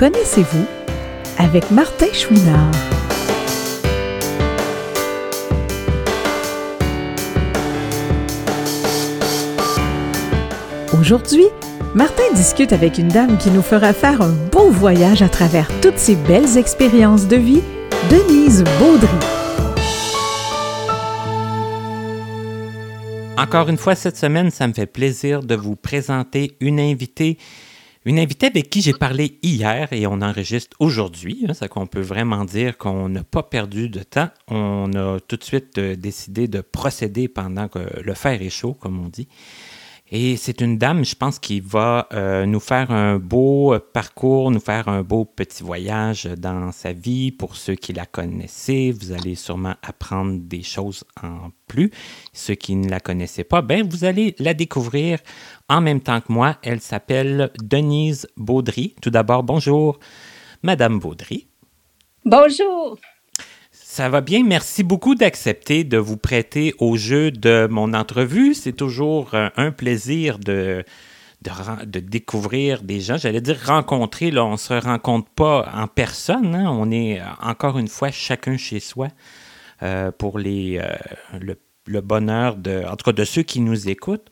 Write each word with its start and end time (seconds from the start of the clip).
connaissez-vous 0.00 0.64
avec 1.36 1.70
Martin 1.70 2.10
Chouinard. 2.14 2.70
Aujourd'hui, 10.98 11.44
Martin 11.94 12.22
discute 12.34 12.72
avec 12.72 12.96
une 12.96 13.08
dame 13.08 13.36
qui 13.36 13.50
nous 13.50 13.60
fera 13.60 13.92
faire 13.92 14.22
un 14.22 14.32
beau 14.50 14.70
voyage 14.70 15.20
à 15.20 15.28
travers 15.28 15.68
toutes 15.82 15.98
ces 15.98 16.16
belles 16.16 16.56
expériences 16.56 17.28
de 17.28 17.36
vie, 17.36 17.60
Denise 18.08 18.64
Baudry. 18.78 19.08
Encore 23.36 23.68
une 23.68 23.76
fois, 23.76 23.94
cette 23.94 24.16
semaine, 24.16 24.50
ça 24.50 24.66
me 24.66 24.72
fait 24.72 24.86
plaisir 24.86 25.42
de 25.42 25.54
vous 25.54 25.76
présenter 25.76 26.56
une 26.60 26.80
invitée 26.80 27.36
une 28.04 28.18
invitée 28.18 28.46
avec 28.46 28.70
qui 28.70 28.80
j'ai 28.80 28.94
parlé 28.94 29.38
hier 29.42 29.92
et 29.92 30.06
on 30.06 30.22
enregistre 30.22 30.76
aujourd'hui. 30.80 31.44
Hein, 31.48 31.54
ça 31.54 31.68
qu'on 31.68 31.86
peut 31.86 32.00
vraiment 32.00 32.44
dire 32.44 32.78
qu'on 32.78 33.08
n'a 33.08 33.24
pas 33.24 33.42
perdu 33.42 33.88
de 33.88 34.02
temps. 34.02 34.30
On 34.48 34.90
a 34.94 35.18
tout 35.20 35.36
de 35.36 35.44
suite 35.44 35.76
euh, 35.78 35.96
décidé 35.96 36.48
de 36.48 36.62
procéder 36.62 37.28
pendant 37.28 37.68
que 37.68 37.80
le 38.00 38.14
fer 38.14 38.40
est 38.40 38.50
chaud, 38.50 38.74
comme 38.74 38.98
on 39.04 39.08
dit. 39.08 39.28
Et 40.12 40.36
c'est 40.36 40.60
une 40.60 40.76
dame, 40.76 41.04
je 41.04 41.14
pense, 41.14 41.38
qui 41.38 41.60
va 41.60 42.08
euh, 42.12 42.44
nous 42.44 42.58
faire 42.58 42.90
un 42.90 43.18
beau 43.18 43.78
parcours, 43.92 44.50
nous 44.50 44.58
faire 44.58 44.88
un 44.88 45.02
beau 45.02 45.24
petit 45.24 45.62
voyage 45.62 46.24
dans 46.24 46.72
sa 46.72 46.92
vie. 46.92 47.30
Pour 47.30 47.54
ceux 47.54 47.76
qui 47.76 47.92
la 47.92 48.06
connaissaient, 48.06 48.90
vous 48.90 49.12
allez 49.12 49.36
sûrement 49.36 49.76
apprendre 49.82 50.40
des 50.40 50.62
choses 50.62 51.04
en 51.22 51.50
plus. 51.68 51.92
Ceux 52.32 52.56
qui 52.56 52.74
ne 52.74 52.88
la 52.88 52.98
connaissaient 52.98 53.44
pas, 53.44 53.62
ben, 53.62 53.86
vous 53.88 54.04
allez 54.04 54.34
la 54.40 54.52
découvrir 54.52 55.20
en 55.70 55.80
même 55.80 56.00
temps 56.00 56.20
que 56.20 56.30
moi. 56.30 56.56
Elle 56.62 56.80
s'appelle 56.80 57.50
Denise 57.62 58.26
Baudry. 58.36 58.94
Tout 59.00 59.10
d'abord, 59.10 59.44
bonjour, 59.44 59.98
Madame 60.62 60.98
Baudry. 60.98 61.46
Bonjour. 62.26 62.98
Ça 63.70 64.08
va 64.08 64.20
bien. 64.20 64.44
Merci 64.44 64.82
beaucoup 64.82 65.14
d'accepter 65.14 65.84
de 65.84 65.96
vous 65.96 66.16
prêter 66.16 66.74
au 66.78 66.96
jeu 66.96 67.30
de 67.30 67.66
mon 67.70 67.94
entrevue. 67.94 68.52
C'est 68.52 68.72
toujours 68.72 69.34
euh, 69.34 69.48
un 69.56 69.70
plaisir 69.70 70.38
de, 70.38 70.84
de, 71.42 72.00
découvrir 72.00 72.82
des 72.82 73.00
gens. 73.00 73.16
J'allais 73.16 73.40
dire 73.40 73.58
rencontrer. 73.64 74.30
Là, 74.30 74.44
on 74.44 74.52
ne 74.52 74.56
se 74.56 74.74
rencontre 74.74 75.30
pas 75.30 75.70
en 75.72 75.86
personne. 75.86 76.54
Hein. 76.54 76.68
On 76.68 76.90
est 76.90 77.20
euh, 77.20 77.24
encore 77.40 77.78
une 77.78 77.88
fois 77.88 78.10
chacun 78.10 78.56
chez 78.56 78.80
soi 78.80 79.08
euh, 79.82 80.10
pour 80.10 80.38
les, 80.38 80.80
le, 81.40 81.56
le, 81.86 82.00
bonheur 82.00 82.56
de, 82.56 82.84
en 82.86 82.96
tout 82.96 83.04
cas 83.04 83.12
de 83.12 83.24
ceux 83.24 83.42
qui 83.42 83.60
nous 83.60 83.88
écoutent. 83.88 84.30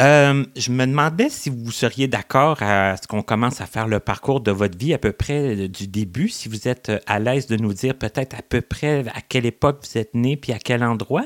Euh, 0.00 0.44
je 0.54 0.70
me 0.70 0.86
demandais 0.86 1.28
si 1.28 1.50
vous 1.50 1.72
seriez 1.72 2.06
d'accord 2.06 2.62
à 2.62 2.96
ce 2.96 3.08
qu'on 3.08 3.22
commence 3.22 3.60
à 3.60 3.66
faire 3.66 3.88
le 3.88 3.98
parcours 3.98 4.40
de 4.40 4.52
votre 4.52 4.78
vie 4.78 4.94
à 4.94 4.98
peu 4.98 5.12
près 5.12 5.56
euh, 5.56 5.68
du 5.68 5.88
début, 5.88 6.28
si 6.28 6.48
vous 6.48 6.68
êtes 6.68 6.90
euh, 6.90 7.00
à 7.06 7.18
l'aise 7.18 7.48
de 7.48 7.56
nous 7.56 7.72
dire 7.72 7.96
peut-être 7.96 8.34
à 8.34 8.42
peu 8.42 8.60
près 8.60 9.04
à 9.08 9.20
quelle 9.20 9.44
époque 9.44 9.84
vous 9.84 9.98
êtes 9.98 10.14
né 10.14 10.36
puis 10.36 10.52
à 10.52 10.58
quel 10.58 10.84
endroit? 10.84 11.24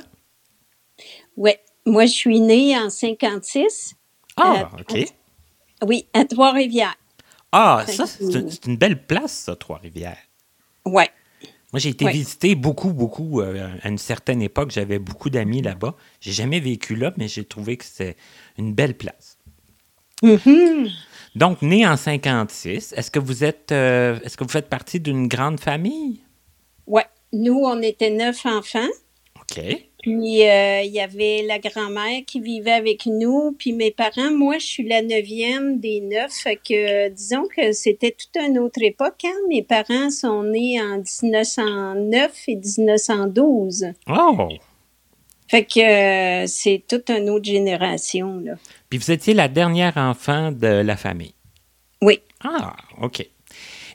Oui, 1.37 1.53
moi 1.85 2.07
je 2.07 2.13
suis 2.13 2.41
née 2.41 2.79
en 2.79 2.89
56. 2.89 3.95
Ah, 4.37 4.71
OK. 4.79 5.05
oui, 5.87 6.07
à 6.15 6.25
Trois-Rivières. 6.25 6.97
Ah, 7.53 7.85
ça, 7.87 8.07
c'est 8.07 8.67
une, 8.67 8.79
belle 8.79 9.05
place, 9.07 9.33
ça, 9.33 9.55
Trois-Rivières. 9.55 10.17
Oui. 10.87 11.05
Moi, 11.73 11.81
j'ai 11.81 11.89
été 11.89 12.07
visiter 12.11 12.55
beaucoup, 12.55 12.93
beaucoup 12.93 13.41
à 13.41 13.89
une 13.89 13.99
certaine 13.99 14.43
époque. 14.43 14.71
J'avais 14.71 14.99
beaucoup 14.99 15.31
d'amis 15.31 15.63
là-bas. 15.63 15.95
J'ai 16.21 16.33
jamais 16.33 16.61
vécu 16.61 16.95
là, 16.97 17.15
mais 17.17 17.29
j'ai 17.29 17.45
trouvé 17.45 17.79
que 17.79 17.85
c'était 17.85 18.17
une 18.59 18.75
belle 18.75 18.95
place. 18.95 19.39
Mm-hmm. 20.23 20.91
Donc, 21.35 21.63
né 21.63 21.87
en 21.87 21.97
56, 21.97 22.93
est-ce 22.93 23.11
que 23.11 23.19
vous 23.19 23.43
êtes, 23.43 23.73
euh, 23.73 24.21
est-ce 24.23 24.37
que 24.37 24.45
vous 24.45 24.51
faites 24.51 24.69
partie 24.69 25.01
d'une 25.01 25.29
grande 25.29 25.59
famille? 25.61 26.21
Oui. 26.87 27.03
Nous, 27.33 27.59
on 27.65 27.81
était 27.81 28.11
neuf 28.11 28.45
enfants. 28.45 28.89
OK. 29.41 29.63
Puis, 30.03 30.49
euh, 30.49 30.83
il 30.83 30.91
y 30.91 31.01
avait 31.01 31.43
la 31.47 31.61
grand-mère 31.61 32.23
qui 32.27 32.41
vivait 32.41 32.73
avec 32.73 33.07
nous. 33.07 33.55
Puis, 33.57 33.73
mes 33.73 33.93
parents, 33.93 34.33
moi, 34.33 34.59
je 34.59 34.67
suis 34.67 34.87
la 34.87 35.01
neuvième 35.01 35.79
des 35.79 36.01
neuf. 36.01 36.33
Fait 36.33 36.57
que, 36.57 37.09
disons 37.09 37.45
que 37.57 37.73
c'était 37.73 38.11
toute 38.11 38.37
une 38.37 38.59
autre 38.59 38.83
époque. 38.83 39.25
Hein? 39.25 39.35
Mes 39.49 39.63
parents 39.63 40.11
sont 40.11 40.43
nés 40.43 40.81
en 40.83 40.99
1909 40.99 42.33
et 42.49 42.57
1912. 42.57 43.87
Oh! 44.09 44.49
Fait 45.47 45.65
que 45.65 45.81
euh, 45.81 46.47
c'est 46.47 46.83
toute 46.89 47.11
une 47.11 47.31
autre 47.31 47.45
génération. 47.45 48.41
Là. 48.41 48.55
Puis 48.89 48.99
vous 48.99 49.11
étiez 49.11 49.35
la 49.35 49.49
dernière 49.49 49.99
enfant 49.99 50.51
de 50.51 50.67
la 50.67 50.97
famille? 50.97 51.35
Oui. 52.01 52.21
Ah, 52.43 52.75
OK. 53.01 53.25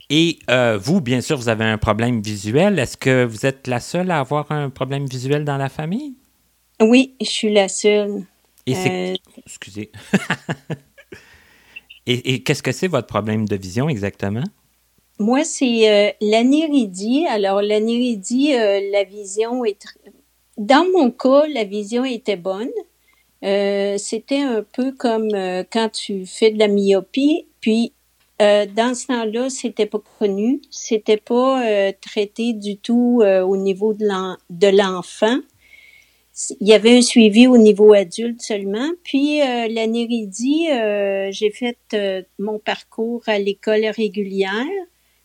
Et 0.10 0.40
euh, 0.50 0.78
vous, 0.82 1.02
bien 1.02 1.22
sûr, 1.22 1.38
vous 1.38 1.50
avez 1.50 1.66
un 1.66 1.78
problème 1.78 2.22
visuel. 2.22 2.80
Est-ce 2.80 2.98
que 2.98 3.26
vous 3.26 3.46
êtes 3.46 3.68
la 3.68 3.80
seule 3.80 4.10
à 4.12 4.20
avoir 4.20 4.52
un 4.52 4.70
problème 4.70 5.06
visuel 5.06 5.44
dans 5.44 5.58
la 5.58 5.70
famille? 5.70 6.16
Oui, 6.82 7.16
je 7.20 7.30
suis 7.30 7.52
la 7.52 7.68
seule. 7.68 8.24
Et 8.66 8.76
c'est... 8.76 9.14
Euh, 9.14 9.16
excusez. 9.46 9.92
et, 12.06 12.44
qu'est-ce 12.44 12.64
que 12.64 12.72
c'est 12.72 12.88
votre 12.88 13.08
problème 13.08 13.48
de 13.48 13.56
vision 13.56 13.90
exactement? 13.90 14.44
Moi, 15.20 15.44
c'est 15.44 16.16
l'anéridie. 16.22 17.26
Alors, 17.28 17.62
l'anéridie, 17.62 18.52
la 18.54 19.04
vision 19.04 19.66
est 19.66 19.84
dans 20.58 20.88
mon 20.92 21.12
cas, 21.12 21.48
la 21.48 21.64
vision 21.64 22.04
était 22.04 22.36
bonne. 22.36 22.72
Euh, 23.44 23.98
c'était 24.00 24.42
un 24.42 24.64
peu 24.64 24.92
comme 24.92 25.30
euh, 25.36 25.64
quand 25.72 25.90
tu 25.90 26.26
fais 26.26 26.50
de 26.50 26.58
la 26.58 26.68
myopie, 26.68 27.46
puis 27.62 27.94
euh, 28.42 28.66
dans 28.68 28.94
ce 28.94 29.08
temps-là, 29.08 29.50
c'était 29.50 29.88
pas 29.88 30.02
connu, 30.20 30.62
c'était 30.70 31.18
pas 31.18 31.66
euh, 31.66 31.92
traité 32.00 32.54
du 32.54 32.78
tout 32.78 33.22
euh, 33.24 33.42
au 33.42 33.58
niveau 33.58 33.94
de 33.94 34.78
l'enfant. 34.78 35.40
Il 36.60 36.68
y 36.68 36.74
avait 36.74 36.98
un 36.98 37.02
suivi 37.02 37.48
au 37.48 37.58
niveau 37.58 37.94
adulte 37.94 38.42
seulement. 38.42 38.92
Puis 39.04 39.40
l'anéridie, 39.40 40.68
j'ai 41.32 41.50
fait 41.50 41.80
mon 42.38 42.60
parcours 42.60 43.24
à 43.26 43.40
l'école 43.40 43.88
régulière. 43.88 44.68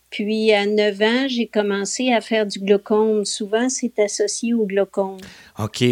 Puis 0.09 0.53
à 0.53 0.65
9 0.65 1.03
ans, 1.03 1.29
j'ai 1.29 1.49
commencé 1.49 2.11
à 2.13 2.23
faire 2.23 2.47
du 2.47 2.61
glaucome. 2.61 3.27
Souvent, 3.27 3.69
c'est 3.69 3.99
associé 3.99 4.55
au 4.55 4.65
glaucome. 4.65 5.19
OK. 5.59 5.85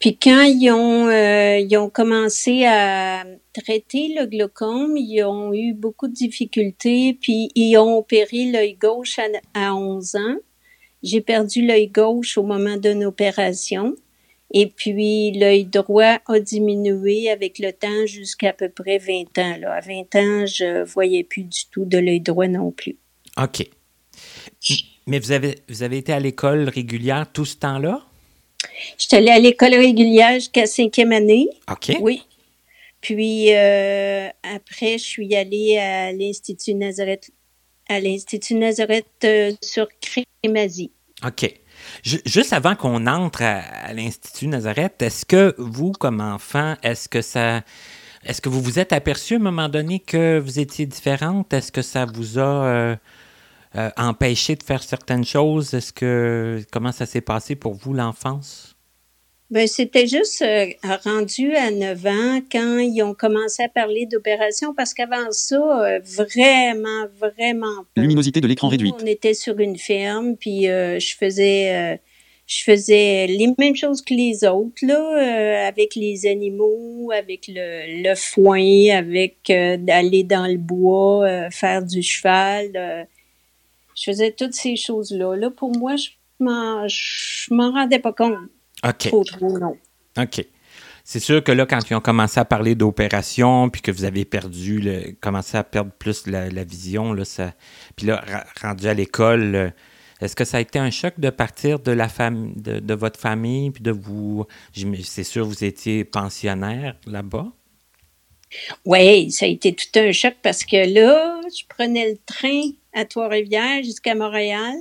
Puis 0.00 0.16
quand 0.16 0.42
ils 0.44 0.70
ont, 0.70 1.08
euh, 1.08 1.58
ils 1.58 1.76
ont 1.76 1.90
commencé 1.90 2.64
à 2.64 3.24
traiter 3.52 4.14
le 4.18 4.24
glaucome, 4.24 4.96
ils 4.96 5.22
ont 5.24 5.52
eu 5.52 5.74
beaucoup 5.74 6.08
de 6.08 6.14
difficultés, 6.14 7.18
puis 7.20 7.50
ils 7.54 7.76
ont 7.76 7.98
opéré 7.98 8.50
l'œil 8.50 8.74
gauche 8.74 9.18
à, 9.18 9.26
à 9.52 9.74
11 9.74 10.16
ans. 10.16 10.36
J'ai 11.02 11.20
perdu 11.20 11.66
l'œil 11.66 11.88
gauche 11.88 12.38
au 12.38 12.42
moment 12.42 12.78
d'une 12.78 13.04
opération. 13.04 13.94
Et 14.52 14.66
puis, 14.66 15.32
l'œil 15.32 15.66
droit 15.66 16.18
a 16.26 16.40
diminué 16.40 17.30
avec 17.30 17.58
le 17.58 17.72
temps 17.72 18.06
jusqu'à 18.06 18.50
à 18.50 18.52
peu 18.52 18.68
près 18.68 18.98
20 18.98 19.38
ans. 19.38 19.56
Là. 19.60 19.74
À 19.74 19.80
20 19.80 20.14
ans, 20.16 20.46
je 20.46 20.82
voyais 20.84 21.24
plus 21.24 21.44
du 21.44 21.66
tout 21.70 21.84
de 21.84 21.98
l'œil 21.98 22.20
droit 22.20 22.48
non 22.48 22.72
plus. 22.72 22.96
OK. 23.40 23.68
Mais 25.06 25.18
vous 25.18 25.32
avez, 25.32 25.56
vous 25.68 25.82
avez 25.82 25.98
été 25.98 26.12
à 26.12 26.20
l'école 26.20 26.68
régulière 26.68 27.30
tout 27.32 27.44
ce 27.44 27.56
temps-là? 27.56 28.02
J'étais 28.98 29.16
allée 29.16 29.30
à 29.30 29.38
l'école 29.38 29.74
régulière 29.74 30.34
jusqu'à 30.34 30.66
cinquième 30.66 31.12
année. 31.12 31.48
OK. 31.70 31.96
Oui. 32.00 32.22
Puis 33.00 33.54
euh, 33.54 34.28
après, 34.42 34.98
je 34.98 35.04
suis 35.04 35.34
allée 35.34 35.78
à 35.78 36.12
l'Institut 36.12 36.74
Nazareth, 36.74 37.30
à 37.88 38.00
l'Institut 38.00 38.54
Nazareth 38.56 39.06
euh, 39.24 39.52
sur 39.62 39.88
Crémazie. 40.00 40.90
OK 41.26 41.52
juste 42.04 42.52
avant 42.52 42.74
qu'on 42.74 43.06
entre 43.06 43.42
à, 43.42 43.92
l'Institut 43.92 44.48
Nazareth, 44.48 45.02
est-ce 45.02 45.24
que 45.24 45.54
vous, 45.58 45.92
comme 45.92 46.20
enfant, 46.20 46.76
est-ce 46.82 47.08
que 47.08 47.22
ça. 47.22 47.62
Est-ce 48.22 48.42
que 48.42 48.50
vous 48.50 48.60
vous 48.60 48.78
êtes 48.78 48.92
aperçu 48.92 49.34
à 49.34 49.36
un 49.38 49.40
moment 49.40 49.70
donné 49.70 49.98
que 49.98 50.38
vous 50.38 50.58
étiez 50.58 50.84
différente? 50.84 51.54
Est-ce 51.54 51.72
que 51.72 51.80
ça 51.80 52.04
vous 52.04 52.38
a 52.38 52.66
euh, 52.66 52.96
euh, 53.76 53.90
empêché 53.96 54.56
de 54.56 54.62
faire 54.62 54.82
certaines 54.82 55.24
choses? 55.24 55.74
Est-ce 55.74 55.92
que 55.92 56.60
comment 56.72 56.92
ça 56.92 57.06
s'est 57.06 57.20
passé 57.20 57.54
pour 57.54 57.74
vous 57.74 57.94
l'enfance? 57.94 58.76
Ben, 59.50 59.66
c'était 59.66 60.06
juste 60.06 60.42
euh, 60.42 60.66
rendu 61.04 61.54
à 61.54 61.70
9 61.70 62.06
ans 62.06 62.40
quand 62.50 62.78
ils 62.78 63.02
ont 63.02 63.14
commencé 63.14 63.62
à 63.62 63.68
parler 63.68 64.06
d'opération 64.06 64.74
parce 64.74 64.94
qu'avant 64.94 65.30
ça, 65.30 65.98
vraiment, 66.04 67.06
vraiment 67.18 67.84
pas. 67.94 68.00
Luminosité 68.00 68.40
de 68.40 68.46
l'écran 68.46 68.68
réduite. 68.68 68.94
On 69.02 69.06
était 69.06 69.34
sur 69.34 69.58
une 69.58 69.76
ferme, 69.76 70.36
puis 70.36 70.62
je 70.64 71.14
faisais 71.18 72.00
je 72.46 72.64
faisais 72.64 73.28
les 73.28 73.54
mêmes 73.58 73.76
choses 73.76 74.02
que 74.02 74.14
les 74.14 74.44
autres, 74.44 74.84
là, 74.84 75.66
avec 75.68 75.94
les 75.94 76.26
animaux, 76.26 77.12
avec 77.12 77.46
le, 77.48 78.02
le 78.02 78.14
foin, 78.16 78.96
avec 78.96 79.36
d'aller 79.46 80.24
dans 80.24 80.48
le 80.48 80.58
bois, 80.58 81.50
faire 81.50 81.84
du 81.84 82.02
cheval. 82.02 83.06
Je 84.00 84.10
faisais 84.10 84.32
toutes 84.32 84.54
ces 84.54 84.76
choses-là. 84.76 85.36
Là, 85.36 85.50
pour 85.50 85.76
moi, 85.76 85.94
je 85.96 86.08
m'en, 86.40 86.88
je 86.88 87.52
m'en 87.52 87.70
rendais 87.70 87.98
pas 87.98 88.14
compte. 88.14 88.38
OK. 88.82 89.08
Trop, 89.08 89.24
trop, 89.24 89.58
non. 89.58 89.76
OK. 90.18 90.44
C'est 91.04 91.20
sûr 91.20 91.44
que 91.44 91.52
là, 91.52 91.66
quand 91.66 91.80
ils 91.90 91.94
ont 91.94 92.00
commencé 92.00 92.40
à 92.40 92.46
parler 92.46 92.74
d'opération, 92.74 93.68
puis 93.68 93.82
que 93.82 93.90
vous 93.90 94.04
avez 94.04 94.24
perdu, 94.24 94.80
le, 94.80 95.12
commencé 95.20 95.58
à 95.58 95.64
perdre 95.64 95.90
plus 95.92 96.26
la, 96.26 96.48
vision, 96.64 97.12
là, 97.12 97.26
ça, 97.26 97.52
puis 97.94 98.06
là, 98.06 98.24
rendu 98.62 98.86
à 98.86 98.94
l'école, 98.94 99.54
euh, 99.54 99.70
est-ce 100.22 100.34
que 100.34 100.44
ça 100.44 100.58
a 100.58 100.60
été 100.60 100.78
un 100.78 100.90
choc 100.90 101.14
de 101.18 101.28
partir 101.28 101.78
de 101.78 101.92
la 101.92 102.08
femme, 102.08 102.54
de, 102.56 102.94
votre 102.94 103.20
famille, 103.20 103.70
puis 103.70 103.82
de 103.82 103.90
vous, 103.90 104.46
c'est 105.04 105.24
sûr, 105.24 105.46
vous 105.46 105.64
étiez 105.64 106.04
pensionnaire 106.04 106.96
là-bas? 107.06 107.48
Oui, 108.84 109.30
ça 109.30 109.46
a 109.46 109.48
été 109.48 109.74
tout 109.74 109.98
un 109.98 110.12
choc 110.12 110.34
parce 110.42 110.64
que 110.64 110.92
là, 110.94 111.40
je 111.54 111.64
prenais 111.68 112.10
le 112.10 112.18
train 112.24 112.62
à 112.92 113.04
Trois-Rivières 113.04 113.82
jusqu'à 113.82 114.14
Montréal. 114.14 114.74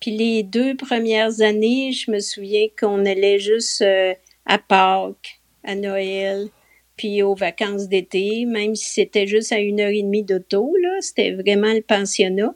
Puis 0.00 0.16
les 0.16 0.42
deux 0.42 0.76
premières 0.76 1.40
années, 1.42 1.92
je 1.92 2.10
me 2.10 2.20
souviens 2.20 2.66
qu'on 2.78 3.04
allait 3.04 3.38
juste 3.38 3.82
euh, 3.82 4.14
à 4.46 4.58
Pâques 4.58 5.40
à 5.62 5.74
Noël, 5.74 6.48
puis 6.96 7.22
aux 7.22 7.34
vacances 7.34 7.88
d'été, 7.88 8.44
même 8.46 8.74
si 8.74 8.92
c'était 8.92 9.26
juste 9.26 9.52
à 9.52 9.58
une 9.58 9.80
heure 9.80 9.90
et 9.90 10.02
demie 10.02 10.22
d'auto, 10.22 10.74
là, 10.80 10.96
c'était 11.00 11.32
vraiment 11.32 11.72
le 11.72 11.82
pensionnat. 11.82 12.52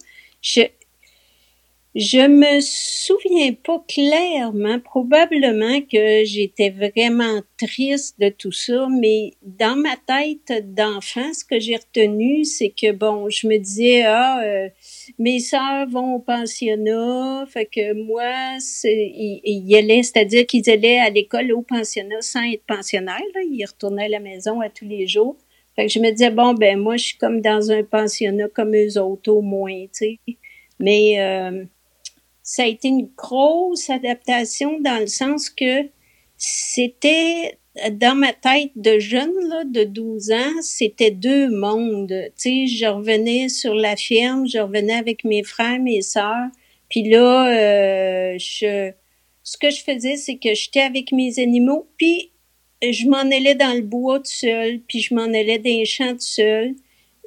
Je 1.95 2.27
me 2.27 2.61
souviens 2.61 3.53
pas 3.53 3.85
clairement, 3.87 4.81
probablement 4.81 5.81
que 5.81 6.25
j'étais 6.25 6.71
vraiment 6.71 7.41
triste 7.57 8.19
de 8.19 8.31
tout 8.31 8.51
ça, 8.51 8.89
mais 8.91 9.35
dans 9.43 9.77
ma 9.77 9.95
tête 9.97 10.75
d'enfant, 10.75 11.33
ce 11.33 11.45
que 11.45 11.61
j'ai 11.61 11.77
retenu, 11.77 12.45
c'est 12.45 12.71
que 12.71 12.91
bon, 12.91 13.29
je 13.29 13.47
me 13.47 13.59
disais 13.59 14.03
ah, 14.03 14.43
euh, 14.43 14.69
mes 15.21 15.39
sœurs 15.39 15.89
vont 15.89 16.17
au 16.17 16.19
pensionnat, 16.19 17.47
fait 17.47 17.67
que 17.67 17.93
moi, 17.93 18.59
ils, 18.83 19.77
allaient, 19.77 20.03
c'est-à-dire 20.03 20.47
qu'ils 20.47 20.69
allaient 20.69 20.99
à 20.99 21.11
l'école 21.11 21.53
au 21.53 21.63
pensionnat 21.63 22.23
sans 22.23 22.43
être 22.43 22.65
pensionnaires, 22.67 23.23
là, 23.37 23.41
ils 23.49 23.65
retournaient 23.65 24.07
à 24.07 24.09
la 24.09 24.21
maison 24.21 24.61
à 24.61 24.69
tous 24.69 24.87
les 24.87 25.07
jours. 25.07 25.37
Fait 25.77 25.87
que 25.87 25.93
je 25.93 26.01
me 26.01 26.11
disais 26.11 26.31
bon 26.31 26.55
ben 26.55 26.77
moi, 26.77 26.97
je 26.97 27.05
suis 27.05 27.19
comme 27.19 27.41
dans 27.41 27.71
un 27.71 27.85
pensionnat 27.85 28.49
comme 28.49 28.75
eux 28.75 28.99
autres 29.01 29.31
au 29.31 29.43
moins, 29.43 29.83
tu 29.87 29.89
sais. 29.93 30.19
Mais 30.81 31.21
euh, 31.21 31.65
ça 32.45 32.63
a 32.63 32.67
été 32.67 32.89
une 32.89 33.09
grosse 33.17 33.89
adaptation 33.91 34.79
dans 34.81 35.01
le 35.01 35.07
sens 35.07 35.49
que 35.49 35.89
c'était 36.37 37.59
dans 37.91 38.15
ma 38.15 38.33
tête 38.33 38.71
de 38.77 38.99
jeune, 38.99 39.33
là, 39.49 39.65
de 39.65 39.83
12 39.83 40.31
ans, 40.31 40.63
c'était 40.63 41.11
deux 41.11 41.49
mondes. 41.49 42.15
Tu 42.37 42.67
sais, 42.67 42.67
je 42.67 42.87
revenais 42.87 43.49
sur 43.49 43.75
la 43.75 43.97
ferme, 43.97 44.47
je 44.47 44.59
revenais 44.59 44.93
avec 44.93 45.25
mes 45.25 45.43
frères, 45.43 45.81
mes 45.81 46.03
sœurs. 46.03 46.51
Puis 46.89 47.09
là, 47.09 47.49
euh, 47.49 48.37
ce 48.39 49.57
que 49.59 49.71
je 49.71 49.81
faisais, 49.81 50.17
c'est 50.17 50.37
que 50.37 50.55
j'étais 50.55 50.83
avec 50.83 51.13
mes 51.13 51.41
animaux, 51.41 51.89
puis 51.97 52.31
je 52.83 53.09
m'en 53.09 53.23
allais 53.23 53.55
dans 53.55 53.75
le 53.75 53.81
bois 53.81 54.19
tout 54.19 54.27
seul, 54.27 54.81
puis 54.87 55.01
je 55.01 55.15
m'en 55.15 55.25
allais 55.25 55.59
dans 55.59 55.65
les 55.65 55.87
champs 55.87 56.13
tout 56.13 56.21
seul 56.21 56.75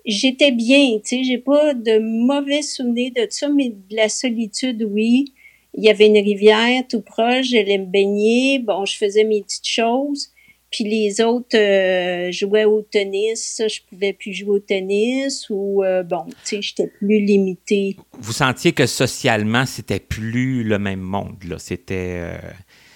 j'étais 0.07 0.51
bien, 0.51 0.99
tu 1.03 1.17
sais, 1.17 1.23
j'ai 1.23 1.37
pas 1.37 1.73
de 1.73 1.99
mauvais 1.99 2.61
souvenirs 2.61 3.11
de 3.15 3.27
ça, 3.29 3.49
mais 3.49 3.69
de 3.69 3.95
la 3.95 4.09
solitude, 4.09 4.87
oui. 4.89 5.33
Il 5.75 5.83
y 5.83 5.89
avait 5.89 6.07
une 6.07 6.17
rivière 6.17 6.83
tout 6.89 7.01
proche, 7.01 7.47
j'allais 7.49 7.77
me 7.77 7.85
baigner, 7.85 8.59
bon, 8.59 8.85
je 8.85 8.97
faisais 8.97 9.25
mes 9.25 9.43
petites 9.43 9.67
choses. 9.67 10.31
Puis 10.71 10.83
les 10.83 11.21
autres 11.21 11.55
euh, 11.55 12.31
jouaient 12.31 12.65
au 12.65 12.81
tennis, 12.81 13.41
ça, 13.41 13.67
je 13.67 13.79
pouvais 13.87 14.11
plus 14.11 14.33
jouer 14.33 14.57
au 14.57 14.59
tennis 14.59 15.47
ou 15.49 15.83
euh, 15.83 16.03
bon, 16.03 16.25
tu 16.25 16.35
sais, 16.43 16.61
j'étais 16.61 16.87
plus 16.87 17.19
limitée. 17.19 17.95
Vous 18.19 18.33
sentiez 18.33 18.71
que 18.71 18.85
socialement, 18.85 19.65
c'était 19.65 19.99
plus 19.99 20.63
le 20.63 20.79
même 20.79 20.99
monde, 20.99 21.43
là, 21.47 21.59
c'était 21.59 22.19
euh, 22.21 22.37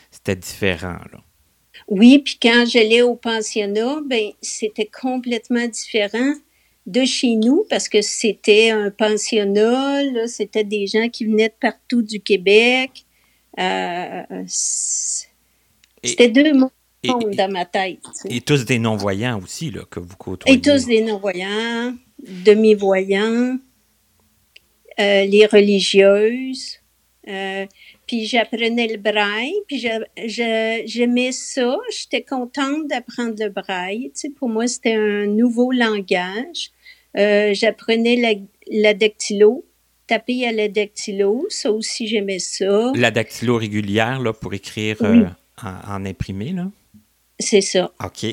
c'était 0.10 0.36
différent, 0.36 1.00
là. 1.12 1.20
Oui, 1.88 2.20
puis 2.20 2.38
quand 2.42 2.66
j'allais 2.68 3.02
au 3.02 3.16
pensionnat, 3.16 4.00
ben 4.06 4.32
c'était 4.42 4.90
complètement 5.02 5.68
différent 5.68 6.34
de 6.88 7.06
chez 7.06 7.36
nous 7.36 7.66
parce 7.70 7.90
que 7.90 8.02
c'était 8.02 8.72
un 8.72 8.90
pensionnat, 8.90 10.28
c'était 10.28 10.64
des 10.64 10.88
gens 10.88 11.10
qui 11.10 11.26
venaient 11.26 11.50
de 11.50 11.54
partout 11.60 12.02
du 12.02 12.20
Québec. 12.20 13.06
Euh, 13.60 14.24
c'était 16.04 16.30
deux 16.30 16.54
mondes 16.54 16.72
dans 17.04 17.52
ma 17.52 17.66
tête. 17.66 18.00
Et 18.26 18.42
tous 18.42 18.66
des 18.66 18.80
non-voyants 18.80 19.40
aussi, 19.42 19.72
là, 19.72 19.82
que 19.90 20.00
vous 20.00 20.16
côtoyez. 20.18 20.58
Et 20.58 20.62
tous 20.62 20.86
des 20.86 21.02
non-voyants, 21.02 21.96
demi-voyants, 22.20 23.58
euh, 25.00 25.26
les 25.26 25.46
religieuses. 25.46 26.78
Euh, 27.28 27.66
puis 28.12 28.26
j'apprenais 28.26 28.88
le 28.88 28.98
braille, 28.98 29.56
puis 29.70 29.88
j'aimais 30.28 31.32
ça. 31.32 31.78
J'étais 31.98 32.22
contente 32.22 32.90
d'apprendre 32.90 33.36
le 33.40 33.48
braille. 33.48 34.12
Tu 34.14 34.20
sais, 34.20 34.30
pour 34.30 34.50
moi, 34.50 34.68
c'était 34.68 34.96
un 34.96 35.28
nouveau 35.28 35.72
langage. 35.72 36.72
Euh, 37.18 37.54
j'apprenais 37.54 38.18
la, 38.18 38.34
la 38.70 38.94
dactylo, 38.94 39.64
taper 40.08 40.46
à 40.46 40.52
la 40.52 40.68
dactylo. 40.68 41.46
Ça 41.48 41.72
aussi, 41.72 42.06
j'aimais 42.06 42.40
ça. 42.40 42.92
La 42.96 43.12
dactylo 43.12 43.56
régulière, 43.56 44.20
là, 44.20 44.34
pour 44.34 44.54
écrire 44.54 44.98
euh, 45.04 45.24
en, 45.64 46.04
imprimé, 46.04 46.52
là? 46.52 46.70
C'est 47.40 47.62
ça. 47.62 47.94
OK. 48.04 48.26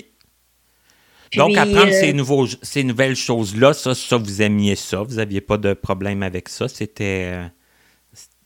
Donc, 1.36 1.56
apprendre 1.56 1.92
ces, 1.92 2.10
euh, 2.10 2.14
nouveaux, 2.14 2.48
ces 2.48 2.82
nouvelles 2.82 3.14
choses-là, 3.14 3.74
ça, 3.74 3.94
ça, 3.94 4.16
vous 4.16 4.42
aimiez 4.42 4.74
ça? 4.74 5.02
Vous 5.02 5.14
n'aviez 5.14 5.40
pas 5.40 5.56
de 5.56 5.72
problème 5.72 6.24
avec 6.24 6.48
ça? 6.48 6.66
C'était, 6.66 7.42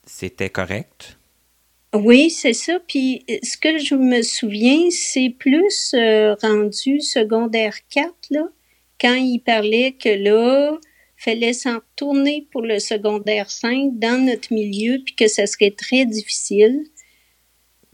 c'était 0.04 0.50
correct? 0.50 1.16
Oui, 1.94 2.30
c'est 2.30 2.54
ça. 2.54 2.78
Puis 2.88 3.24
ce 3.42 3.56
que 3.56 3.78
je 3.78 3.94
me 3.94 4.22
souviens, 4.22 4.88
c'est 4.90 5.34
plus 5.38 5.94
rendu 6.42 7.00
secondaire 7.00 7.76
4, 7.90 8.14
là 8.30 8.48
quand 9.02 9.14
il 9.14 9.40
parlait 9.40 9.92
que 9.92 10.08
là, 10.08 10.78
fallait 11.16 11.52
s'en 11.52 11.78
tourner 11.96 12.46
pour 12.52 12.62
le 12.62 12.78
secondaire 12.78 13.50
5 13.50 13.98
dans 13.98 14.24
notre 14.24 14.52
milieu, 14.52 14.98
puis 15.04 15.14
que 15.14 15.26
ça 15.28 15.46
serait 15.46 15.72
très 15.72 16.06
difficile. 16.06 16.84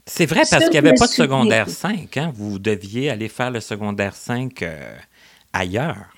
C'est 0.05 0.25
vrai, 0.25 0.41
parce 0.49 0.65
qu'il 0.65 0.71
n'y 0.71 0.77
avait 0.77 0.93
pas 0.93 1.07
de 1.07 1.11
secondaire 1.11 1.69
5. 1.69 2.15
Hein? 2.17 2.31
Vous 2.35 2.59
deviez 2.59 3.09
aller 3.09 3.27
faire 3.27 3.51
le 3.51 3.59
secondaire 3.59 4.15
5 4.15 4.61
euh, 4.61 4.95
ailleurs. 5.51 6.13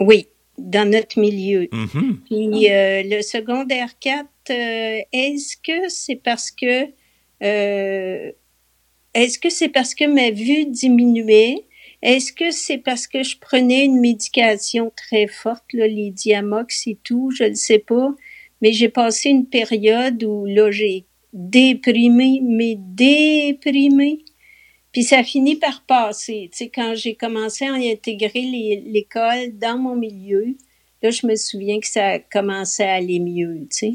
Oui, 0.00 0.28
dans 0.58 0.88
notre 0.88 1.18
milieu. 1.18 1.64
Mm-hmm. 1.64 2.16
Puis 2.26 2.70
euh, 2.70 3.02
le 3.04 3.22
secondaire 3.22 3.98
4, 3.98 4.26
euh, 4.50 5.00
est-ce 5.12 5.56
que 5.56 5.88
c'est 5.88 6.16
parce 6.16 6.50
que... 6.50 6.88
est-ce 7.40 9.38
que 9.38 9.50
c'est 9.50 9.68
parce 9.68 9.94
que 9.94 10.04
ma 10.04 10.30
vue 10.30 10.66
diminuait? 10.66 11.64
Est-ce 12.02 12.32
que 12.32 12.50
c'est 12.50 12.78
parce 12.78 13.06
que 13.06 13.22
je 13.22 13.38
prenais 13.38 13.84
une 13.84 14.00
médication 14.00 14.92
très 14.96 15.26
forte, 15.26 15.64
là, 15.72 15.88
les 15.88 16.10
Diamox 16.10 16.86
et 16.86 16.98
tout, 17.02 17.30
je 17.30 17.44
ne 17.44 17.54
sais 17.54 17.80
pas, 17.80 18.14
mais 18.62 18.72
j'ai 18.72 18.88
passé 18.88 19.30
une 19.30 19.46
période 19.46 20.22
où 20.22 20.46
là 20.46 20.70
j'ai 20.70 21.06
déprimé, 21.32 22.40
mais 22.42 22.76
déprimé. 22.78 24.24
Puis 24.92 25.02
ça 25.02 25.22
finit 25.22 25.56
par 25.56 25.82
passer. 25.86 26.48
Tu 26.52 26.58
sais, 26.58 26.70
quand 26.74 26.94
j'ai 26.94 27.14
commencé 27.14 27.66
à 27.66 27.74
intégrer 27.74 28.82
l'école 28.86 29.58
dans 29.58 29.78
mon 29.78 29.94
milieu, 29.94 30.56
là, 31.02 31.10
je 31.10 31.26
me 31.26 31.36
souviens 31.36 31.78
que 31.80 31.86
ça 31.86 32.18
commençait 32.18 32.88
à 32.88 32.94
aller 32.94 33.20
mieux, 33.20 33.66
tu 33.70 33.76
sais. 33.76 33.92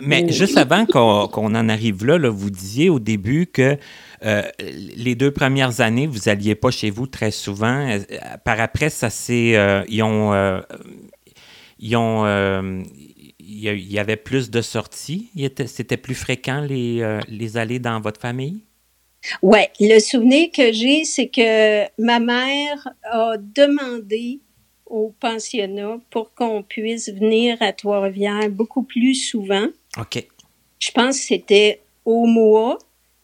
Mais 0.00 0.30
juste 0.32 0.56
avant 0.56 0.86
qu'on 0.86 1.54
en 1.54 1.68
arrive 1.68 2.04
là, 2.04 2.18
là, 2.18 2.30
vous 2.30 2.50
disiez 2.50 2.88
au 2.88 2.98
début 2.98 3.46
que 3.46 3.76
euh, 4.24 4.42
les 4.96 5.14
deux 5.14 5.30
premières 5.30 5.80
années, 5.80 6.06
vous 6.06 6.20
n'alliez 6.26 6.54
pas 6.54 6.70
chez 6.70 6.90
vous 6.90 7.06
très 7.06 7.30
souvent. 7.30 7.88
Euh, 7.88 7.98
par 8.44 8.60
après, 8.60 8.90
ça 8.90 9.10
s'est. 9.10 9.56
Euh, 9.56 9.82
ils 9.88 10.02
ont. 10.02 10.32
ils 11.78 11.96
ont 11.96 12.82
il 13.44 13.92
y 13.92 13.98
avait 13.98 14.16
plus 14.16 14.50
de 14.50 14.60
sorties? 14.62 15.30
C'était 15.66 15.96
plus 15.96 16.14
fréquent 16.14 16.62
les, 16.62 17.18
les 17.28 17.56
allées 17.56 17.78
dans 17.78 18.00
votre 18.00 18.20
famille? 18.20 18.62
Oui, 19.42 19.60
le 19.80 19.98
souvenir 19.98 20.50
que 20.50 20.72
j'ai, 20.72 21.04
c'est 21.04 21.28
que 21.28 21.84
ma 22.00 22.18
mère 22.18 22.88
a 23.04 23.36
demandé 23.38 24.40
au 24.86 25.14
pensionnat 25.20 25.98
pour 26.10 26.34
qu'on 26.34 26.62
puisse 26.62 27.08
venir 27.08 27.56
à 27.60 27.72
Trois-Rivières 27.72 28.50
beaucoup 28.50 28.82
plus 28.82 29.14
souvent. 29.14 29.68
OK. 29.98 30.26
Je 30.78 30.90
pense 30.90 31.18
que 31.18 31.24
c'était 31.26 31.80
au 32.04 32.26
mois, 32.26 32.78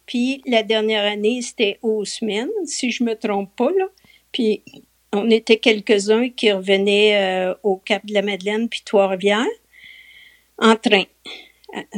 puis 0.07 0.43
la 0.47 0.62
dernière 0.62 1.05
année, 1.05 1.43
c'était 1.43 1.78
aux 1.83 2.05
semaines, 2.05 2.49
si 2.64 2.90
je 2.90 3.05
me 3.05 3.14
trompe 3.14 3.55
pas, 3.57 3.71
là. 3.71 3.87
Puis 4.33 4.62
on 5.12 5.31
était 5.31 5.59
quelques-uns 5.59 6.28
qui 6.31 6.52
revenaient 6.52 7.17
euh, 7.17 7.55
au 7.62 7.76
Cap 7.76 8.05
de 8.07 8.14
la 8.14 8.23
Madeleine 8.23 8.69
puis 8.69 8.83
Trois-Rivières 8.85 9.45
en 10.59 10.76
train. 10.76 11.05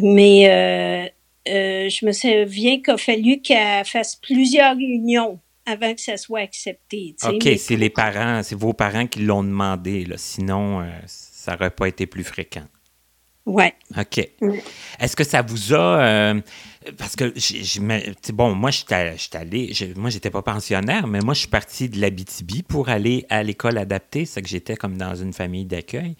Mais 0.00 0.48
euh, 0.48 1.08
euh, 1.48 1.88
je 1.88 2.04
me 2.06 2.12
souviens 2.12 2.80
qu'il 2.80 2.94
a 2.94 2.96
fallu 2.96 3.40
qu'elle 3.40 3.84
fasse 3.84 4.16
plusieurs 4.16 4.76
réunions 4.76 5.38
avant 5.66 5.94
que 5.94 6.00
ça 6.00 6.16
soit 6.16 6.40
accepté. 6.40 7.14
OK, 7.24 7.48
c'est 7.58 7.76
les 7.76 7.90
parents, 7.90 8.42
c'est 8.42 8.56
vos 8.56 8.72
parents 8.72 9.06
qui 9.06 9.20
l'ont 9.20 9.44
demandé, 9.44 10.04
là. 10.04 10.16
sinon 10.18 10.84
ça 11.06 11.52
n'aurait 11.52 11.70
pas 11.70 11.86
été 11.86 12.06
plus 12.06 12.24
fréquent. 12.24 12.66
Ouais. 13.46 13.74
OK. 13.98 14.28
Mm. 14.40 14.52
Est-ce 15.00 15.16
que 15.16 15.24
ça 15.24 15.42
vous 15.42 15.74
a. 15.74 16.00
euh, 16.02 16.40
parce 16.96 17.16
que, 17.16 17.32
sais, 17.38 18.32
bon, 18.32 18.54
moi, 18.54 18.70
j'étais 18.70 19.16
j'étais 19.16 19.38
allé. 19.38 19.72
Moi, 19.96 20.10
j'étais 20.10 20.30
pas 20.30 20.42
pensionnaire, 20.42 21.06
mais 21.06 21.20
moi, 21.20 21.34
je 21.34 21.40
suis 21.40 21.48
parti 21.48 21.88
de 21.88 22.00
l'Abitibi 22.00 22.62
pour 22.62 22.88
aller 22.88 23.26
à 23.28 23.42
l'école 23.42 23.78
adaptée. 23.78 24.24
C'est 24.24 24.42
que 24.42 24.48
j'étais 24.48 24.76
comme 24.76 24.96
dans 24.96 25.14
une 25.14 25.32
famille 25.32 25.64
d'accueil. 25.64 26.16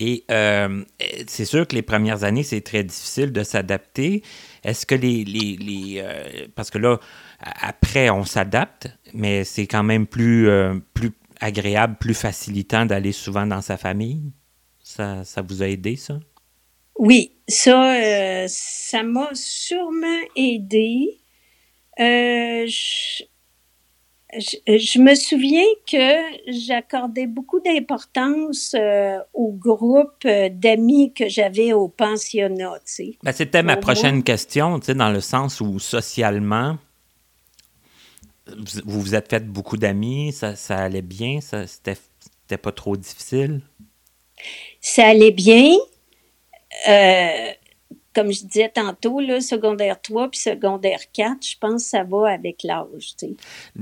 Et 0.00 0.24
euh, 0.30 0.82
c'est 1.26 1.44
sûr 1.44 1.66
que 1.68 1.74
les 1.74 1.82
premières 1.82 2.24
années, 2.24 2.42
c'est 2.42 2.60
très 2.60 2.84
difficile 2.84 3.32
de 3.32 3.42
s'adapter. 3.42 4.22
Est-ce 4.64 4.86
que 4.86 4.94
les. 4.94 5.24
les, 5.24 5.96
euh, 5.98 6.46
parce 6.54 6.70
que 6.70 6.78
là, 6.78 6.98
après, 7.40 8.10
on 8.10 8.24
s'adapte, 8.24 8.88
mais 9.12 9.44
c'est 9.44 9.66
quand 9.66 9.82
même 9.82 10.06
plus, 10.06 10.48
euh, 10.48 10.74
plus 10.94 11.12
agréable, 11.40 11.96
plus 11.98 12.14
facilitant 12.14 12.86
d'aller 12.86 13.12
souvent 13.12 13.46
dans 13.46 13.60
sa 13.60 13.76
famille? 13.76 14.32
Ça, 14.82 15.24
vous 15.48 15.62
a 15.62 15.68
aidé, 15.68 15.96
ça? 15.96 16.20
Oui, 16.98 17.32
ça, 17.48 17.94
euh, 17.94 18.46
ça 18.48 19.02
m'a 19.02 19.30
sûrement 19.32 20.20
aidé. 20.36 21.18
Euh, 21.98 22.66
je- 24.38 24.78
je 24.78 24.98
me 24.98 25.14
souviens 25.14 25.64
que 25.90 26.50
j'accordais 26.50 27.26
beaucoup 27.26 27.60
d'importance 27.60 28.74
euh, 28.74 29.18
au 29.34 29.52
groupe 29.52 30.24
euh, 30.24 30.48
d'amis 30.50 31.12
que 31.12 31.28
j'avais 31.28 31.72
au 31.72 31.88
pensionnat. 31.88 32.78
Ben, 33.22 33.32
C'était 33.32 33.62
ma 33.62 33.76
Au 33.76 33.80
prochaine 33.80 34.14
moins. 34.16 34.22
question, 34.22 34.80
tu 34.80 34.86
sais, 34.86 34.94
dans 34.94 35.10
le 35.10 35.20
sens 35.20 35.60
où 35.60 35.78
socialement, 35.78 36.78
vous 38.46 38.80
vous, 38.84 39.00
vous 39.00 39.14
êtes 39.14 39.28
fait 39.30 39.46
beaucoup 39.46 39.76
d'amis, 39.76 40.32
ça, 40.32 40.56
ça 40.56 40.76
allait 40.78 41.02
bien, 41.02 41.40
ça, 41.40 41.66
c'était, 41.66 41.96
c'était 42.42 42.56
pas 42.58 42.72
trop 42.72 42.96
difficile? 42.96 43.60
Ça 44.80 45.06
allait 45.08 45.30
bien. 45.30 45.76
Euh, 46.88 47.50
comme 48.14 48.32
je 48.32 48.44
disais 48.44 48.68
tantôt, 48.68 49.20
là, 49.20 49.40
secondaire 49.40 50.00
3 50.00 50.28
puis 50.30 50.40
secondaire 50.40 51.00
4, 51.12 51.36
je 51.46 51.56
pense 51.58 51.84
que 51.84 51.88
ça 51.90 52.02
va 52.04 52.30
avec 52.30 52.62
l'âge, 52.62 53.14
tu 53.18 53.26
sais. 53.28 53.34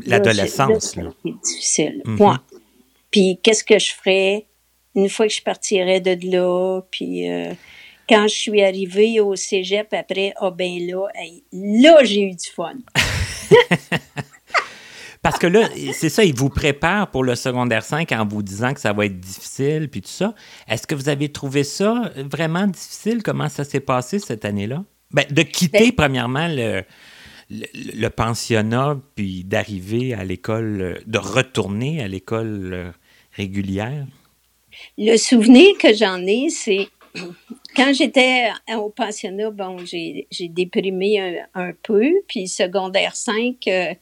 L'adolescence, 0.06 0.96
Là, 0.96 1.04
là. 1.04 1.10
c'est 1.25 1.32
difficile. 1.44 2.02
Mhm. 2.04 2.16
Point. 2.16 2.40
Puis 3.10 3.38
qu'est-ce 3.42 3.64
que 3.64 3.78
je 3.78 3.92
ferais 3.94 4.46
une 4.94 5.08
fois 5.08 5.26
que 5.26 5.32
je 5.34 5.42
partirais 5.42 6.00
de 6.00 6.16
là? 6.30 6.80
Puis 6.90 7.28
euh, 7.30 7.52
quand 8.08 8.28
je 8.28 8.34
suis 8.34 8.62
arrivée 8.62 9.20
au 9.20 9.34
cégep 9.37 9.92
après, 9.92 10.32
ah 10.37 10.50
ben 10.50 10.78
là, 10.87 11.06
hey, 11.14 11.42
là, 11.52 12.04
j'ai 12.04 12.22
eu 12.22 12.34
du 12.34 12.49
fun. 12.49 12.75
Parce 15.23 15.39
que 15.39 15.47
là, 15.47 15.69
c'est 15.93 16.09
ça, 16.09 16.25
ils 16.25 16.35
vous 16.35 16.49
préparent 16.49 17.11
pour 17.11 17.25
le 17.25 17.35
secondaire 17.35 17.83
5 17.85 18.11
en 18.12 18.27
vous 18.27 18.43
disant 18.43 18.73
que 18.73 18.81
ça 18.81 18.93
va 18.95 19.05
être 19.05 19.21
difficile, 19.21 19.89
puis 19.91 20.00
tout 20.00 20.09
ça. 20.09 20.35
Est-ce 20.67 20.87
que 20.87 20.95
vous 20.95 21.11
avez 21.11 21.29
trouvé 21.31 21.62
ça 21.62 22.11
vraiment 22.17 22.67
difficile? 22.67 23.23
Comment 23.23 23.50
ça 23.50 23.65
s'est 23.65 23.81
passé 23.81 24.19
cette 24.19 24.47
année-là? 24.47 24.85
Ben, 25.11 25.27
de 25.31 25.43
quitter, 25.43 25.91
Ben- 25.91 25.93
premièrement, 25.95 26.49
le, 26.49 26.85
le, 27.50 27.67
le 27.75 28.09
pensionnat, 28.09 28.97
puis 29.15 29.45
d'arriver 29.45 30.15
à 30.15 30.25
l'école, 30.25 30.81
euh, 30.81 30.95
de 31.07 31.19
retourner 31.19 32.03
à 32.03 32.09
l'école 32.09 32.71
euh, 32.73 32.91
régulière? 33.33 34.07
Le 34.97 35.17
souvenir 35.17 35.77
que 35.79 35.93
j'en 35.95 36.25
ai, 36.27 36.49
c'est 36.49 36.89
quand 37.77 37.93
j'étais 37.93 38.49
au 38.75 38.89
pensionnat, 38.89 39.50
bon, 39.50 39.79
j'ai 39.85 40.27
j'ai 40.31 40.49
déprimé 40.49 41.19
un, 41.21 41.35
un 41.69 41.73
peu. 41.83 42.09
Puis 42.29 42.49
secondaire 42.49 43.17
5, 43.17 43.57
euh, 43.67 43.95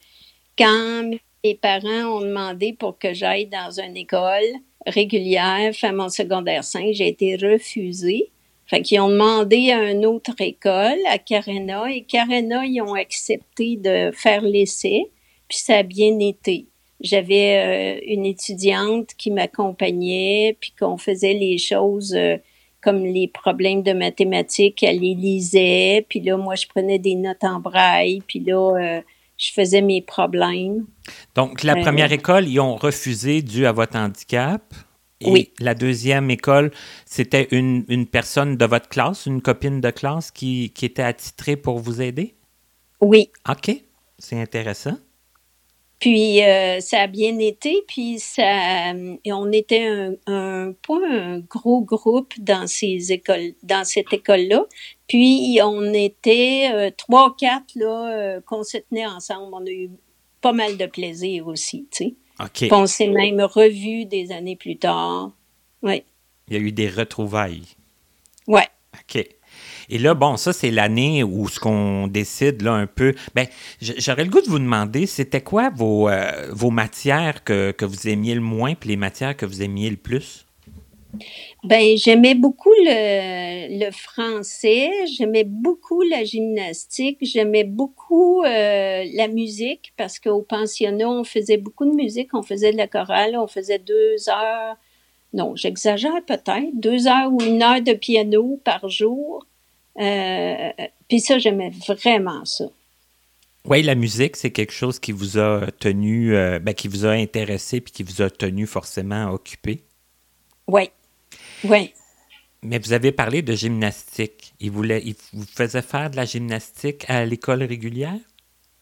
quand 0.59 1.11
mes 1.45 1.55
parents 1.55 2.19
ont 2.19 2.21
demandé 2.21 2.73
pour 2.73 2.99
que 2.99 3.15
j'aille 3.15 3.47
dans 3.47 3.81
une 3.81 3.97
école 3.97 4.43
régulière, 4.87 5.73
faire 5.75 5.93
mon 5.93 6.09
secondaire 6.09 6.65
5, 6.65 6.88
j'ai 6.93 7.09
été 7.09 7.37
refusée. 7.37 8.31
Fait 8.67 8.83
qu'ils 8.83 9.00
ont 9.00 9.09
demandé 9.09 9.71
à 9.71 9.91
une 9.91 10.05
autre 10.05 10.35
école, 10.41 10.99
à 11.09 11.19
Carena, 11.19 11.91
et 11.91 12.03
Carena, 12.03 12.67
ils 12.67 12.83
ont 12.83 12.95
accepté 12.95 13.77
de 13.77 14.11
faire 14.12 14.43
l'essai, 14.43 15.11
puis 15.49 15.59
ça 15.59 15.79
a 15.79 15.83
bien 15.83 16.19
été. 16.19 16.67
J'avais 17.00 17.99
euh, 17.99 18.00
une 18.07 18.27
étudiante 18.27 19.11
qui 19.17 19.31
m'accompagnait, 19.31 20.57
puis 20.61 20.75
qu'on 20.79 20.99
faisait 20.99 21.33
les 21.33 21.57
choses 21.57 22.15
euh, 22.15 22.37
comme 22.83 23.05
les 23.05 23.29
problèmes 23.29 23.83
de 23.83 23.93
mathématiques, 23.93 24.83
elle 24.83 25.00
les 25.00 25.15
lisait, 25.15 26.05
puis 26.09 26.21
là, 26.21 26.37
moi, 26.37 26.55
je 26.55 26.67
prenais 26.67 26.99
des 26.99 27.15
notes 27.15 27.45
en 27.45 27.61
braille, 27.61 28.21
puis 28.27 28.41
là, 28.41 28.75
euh, 28.77 29.00
je 29.38 29.52
faisais 29.52 29.80
mes 29.83 30.02
problèmes. 30.02 30.87
Donc, 31.35 31.62
la 31.62 31.75
Euh, 31.75 31.83
première 31.83 32.12
école, 32.12 32.49
ils 32.49 32.61
ont 32.61 32.76
refusé 32.76 33.40
dû 33.42 33.66
à 33.66 33.73
votre 33.73 33.97
handicap. 33.97 34.75
Et 35.21 35.30
Oui. 35.30 35.52
la 35.59 35.75
deuxième 35.75 36.30
école, 36.30 36.71
c'était 37.04 37.49
une, 37.50 37.85
une 37.88 38.07
personne 38.07 38.57
de 38.57 38.64
votre 38.66 38.88
classe, 38.88 39.26
une 39.26 39.42
copine 39.42 39.80
de 39.80 39.90
classe 39.90 40.30
qui, 40.30 40.71
qui 40.71 40.85
était 40.87 41.02
attitrée 41.02 41.57
pour 41.57 41.78
vous 41.80 42.00
aider? 42.02 42.35
Oui, 43.00 43.30
OK, 43.49 43.71
c'est 44.18 44.40
intéressant. 44.40 44.97
Puis 46.00 46.45
euh, 46.45 46.78
ça 46.78 47.00
a 47.00 47.07
bien 47.09 47.37
été, 47.40 47.83
puis 47.88 48.21
ça, 48.21 48.92
et 49.25 49.33
on 49.33 49.50
était 49.50 49.85
un, 49.88 50.12
un 50.33 50.73
pas 50.87 51.00
un 51.11 51.40
gros 51.40 51.80
groupe 51.83 52.35
dans 52.38 52.68
ces 52.68 53.11
écoles, 53.11 53.54
dans 53.64 53.85
cette 53.85 54.12
école-là. 54.12 54.64
Puis 55.09 55.59
on 55.62 55.93
était 55.95 56.71
euh, 56.73 56.91
trois, 56.97 57.35
quatre 57.37 57.75
là 57.75 58.12
euh, 58.12 58.41
qu'on 58.43 58.62
se 58.62 58.79
tenait 58.79 59.07
ensemble. 59.07 59.55
On 59.55 59.67
a 59.67 59.71
eu 59.71 59.91
pas 60.41 60.53
mal 60.53 60.77
de 60.77 60.87
plaisir 60.87 61.47
aussi, 61.47 61.88
tu 61.91 62.05
sais. 62.05 62.15
On 62.71 62.87
s'est 62.87 63.09
même 63.09 63.41
revus 63.41 64.05
des 64.05 64.31
années 64.31 64.55
plus 64.55 64.77
tard. 64.77 65.33
Ouais, 65.83 66.05
Il 66.49 66.55
y 66.55 66.57
a 66.57 66.61
eu 66.61 66.73
des 66.73 66.88
retrouvailles. 66.88 67.65
ouais. 68.47 68.67
OK. 68.95 69.25
Et 69.91 69.99
là, 69.99 70.15
bon, 70.15 70.37
ça, 70.37 70.53
c'est 70.53 70.71
l'année 70.71 71.25
où 71.25 71.49
ce 71.49 71.59
qu'on 71.59 72.07
décide, 72.09 72.62
là, 72.62 72.75
un 72.75 72.87
peu. 72.87 73.15
Ben, 73.35 73.47
j'aurais 73.81 74.25
le 74.25 74.31
goût 74.31 74.43
de 74.43 74.49
vous 74.49 74.59
demander, 74.59 75.07
c'était 75.07 75.41
quoi 75.41 75.71
vos, 75.71 76.09
euh, 76.09 76.50
vos 76.53 76.71
matières 76.71 77.43
que, 77.43 77.71
que 77.71 77.85
vous 77.85 78.09
aimiez 78.09 78.35
le 78.35 78.41
moins, 78.41 78.75
puis 78.75 78.91
les 78.91 78.97
matières 78.97 79.37
que 79.37 79.47
vous 79.47 79.62
aimiez 79.62 79.88
le 79.88 79.97
plus? 79.97 80.47
Ben, 81.65 81.97
j'aimais 81.97 82.35
beaucoup 82.35 82.73
le, 82.85 83.85
le 83.85 83.91
français, 83.91 84.91
j'aimais 85.07 85.45
beaucoup 85.45 86.03
la 86.03 86.23
gymnastique, 86.23 87.19
j'aimais 87.23 87.65
beaucoup 87.65 88.43
euh, 88.45 89.05
la 89.12 89.29
musique 89.29 89.93
parce 89.97 90.19
qu'au 90.19 90.43
pensionnat, 90.43 91.09
on 91.09 91.25
faisait 91.25 91.57
beaucoup 91.57 91.85
de 91.85 91.95
musique, 91.95 92.35
on 92.35 92.43
faisait 92.43 92.73
de 92.73 92.77
la 92.77 92.87
chorale, 92.87 93.37
on 93.37 93.47
faisait 93.47 93.79
deux 93.79 94.29
heures, 94.29 94.77
non, 95.33 95.57
j'exagère 95.57 96.25
peut-être, 96.27 96.71
deux 96.75 97.07
heures 97.07 97.33
ou 97.33 97.41
une 97.43 97.62
heure 97.62 97.83
de 97.83 97.93
piano 97.93 98.61
par 98.65 98.88
jour. 98.88 99.47
Euh, 99.99 100.71
Puis 101.09 101.21
ça, 101.21 101.38
j'aimais 101.38 101.73
vraiment 101.87 102.45
ça. 102.45 102.67
Oui, 103.65 103.83
la 103.83 103.95
musique, 103.95 104.37
c'est 104.37 104.53
quelque 104.53 104.73
chose 104.73 104.99
qui 104.99 105.12
vous 105.12 105.38
a 105.38 105.67
tenu, 105.79 106.35
euh, 106.35 106.59
ben, 106.59 106.73
qui 106.73 106.88
vous 106.88 107.05
a 107.05 107.11
intéressé, 107.11 107.81
puis 107.81 107.93
qui 107.93 108.03
vous 108.03 108.23
a 108.23 108.31
tenu 108.31 108.67
forcément 108.67 109.31
occupé. 109.31 109.83
Oui, 110.67 110.91
oui. 111.65 111.93
Mais 112.62 112.79
vous 112.79 112.93
avez 112.93 113.12
parlé 113.12 113.43
de 113.43 113.55
gymnastique. 113.55 114.53
Il, 114.61 114.73
voulait, 114.73 115.03
il 115.05 115.15
vous 115.33 115.45
faisait 115.47 115.83
faire 115.83 116.11
de 116.11 116.17
la 116.17 116.25
gymnastique 116.25 117.05
à 117.09 117.25
l'école 117.25 117.62
régulière? 117.62 118.19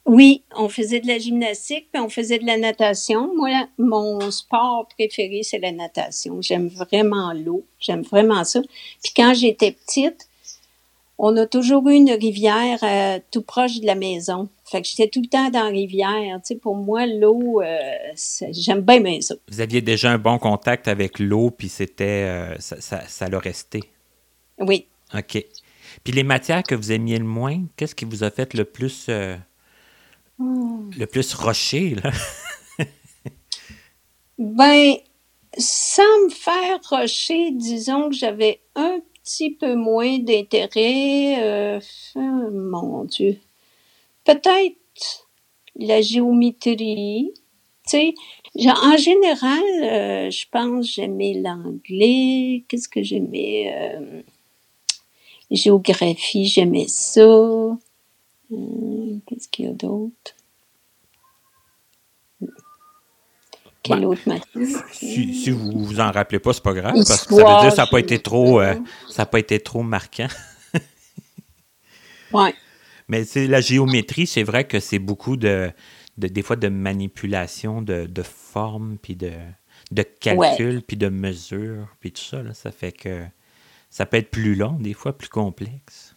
Oui, 0.06 0.44
on 0.54 0.68
faisait 0.68 1.00
de 1.00 1.08
la 1.08 1.18
gymnastique, 1.18 1.88
puis 1.92 2.00
on 2.00 2.08
faisait 2.08 2.38
de 2.38 2.46
la 2.46 2.56
natation. 2.56 3.34
Moi, 3.34 3.68
mon 3.76 4.30
sport 4.30 4.86
préféré, 4.96 5.42
c'est 5.42 5.58
la 5.58 5.72
natation. 5.72 6.40
J'aime 6.40 6.68
vraiment 6.68 7.32
l'eau. 7.32 7.66
J'aime 7.80 8.02
vraiment 8.02 8.44
ça. 8.44 8.62
Puis 9.02 9.12
quand 9.16 9.34
j'étais 9.34 9.72
petite, 9.72 10.28
on 11.18 11.36
a 11.36 11.46
toujours 11.46 11.88
eu 11.88 11.94
une 11.94 12.12
rivière 12.12 12.78
euh, 12.82 13.18
tout 13.32 13.42
proche 13.42 13.80
de 13.80 13.86
la 13.86 13.96
maison. 13.96 14.48
Fait 14.70 14.82
que 14.82 14.88
j'étais 14.88 15.08
tout 15.08 15.20
le 15.22 15.28
temps 15.28 15.48
dans 15.50 15.64
la 15.64 15.70
rivière. 15.70 16.36
Tu 16.38 16.54
sais, 16.54 16.56
pour 16.56 16.74
moi, 16.74 17.06
l'eau, 17.06 17.62
euh, 17.62 17.78
j'aime 18.50 18.80
bien, 18.80 19.00
bien 19.00 19.20
ça. 19.20 19.36
Vous 19.48 19.60
aviez 19.60 19.80
déjà 19.80 20.10
un 20.10 20.18
bon 20.18 20.38
contact 20.38 20.88
avec 20.88 21.18
l'eau, 21.20 21.50
puis 21.50 21.68
c'était, 21.68 22.24
euh, 22.26 22.58
ça, 22.58 22.80
ça, 22.80 23.06
ça 23.06 23.28
l'a 23.28 23.38
resté. 23.38 23.80
Oui. 24.58 24.86
OK. 25.14 25.44
Puis 26.02 26.12
les 26.12 26.24
matières 26.24 26.62
que 26.62 26.74
vous 26.74 26.90
aimiez 26.92 27.18
le 27.18 27.24
moins, 27.24 27.62
qu'est-ce 27.76 27.94
qui 27.94 28.04
vous 28.04 28.24
a 28.24 28.30
fait 28.30 28.54
le 28.54 28.64
plus, 28.64 29.06
euh, 29.08 29.36
le 30.38 31.04
plus 31.06 31.34
rocher, 31.34 31.94
là? 31.94 32.10
Ben, 34.38 34.96
sans 35.56 36.02
me 36.26 36.28
faire 36.28 36.78
rocher, 36.90 37.52
disons 37.52 38.10
que 38.10 38.14
j'avais 38.14 38.60
un 38.74 39.00
petit 39.24 39.50
peu 39.54 39.74
moins 39.74 40.18
d'intérêt. 40.18 41.36
euh, 41.42 41.80
mon 42.52 43.04
Dieu. 43.04 43.38
Peut-être 44.26 45.28
la 45.78 46.02
géométrie. 46.02 47.32
Tu 47.88 47.90
sais, 47.90 48.14
en 48.68 48.96
général, 48.96 49.62
euh, 49.82 50.30
je 50.30 50.44
pense 50.50 50.86
que 50.86 50.92
j'aimais 50.92 51.34
l'anglais. 51.34 52.64
Qu'est-ce 52.68 52.88
que 52.88 53.02
j'aimais? 53.02 53.72
Euh, 53.72 54.22
géographie, 55.50 56.46
j'aimais 56.46 56.88
ça. 56.88 57.20
Euh, 57.20 57.78
Qu'est-ce 59.26 59.48
qu'il 59.48 59.66
y 59.66 59.68
a 59.68 59.72
d'autre? 59.72 60.34
Quelle 63.82 64.04
autre 64.04 64.22
matière? 64.26 64.84
Si, 64.92 65.32
si 65.32 65.50
vous 65.50 65.70
vous 65.84 66.00
en 66.00 66.10
rappelez 66.10 66.40
pas, 66.40 66.52
c'est 66.52 66.62
pas 66.62 66.72
grave, 66.72 66.94
parce 66.94 67.24
que 67.24 67.36
ça 67.36 67.44
veut 67.44 67.60
dire 67.60 67.70
que 67.70 67.76
ça 67.76 67.82
n'a 67.82 67.86
pas 67.88 68.00
été 68.00 68.18
trop, 68.18 68.60
euh, 68.60 68.74
ça 69.08 69.22
a 69.22 69.26
pas 69.26 69.38
été 69.38 69.60
trop 69.60 69.84
marquant. 69.84 70.26
ouais. 72.32 72.52
Mais 73.08 73.24
c'est 73.24 73.46
la 73.46 73.60
géométrie, 73.60 74.26
c'est 74.26 74.42
vrai 74.42 74.66
que 74.66 74.80
c'est 74.80 74.98
beaucoup 74.98 75.36
de, 75.36 75.70
de, 76.18 76.28
des 76.28 76.42
fois 76.42 76.56
de 76.56 76.68
manipulation 76.68 77.82
de, 77.82 78.06
de 78.06 78.22
formes, 78.22 78.98
puis 79.00 79.16
de, 79.16 79.32
de 79.92 80.02
calcul, 80.02 80.82
puis 80.82 80.96
de 80.96 81.08
mesures, 81.08 81.88
puis 82.00 82.12
tout 82.12 82.22
ça. 82.22 82.42
Là, 82.42 82.54
ça 82.54 82.72
fait 82.72 82.92
que 82.92 83.24
ça 83.90 84.06
peut 84.06 84.16
être 84.16 84.30
plus 84.30 84.54
long, 84.54 84.72
des 84.72 84.92
fois 84.92 85.16
plus 85.16 85.28
complexe. 85.28 86.16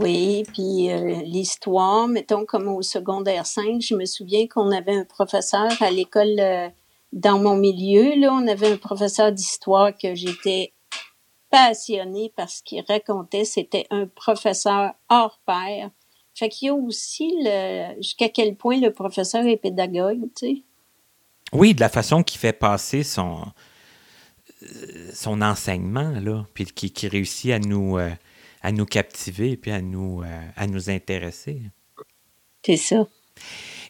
Oui, 0.00 0.44
puis 0.52 0.90
euh, 0.90 1.22
l'histoire, 1.22 2.08
mettons 2.08 2.44
comme 2.44 2.68
au 2.68 2.82
secondaire 2.82 3.46
5, 3.46 3.80
je 3.80 3.94
me 3.94 4.04
souviens 4.04 4.46
qu'on 4.46 4.70
avait 4.70 4.94
un 4.94 5.04
professeur 5.04 5.70
à 5.80 5.90
l'école 5.90 6.38
euh, 6.38 6.68
dans 7.12 7.38
mon 7.38 7.56
milieu, 7.56 8.14
là, 8.20 8.32
on 8.32 8.46
avait 8.46 8.70
un 8.70 8.76
professeur 8.76 9.32
d'histoire 9.32 9.96
que 9.96 10.14
j'étais 10.14 10.72
passionnée 11.50 12.32
parce 12.36 12.60
qu'il 12.60 12.84
racontait, 12.86 13.44
c'était 13.44 13.86
un 13.90 14.06
professeur 14.06 14.92
hors 15.08 15.40
pair. 15.46 15.90
Fait 16.34 16.48
qu'il 16.48 16.66
y 16.66 16.68
a 16.70 16.74
aussi 16.74 17.32
le 17.42 17.96
jusqu'à 17.96 18.28
quel 18.28 18.54
point 18.54 18.80
le 18.80 18.92
professeur 18.92 19.44
est 19.46 19.56
pédagogue, 19.56 20.28
tu 20.36 20.46
sais. 20.46 20.62
Oui, 21.52 21.74
de 21.74 21.80
la 21.80 21.88
façon 21.88 22.22
qu'il 22.22 22.38
fait 22.38 22.52
passer 22.52 23.02
son 23.02 23.44
son 25.12 25.40
enseignement, 25.42 26.10
là, 26.20 26.46
puis 26.54 26.66
qui, 26.66 26.90
qui 26.90 27.08
réussit 27.08 27.52
à 27.52 27.58
nous, 27.58 27.98
euh, 27.98 28.10
à 28.62 28.72
nous 28.72 28.86
captiver, 28.86 29.56
puis 29.56 29.70
à 29.70 29.80
nous, 29.80 30.22
euh, 30.22 30.40
à 30.56 30.66
nous 30.66 30.90
intéresser. 30.90 31.62
C'est 32.64 32.76
ça. 32.76 33.06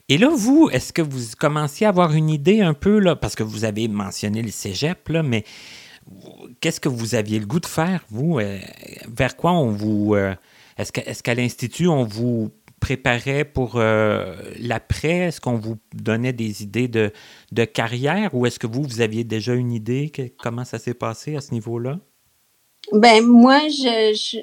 Et 0.08 0.18
là, 0.18 0.30
vous, 0.34 0.68
est-ce 0.70 0.92
que 0.92 1.02
vous 1.02 1.20
commenciez 1.38 1.86
à 1.86 1.90
avoir 1.90 2.12
une 2.12 2.30
idée 2.30 2.60
un 2.60 2.74
peu, 2.74 2.98
là, 2.98 3.16
parce 3.16 3.34
que 3.34 3.42
vous 3.42 3.64
avez 3.64 3.88
mentionné 3.88 4.42
le 4.42 4.50
cégep, 4.50 5.08
là, 5.08 5.22
mais 5.22 5.44
qu'est-ce 6.60 6.80
que 6.80 6.88
vous 6.88 7.14
aviez 7.14 7.38
le 7.38 7.46
goût 7.46 7.60
de 7.60 7.66
faire, 7.66 8.04
vous? 8.10 8.38
Euh, 8.38 8.58
vers 9.08 9.36
quoi 9.36 9.52
on 9.52 9.70
vous... 9.70 10.14
est-ce, 10.76 10.92
que, 10.92 11.00
est-ce 11.00 11.22
qu'à 11.22 11.34
l'Institut, 11.34 11.88
on 11.88 12.04
vous 12.04 12.50
préparait 12.80 13.44
pour 13.44 13.76
euh, 13.76 14.36
l'après? 14.58 15.28
Est-ce 15.28 15.40
qu'on 15.40 15.56
vous 15.56 15.76
donnait 15.94 16.32
des 16.32 16.62
idées 16.62 16.88
de, 16.88 17.12
de 17.52 17.64
carrière 17.64 18.34
ou 18.34 18.46
est-ce 18.46 18.58
que 18.58 18.66
vous, 18.66 18.82
vous 18.82 19.00
aviez 19.00 19.24
déjà 19.24 19.54
une 19.54 19.72
idée 19.72 20.12
comment 20.38 20.64
ça 20.64 20.78
s'est 20.78 20.94
passé 20.94 21.36
à 21.36 21.40
ce 21.40 21.52
niveau-là? 21.52 21.98
Ben 22.92 23.24
moi, 23.24 23.60
je, 23.68 24.38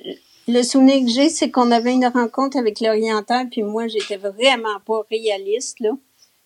le 0.48 0.62
souvenir 0.62 1.06
que 1.06 1.12
j'ai, 1.12 1.30
c'est 1.30 1.50
qu'on 1.50 1.72
avait 1.72 1.94
une 1.94 2.06
rencontre 2.06 2.58
avec 2.58 2.80
l'oriental, 2.80 3.50
puis 3.50 3.64
moi, 3.64 3.88
j'étais 3.88 4.18
vraiment 4.18 4.80
pas 4.86 5.02
réaliste, 5.10 5.80
là. 5.80 5.92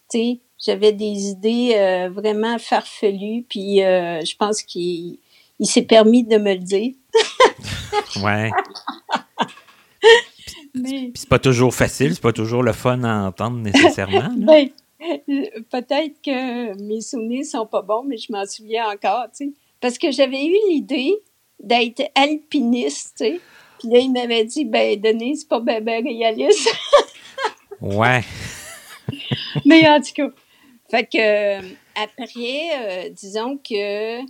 Tu 0.10 0.18
sais, 0.18 0.40
j'avais 0.60 0.92
des 0.92 1.30
idées 1.30 1.74
euh, 1.76 2.10
vraiment 2.10 2.58
farfelues, 2.60 3.46
puis 3.50 3.82
euh, 3.84 4.24
je 4.24 4.36
pense 4.36 4.62
qu'il 4.62 5.18
il 5.60 5.68
s'est 5.68 5.84
permis 5.84 6.24
de 6.24 6.38
me 6.38 6.54
le 6.54 6.60
dire. 6.60 6.94
ouais. 8.24 8.52
Mais... 10.76 11.12
c'est 11.16 11.28
pas 11.28 11.40
toujours 11.40 11.74
facile, 11.74 12.14
c'est 12.14 12.22
pas 12.22 12.32
toujours 12.32 12.62
le 12.64 12.74
fun 12.74 13.04
à 13.04 13.28
entendre 13.28 13.58
nécessairement. 13.58 14.30
ben, 14.38 14.70
peut-être 15.70 16.22
que 16.24 16.82
mes 16.82 17.02
souvenirs 17.02 17.46
sont 17.46 17.66
pas 17.66 17.82
bons, 17.82 18.04
mais 18.04 18.18
je 18.18 18.32
m'en 18.32 18.46
souviens 18.46 18.88
encore, 18.90 19.26
tu 19.36 19.48
sais. 19.48 19.52
Parce 19.82 19.98
que 19.98 20.12
j'avais 20.12 20.46
eu 20.46 20.56
l'idée 20.70 21.16
d'être 21.60 22.04
alpiniste, 22.16 23.16
tu 23.18 23.26
sais. 23.26 23.40
Puis 23.80 23.90
là, 23.90 24.00
il 24.00 24.12
m'avait 24.12 24.44
dit, 24.44 24.66
ben, 24.66 25.00
Denis, 25.00 25.38
c'est 25.38 25.48
pas 25.48 25.60
ben, 25.60 25.84
ben 25.84 26.04
réaliste. 26.04 26.70
ouais. 27.82 28.22
mais 29.66 29.90
en 29.90 30.00
tout 30.02 30.14
cas, 30.14 30.30
fait 30.90 31.06
que, 31.06 31.60
après, 31.96 33.08
euh, 33.08 33.10
disons 33.10 33.58
que 33.58 34.22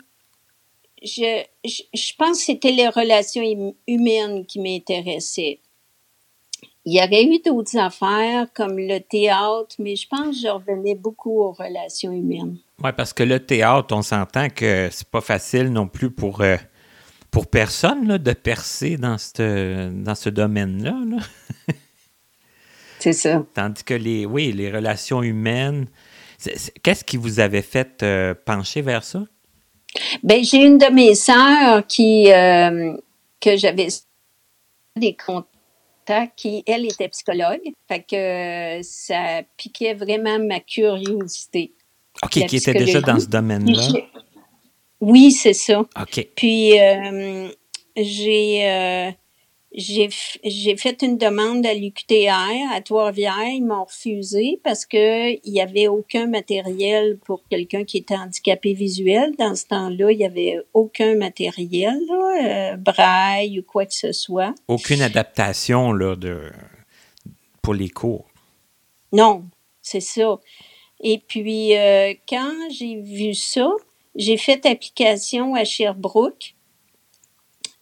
je, 1.01 1.43
je, 1.63 1.81
je 1.93 2.13
pense 2.17 2.39
que 2.39 2.45
c'était 2.45 2.71
les 2.71 2.89
relations 2.89 3.73
humaines 3.87 4.45
qui 4.45 4.59
m'intéressaient. 4.59 5.59
Il 6.85 6.95
y 6.95 6.99
aurait 6.99 7.23
eu 7.23 7.39
d'autres 7.45 7.77
affaires 7.77 8.47
comme 8.53 8.77
le 8.77 8.99
théâtre, 8.99 9.75
mais 9.79 9.95
je 9.95 10.07
pense 10.07 10.29
que 10.29 10.41
je 10.41 10.47
revenais 10.47 10.95
beaucoup 10.95 11.39
aux 11.39 11.51
relations 11.51 12.11
humaines. 12.11 12.57
Oui, 12.83 12.91
parce 12.95 13.13
que 13.13 13.23
le 13.23 13.39
théâtre, 13.39 13.95
on 13.95 14.01
s'entend 14.01 14.49
que 14.49 14.89
c'est 14.91 15.07
pas 15.07 15.21
facile 15.21 15.71
non 15.71 15.87
plus 15.87 16.09
pour, 16.09 16.41
euh, 16.41 16.55
pour 17.31 17.47
personne 17.47 18.07
là, 18.07 18.17
de 18.17 18.33
percer 18.33 18.97
dans, 18.97 19.17
dans 19.17 20.15
ce 20.15 20.29
domaine-là. 20.29 20.95
c'est 22.99 23.13
ça. 23.13 23.43
Tandis 23.53 23.83
que 23.83 23.93
les, 23.93 24.25
oui, 24.25 24.53
les 24.53 24.71
relations 24.71 25.21
humaines, 25.21 25.85
qu'est-ce 26.83 27.03
qui 27.03 27.17
vous 27.17 27.39
avait 27.39 27.61
fait 27.61 28.03
euh, 28.03 28.33
pencher 28.45 28.81
vers 28.81 29.03
ça? 29.03 29.23
Ben, 30.23 30.43
j'ai 30.43 30.63
une 30.63 30.77
de 30.77 30.91
mes 30.93 31.15
sœurs 31.15 31.85
qui, 31.87 32.31
euh, 32.31 32.95
que 33.39 33.57
j'avais 33.57 33.87
des 34.95 35.15
contacts 35.15 35.49
qui, 36.35 36.63
elle, 36.65 36.85
était 36.85 37.07
psychologue. 37.09 37.61
Fait 37.87 38.01
que 38.01 38.15
euh, 38.79 38.79
ça 38.83 39.41
piquait 39.57 39.93
vraiment 39.93 40.39
ma 40.39 40.59
curiosité. 40.59 41.73
OK, 42.23 42.31
qui 42.31 42.57
était 42.57 42.73
déjà 42.73 43.01
dans 43.01 43.19
ce 43.19 43.27
domaine-là. 43.27 43.87
Oui, 45.01 45.31
c'est 45.31 45.53
ça. 45.53 45.79
OK. 45.79 46.27
Puis, 46.35 46.79
euh, 46.79 47.49
j'ai, 47.95 49.15
j'ai, 49.71 50.09
j'ai 50.43 50.75
fait 50.77 51.03
une 51.03 51.17
demande 51.17 51.65
à 51.65 51.73
l'UQTR 51.73 52.71
à 52.73 52.81
Trois-Rivières. 52.81 53.49
Ils 53.53 53.65
m'ont 53.65 53.83
refusé 53.83 54.59
parce 54.63 54.85
que 54.85 55.33
il 55.33 55.53
y 55.53 55.61
avait 55.61 55.87
aucun 55.87 56.25
matériel 56.25 57.19
pour 57.19 57.43
quelqu'un 57.49 57.83
qui 57.83 57.97
était 57.97 58.15
handicapé 58.15 58.73
visuel. 58.73 59.35
Dans 59.37 59.55
ce 59.55 59.65
temps-là, 59.67 60.11
il 60.11 60.19
y 60.19 60.25
avait 60.25 60.57
aucun 60.73 61.15
matériel, 61.15 61.99
là, 62.07 62.73
euh, 62.73 62.77
braille 62.77 63.59
ou 63.59 63.63
quoi 63.63 63.85
que 63.85 63.93
ce 63.93 64.11
soit. 64.11 64.55
Aucune 64.67 65.01
adaptation 65.01 65.91
là, 65.91 66.15
de, 66.15 66.51
pour 67.61 67.75
les 67.75 67.89
cours. 67.89 68.25
Non, 69.11 69.45
c'est 69.81 70.01
ça. 70.01 70.39
Et 71.01 71.19
puis, 71.19 71.77
euh, 71.77 72.13
quand 72.27 72.53
j'ai 72.71 72.99
vu 73.01 73.35
ça, 73.35 73.71
j'ai 74.15 74.37
fait 74.37 74.65
application 74.65 75.53
à 75.53 75.63
Sherbrooke 75.63 76.55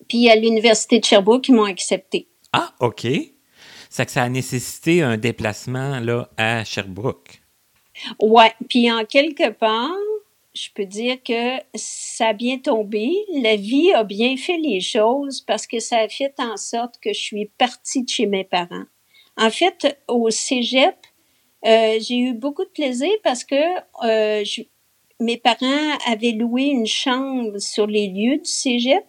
puis 0.08 0.30
à 0.30 0.36
l'Université 0.36 1.00
de 1.00 1.06
Sherbrooke, 1.06 1.48
ils 1.48 1.56
m'ont 1.56 1.64
accepté. 1.64 2.28
Ah, 2.54 2.74
OK. 2.80 3.08
C'est 3.90 4.06
que 4.06 4.12
ça 4.12 4.24
a 4.24 4.30
nécessité 4.30 5.02
un 5.02 5.18
déplacement 5.18 6.00
là, 6.00 6.30
à 6.38 6.64
Sherbrooke. 6.64 7.42
Ouais, 8.20 8.52
puis 8.70 8.92
en 8.92 9.06
quelque 9.06 9.50
part, 9.50 9.96
je 10.54 10.70
peux 10.74 10.86
dire 10.86 11.18
que 11.24 11.58
ça 11.76 12.30
a 12.30 12.34
bien 12.34 12.58
tombé. 12.58 13.12
La 13.42 13.56
vie 13.56 13.94
a 13.94 14.04
bien 14.04 14.38
fait 14.38 14.58
les 14.58 14.82
choses 14.82 15.42
parce 15.42 15.68
que 15.68 15.80
ça 15.80 16.00
a 16.00 16.10
fait 16.10 16.34
en 16.40 16.58
sorte 16.58 17.00
que 17.00 17.14
je 17.14 17.20
suis 17.20 17.46
partie 17.58 18.04
de 18.04 18.10
chez 18.10 18.26
mes 18.26 18.44
parents. 18.44 18.86
En 19.38 19.52
fait, 19.52 20.00
au 20.08 20.30
cégep, 20.30 20.96
euh, 21.66 21.98
j'ai 22.00 22.18
eu 22.18 22.34
beaucoup 22.34 22.66
de 22.66 22.70
plaisir 22.70 23.12
parce 23.24 23.44
que 23.44 23.56
euh, 24.04 24.44
mes 25.20 25.38
parents 25.38 25.98
avaient 26.08 26.32
loué 26.32 26.64
une 26.64 26.88
chambre 26.88 27.60
sur 27.60 27.88
les 27.88 28.08
lieux 28.08 28.38
du 28.38 28.50
cégep. 28.50 29.06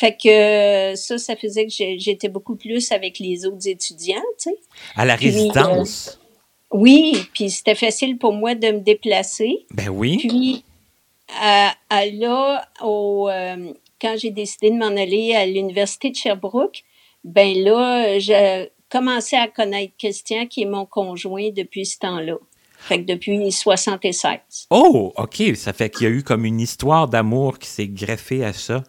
Fait 0.00 0.16
que 0.16 0.30
euh, 0.30 0.96
ça, 0.96 1.18
ça 1.18 1.36
faisait 1.36 1.66
que 1.66 1.72
j'étais 1.98 2.30
beaucoup 2.30 2.56
plus 2.56 2.90
avec 2.90 3.18
les 3.18 3.44
autres 3.44 3.68
étudiants, 3.68 4.16
tu 4.38 4.48
sais. 4.48 4.56
À 4.96 5.04
la 5.04 5.14
résidence? 5.14 6.18
Euh, 6.72 6.78
oui, 6.78 7.26
puis 7.34 7.50
c'était 7.50 7.74
facile 7.74 8.16
pour 8.16 8.32
moi 8.32 8.54
de 8.54 8.68
me 8.68 8.80
déplacer. 8.80 9.66
Ben 9.74 9.90
oui. 9.90 10.16
Puis, 10.26 10.64
à, 11.38 11.74
là, 12.14 12.66
au, 12.80 13.28
euh, 13.28 13.74
quand 14.00 14.16
j'ai 14.16 14.30
décidé 14.30 14.70
de 14.70 14.76
m'en 14.76 14.86
aller 14.86 15.34
à 15.34 15.44
l'Université 15.44 16.08
de 16.08 16.16
Sherbrooke, 16.16 16.82
ben 17.22 17.54
là, 17.62 18.18
j'ai 18.18 18.70
commencé 18.88 19.36
à 19.36 19.48
connaître 19.48 19.92
Christian, 19.98 20.46
qui 20.46 20.62
est 20.62 20.66
mon 20.66 20.86
conjoint 20.86 21.50
depuis 21.50 21.84
ce 21.84 21.98
temps-là. 21.98 22.38
Fait 22.78 23.04
que 23.04 23.04
depuis 23.04 23.52
76. 23.52 24.66
Oh, 24.70 25.12
OK. 25.14 25.42
Ça 25.54 25.74
fait 25.74 25.90
qu'il 25.90 26.04
y 26.04 26.06
a 26.06 26.10
eu 26.10 26.22
comme 26.22 26.46
une 26.46 26.60
histoire 26.60 27.06
d'amour 27.06 27.58
qui 27.58 27.68
s'est 27.68 27.88
greffée 27.88 28.42
à 28.42 28.54
ça. 28.54 28.82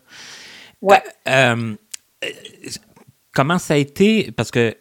Ouais. 0.82 1.02
Euh, 1.28 1.76
euh, 2.24 2.28
comment 3.34 3.60
ça 3.60 3.76
a 3.76 3.78
été, 3.78 4.32
parce 4.32 4.52
que 4.52 4.76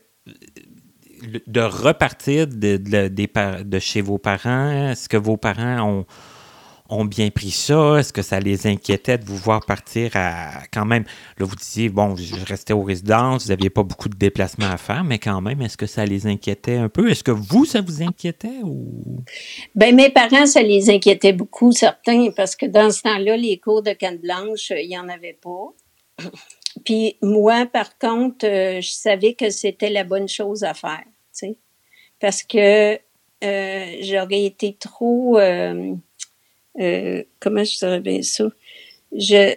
de 1.47 1.61
repartir 1.61 2.47
de, 2.47 2.77
de, 2.79 3.63
de 3.63 3.79
chez 3.79 4.01
vos 4.01 4.19
parents, 4.19 4.91
est-ce 4.91 5.09
que 5.09 5.19
vos 5.19 5.37
parents 5.37 5.83
ont, 5.83 6.07
ont 6.89 7.05
bien 7.05 7.31
pris 7.31 7.51
ça? 7.51 7.99
Est-ce 7.99 8.13
que 8.13 8.23
ça 8.23 8.41
les 8.41 8.67
inquiétait 8.67 9.19
de 9.19 9.25
vous 9.25 9.37
voir 9.37 9.65
partir 9.67 10.13
à 10.15 10.63
quand 10.73 10.87
même? 10.87 11.05
Là, 11.39 11.45
vous 11.45 11.57
disiez, 11.57 11.91
bon, 11.91 12.17
je 12.17 12.35
restais 12.47 12.73
aux 12.73 12.83
résidences, 12.83 13.45
vous 13.45 13.51
n'aviez 13.51 13.69
pas 13.69 13.83
beaucoup 13.83 14.09
de 14.09 14.17
déplacements 14.17 14.71
à 14.71 14.79
faire, 14.79 15.05
mais 15.05 15.19
quand 15.19 15.41
même, 15.43 15.61
est-ce 15.61 15.77
que 15.77 15.87
ça 15.87 16.07
les 16.07 16.27
inquiétait 16.27 16.77
un 16.77 16.89
peu? 16.89 17.11
Est-ce 17.11 17.23
que 17.23 17.31
vous, 17.31 17.67
ça 17.67 17.83
vous 17.83 18.03
inquiétait 18.03 18.61
ou? 18.65 19.23
Ben, 19.75 19.95
mes 19.95 20.11
parents, 20.11 20.47
ça 20.47 20.63
les 20.63 20.89
inquiétait 20.89 21.35
beaucoup, 21.35 21.73
certains, 21.73 22.31
parce 22.35 22.57
que 22.57 22.67
dans 22.67 22.91
ce 22.91 23.03
temps-là, 23.03 23.37
les 23.37 23.59
cours 23.59 23.83
de 23.83 23.93
canne 23.93 24.19
blanche, 24.19 24.73
il 24.75 24.89
n'y 24.89 24.99
en 24.99 25.09
avait 25.09 25.39
pas. 25.41 25.75
Puis 26.85 27.17
moi, 27.23 27.67
par 27.67 27.99
contre, 27.99 28.47
euh, 28.47 28.81
je 28.81 28.91
savais 28.91 29.35
que 29.35 29.51
c'était 29.51 29.91
la 29.91 30.05
bonne 30.05 30.29
chose 30.29 30.65
à 30.65 30.75
faire, 30.75 31.03
tu 31.05 31.11
sais, 31.33 31.57
parce 32.21 32.43
que 32.43 32.99
euh, 33.43 33.97
j'aurais 34.03 34.45
été 34.45 34.77
trop, 34.79 35.39
euh, 35.39 35.95
euh, 36.79 37.25
comment 37.39 37.65
je 37.65 37.79
dirais 37.79 38.01
bien 38.01 38.23
ça? 38.23 38.45
Je, 39.13 39.55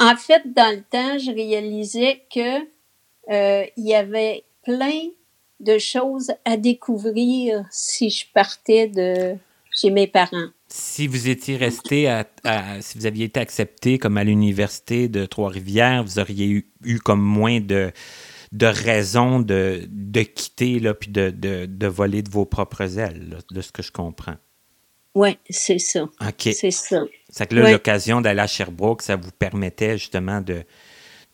en 0.00 0.16
fait, 0.16 0.42
dans 0.52 0.74
le 0.74 0.82
temps, 0.82 1.18
je 1.18 1.30
réalisais 1.30 2.22
que 2.34 2.64
il 3.28 3.84
y 3.84 3.94
avait 3.94 4.44
plein 4.62 5.08
de 5.60 5.78
choses 5.78 6.32
à 6.44 6.56
découvrir 6.56 7.64
si 7.70 8.10
je 8.10 8.26
partais 8.32 8.88
de 8.88 9.36
chez 9.70 9.90
mes 9.90 10.06
parents. 10.06 10.48
Si 10.76 11.06
vous 11.06 11.28
étiez 11.28 11.56
resté 11.56 12.08
à, 12.08 12.26
si 12.80 12.98
vous 12.98 13.06
aviez 13.06 13.26
été 13.26 13.38
accepté 13.38 13.96
comme 13.96 14.16
à 14.16 14.24
l'université 14.24 15.08
de 15.08 15.24
Trois-Rivières, 15.24 16.02
vous 16.02 16.18
auriez 16.18 16.48
eu, 16.48 16.72
eu, 16.84 16.98
comme 16.98 17.22
moins 17.22 17.60
de, 17.60 17.92
de 18.50 18.66
raisons 18.66 19.38
de, 19.38 19.86
de 19.88 20.22
quitter 20.22 20.80
là, 20.80 20.92
puis 20.92 21.12
de, 21.12 21.30
de, 21.30 21.66
de 21.66 21.86
voler 21.86 22.22
de 22.22 22.28
vos 22.28 22.44
propres 22.44 22.98
ailes, 22.98 23.38
de 23.52 23.60
ce 23.60 23.70
que 23.70 23.84
je 23.84 23.92
comprends. 23.92 24.34
Oui, 25.14 25.38
c'est 25.48 25.78
ça. 25.78 26.02
OK. 26.02 26.48
C'est 26.52 26.72
ça. 26.72 27.04
C'est 27.28 27.48
que 27.48 27.54
là, 27.54 27.70
l'occasion 27.70 28.20
d'aller 28.20 28.40
à 28.40 28.48
Sherbrooke, 28.48 29.02
ça 29.02 29.14
vous 29.14 29.30
permettait 29.30 29.96
justement 29.96 30.40
de, 30.40 30.64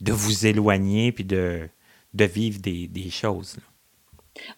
de 0.02 0.12
vous 0.12 0.44
éloigner 0.44 1.12
puis 1.12 1.24
de, 1.24 1.66
de 2.12 2.24
vivre 2.26 2.60
des, 2.60 2.88
des 2.88 3.08
choses. 3.08 3.56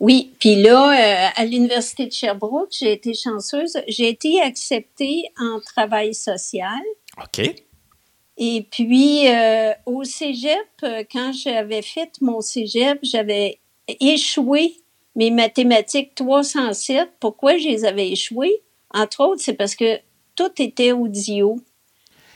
Oui, 0.00 0.32
puis 0.38 0.56
là, 0.56 0.90
euh, 0.90 1.28
à 1.34 1.44
l'Université 1.44 2.06
de 2.06 2.12
Sherbrooke, 2.12 2.72
j'ai 2.78 2.92
été 2.92 3.14
chanceuse. 3.14 3.78
J'ai 3.88 4.08
été 4.08 4.40
acceptée 4.40 5.24
en 5.38 5.60
travail 5.60 6.14
social. 6.14 6.82
OK. 7.22 7.40
Et 8.38 8.66
puis, 8.70 9.28
euh, 9.28 9.72
au 9.86 10.04
cégep, 10.04 10.58
euh, 10.82 11.04
quand 11.10 11.32
j'avais 11.32 11.82
fait 11.82 12.10
mon 12.20 12.40
cégep, 12.40 12.98
j'avais 13.02 13.60
échoué 14.00 14.76
mes 15.14 15.30
mathématiques 15.30 16.14
307. 16.14 17.10
Pourquoi 17.20 17.58
je 17.58 17.68
les 17.68 17.84
avais 17.84 18.10
échouées? 18.10 18.62
Entre 18.94 19.20
autres, 19.20 19.42
c'est 19.42 19.54
parce 19.54 19.74
que 19.74 19.98
tout 20.34 20.50
était 20.58 20.92
audio. 20.92 21.60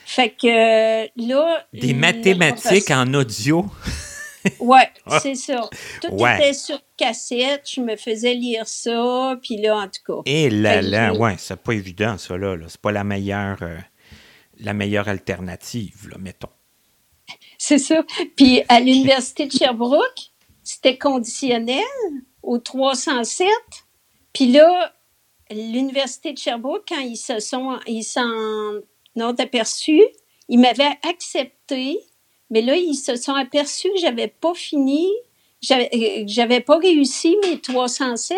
Fait 0.05 0.31
que 0.31 1.09
là. 1.29 1.67
Des 1.73 1.95
mathématiques 1.95 2.91
en 2.91 3.13
audio? 3.15 3.67
ouais, 4.61 4.91
c'est 5.21 5.35
ça. 5.35 5.69
Tout 6.03 6.15
était 6.15 6.53
sur 6.53 6.81
cassette. 6.97 7.69
Je 7.71 7.81
me 7.81 7.97
faisais 7.97 8.35
lire 8.35 8.67
ça. 8.67 9.39
Puis 9.43 9.57
là, 9.57 9.77
en 9.77 9.89
tout 9.89 10.03
cas. 10.07 10.23
Et 10.27 10.51
là, 10.51 10.83
là, 10.83 11.15
ouais, 11.15 11.37
c'est 11.39 11.57
pas 11.57 11.73
évident, 11.73 12.19
ça, 12.19 12.37
là. 12.37 12.57
C'est 12.69 12.81
pas 12.81 12.93
la 12.93 13.05
meilleure, 13.05 13.59
euh, 13.63 13.79
la 14.59 14.73
meilleure 14.73 15.09
alternative, 15.09 16.09
là, 16.11 16.19
mettons. 16.19 16.49
C'est 17.59 17.79
ça. 17.79 18.03
Puis 18.37 18.63
à 18.69 18.81
l'Université 18.81 19.47
de 19.47 19.53
Sherbrooke, 19.53 20.31
c'était 20.63 20.99
conditionnel 20.99 21.83
au 22.43 22.59
307. 22.59 23.49
Puis 24.33 24.49
là, 24.53 24.93
l'Université 25.51 26.33
de 26.33 26.39
Sherbrooke, 26.39 26.85
quand 26.89 27.01
ils 27.01 27.17
se 27.17 27.41
sont, 27.41 27.79
ils 27.87 28.03
s'en 28.03 28.31
ont 29.17 29.35
aperçus, 29.39 30.05
ils 30.49 30.59
m'avaient 30.59 30.99
accepté, 31.09 31.99
mais 32.51 32.63
là, 32.63 32.77
ils 32.77 32.95
se 32.95 33.17
sont 33.17 33.35
aperçus 33.35 33.89
que 33.91 34.01
j'avais 34.01 34.29
pas 34.29 34.55
fini, 34.55 35.09
j'avais 35.61 36.61
pas 36.61 36.79
réussi 36.79 37.37
mes 37.45 37.61
307. 37.61 38.37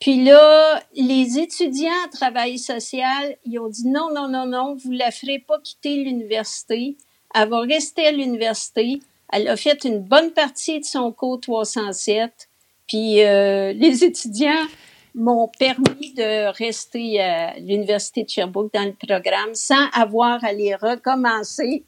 Puis 0.00 0.22
là, 0.22 0.82
les 0.94 1.38
étudiants 1.38 1.90
en 2.06 2.10
travail 2.10 2.58
social, 2.58 3.36
ils 3.44 3.58
ont 3.58 3.68
dit 3.68 3.88
non, 3.88 4.12
non, 4.14 4.28
non, 4.28 4.46
non, 4.46 4.76
vous 4.76 4.92
la 4.92 5.10
ferez 5.10 5.38
pas 5.38 5.58
quitter 5.60 5.96
l'université. 5.96 6.96
Elle 7.34 7.48
va 7.48 7.60
rester 7.60 8.06
à 8.06 8.12
l'université. 8.12 9.00
Elle 9.32 9.48
a 9.48 9.56
fait 9.56 9.84
une 9.84 10.00
bonne 10.00 10.32
partie 10.32 10.80
de 10.80 10.84
son 10.84 11.10
cours 11.10 11.40
307. 11.40 12.48
Puis 12.86 13.22
euh, 13.22 13.72
les 13.72 14.04
étudiants 14.04 14.66
m'ont 15.14 15.48
permis 15.58 16.12
de 16.12 16.52
rester 16.52 17.20
à 17.20 17.58
l'Université 17.58 18.24
de 18.24 18.28
Sherbrooke 18.28 18.72
dans 18.74 18.84
le 18.84 18.92
programme 18.92 19.54
sans 19.54 19.88
avoir 19.92 20.44
à 20.44 20.52
les 20.52 20.74
recommencer. 20.74 21.84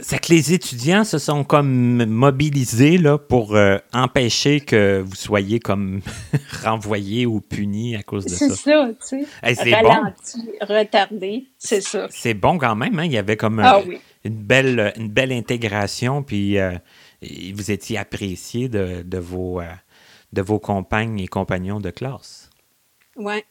C'est 0.00 0.18
que 0.18 0.32
les 0.32 0.52
étudiants 0.52 1.04
se 1.04 1.18
sont 1.18 1.44
comme 1.44 2.04
mobilisés 2.06 2.98
là, 2.98 3.16
pour 3.16 3.54
euh, 3.54 3.78
empêcher 3.92 4.60
que 4.60 5.00
vous 5.06 5.14
soyez 5.14 5.60
comme 5.60 6.00
renvoyés 6.64 7.26
ou 7.26 7.40
punis 7.40 7.94
à 7.94 8.02
cause 8.02 8.24
de 8.24 8.30
ça. 8.30 8.48
C'est 8.48 8.54
ça, 8.54 8.88
tu 9.08 9.24
sais. 9.24 9.54
c'est 9.54 9.82
bon. 9.82 10.12
retardé, 10.62 11.46
c'est 11.58 11.80
ça. 11.80 12.08
C'est 12.10 12.34
bon 12.34 12.58
quand 12.58 12.74
même, 12.74 12.98
hein? 12.98 13.04
Il 13.04 13.12
y 13.12 13.18
avait 13.18 13.36
comme 13.36 13.60
ah 13.60 13.78
euh, 13.78 13.98
une, 14.24 14.36
belle, 14.36 14.92
une 14.96 15.10
belle 15.10 15.32
intégration, 15.32 16.24
puis 16.24 16.58
euh, 16.58 16.76
vous 17.54 17.70
étiez 17.70 17.96
apprécié 17.96 18.68
de, 18.68 19.02
de 19.02 19.18
vos, 19.18 19.60
de 20.32 20.42
vos 20.42 20.58
compagnes 20.58 21.20
et 21.20 21.28
compagnons 21.28 21.78
de 21.78 21.90
classe. 21.90 22.50
Oui. 23.14 23.44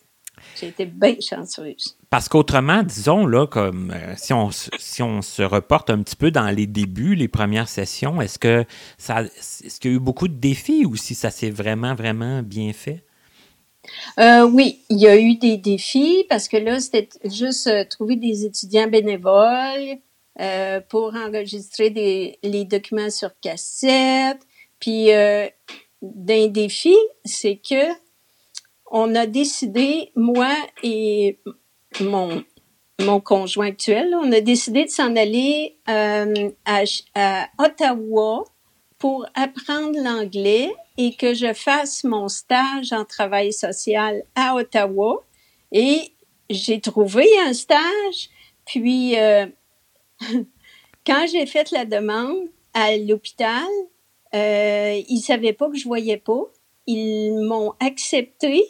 J'ai 0.59 0.67
été 0.67 0.85
bien 0.85 1.15
chanceuse. 1.21 1.97
Parce 2.13 2.29
qu'autrement, 2.29 2.83
disons, 2.83 3.25
là, 3.25 3.47
comme 3.47 3.89
euh, 3.89 4.13
si, 4.17 4.33
on, 4.33 4.51
si 4.51 5.01
on 5.01 5.23
se 5.23 5.41
reporte 5.41 5.89
un 5.89 6.03
petit 6.03 6.15
peu 6.15 6.29
dans 6.29 6.51
les 6.51 6.67
débuts, 6.67 7.15
les 7.15 7.27
premières 7.27 7.67
sessions, 7.67 8.21
est-ce 8.21 8.37
que 8.37 8.65
ça 8.99 9.23
est-ce 9.23 9.79
qu'il 9.79 9.89
y 9.89 9.93
a 9.95 9.97
eu 9.97 9.99
beaucoup 9.99 10.27
de 10.27 10.35
défis 10.35 10.85
ou 10.85 10.95
si 10.95 11.15
ça 11.15 11.31
s'est 11.31 11.49
vraiment, 11.49 11.95
vraiment 11.95 12.43
bien 12.43 12.71
fait? 12.71 13.03
Euh, 14.19 14.47
oui, 14.47 14.83
il 14.91 14.99
y 14.99 15.07
a 15.07 15.19
eu 15.19 15.37
des 15.37 15.57
défis 15.57 16.27
parce 16.29 16.47
que 16.47 16.57
là, 16.57 16.79
c'était 16.79 17.09
juste 17.25 17.65
euh, 17.65 17.83
trouver 17.83 18.15
des 18.15 18.45
étudiants 18.45 18.87
bénévoles 18.87 19.97
pour 20.89 21.15
enregistrer 21.15 21.89
des, 21.89 22.37
les 22.43 22.65
documents 22.65 23.09
sur 23.09 23.31
cassette. 23.41 24.39
Puis, 24.79 25.07
d'un 26.01 26.47
défi, 26.47 26.95
c'est 27.25 27.55
que 27.55 27.91
on 28.91 29.15
a 29.15 29.25
décidé, 29.25 30.11
moi 30.15 30.53
et 30.83 31.39
mon, 32.01 32.43
conjoint 33.21 33.67
actuel, 33.67 34.13
on 34.15 34.31
a 34.31 34.41
décidé 34.41 34.85
de 34.85 34.89
s'en 34.89 35.15
aller 35.15 35.77
euh, 35.89 36.51
à, 36.65 37.47
Ottawa 37.57 38.45
pour 38.97 39.25
apprendre 39.33 39.99
l'anglais 40.01 40.71
et 40.97 41.15
que 41.15 41.33
je 41.33 41.53
fasse 41.53 42.03
mon 42.03 42.27
stage 42.27 42.93
en 42.93 43.03
travail 43.03 43.51
social 43.51 44.23
à 44.35 44.55
Ottawa. 44.55 45.23
Et 45.71 46.13
j'ai 46.49 46.79
trouvé 46.79 47.25
un 47.45 47.53
stage, 47.53 48.29
puis 48.65 49.19
euh, 49.19 49.45
quand 51.05 51.25
j'ai 51.31 51.45
fait 51.45 51.71
la 51.71 51.85
demande 51.85 52.47
à 52.73 52.95
l'hôpital, 52.97 53.67
euh, 54.33 55.01
ils 55.07 55.21
savaient 55.21 55.53
pas 55.53 55.69
que 55.69 55.77
je 55.77 55.85
voyais 55.85 56.17
pas. 56.17 56.43
Ils 56.85 57.39
m'ont 57.41 57.73
accepté 57.79 58.63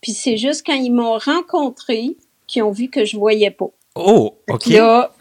puis 0.00 0.12
c'est 0.12 0.36
juste 0.36 0.66
quand 0.66 0.74
ils 0.74 0.92
m'ont 0.92 1.18
rencontré 1.18 2.16
qu'ils 2.50 2.62
ont 2.62 2.70
vu 2.70 2.88
que 2.88 3.04
je 3.04 3.16
voyais 3.16 3.50
pas. 3.50 3.70
Oh, 3.94 4.36
OK. 4.48 4.66
Là, 4.66 5.12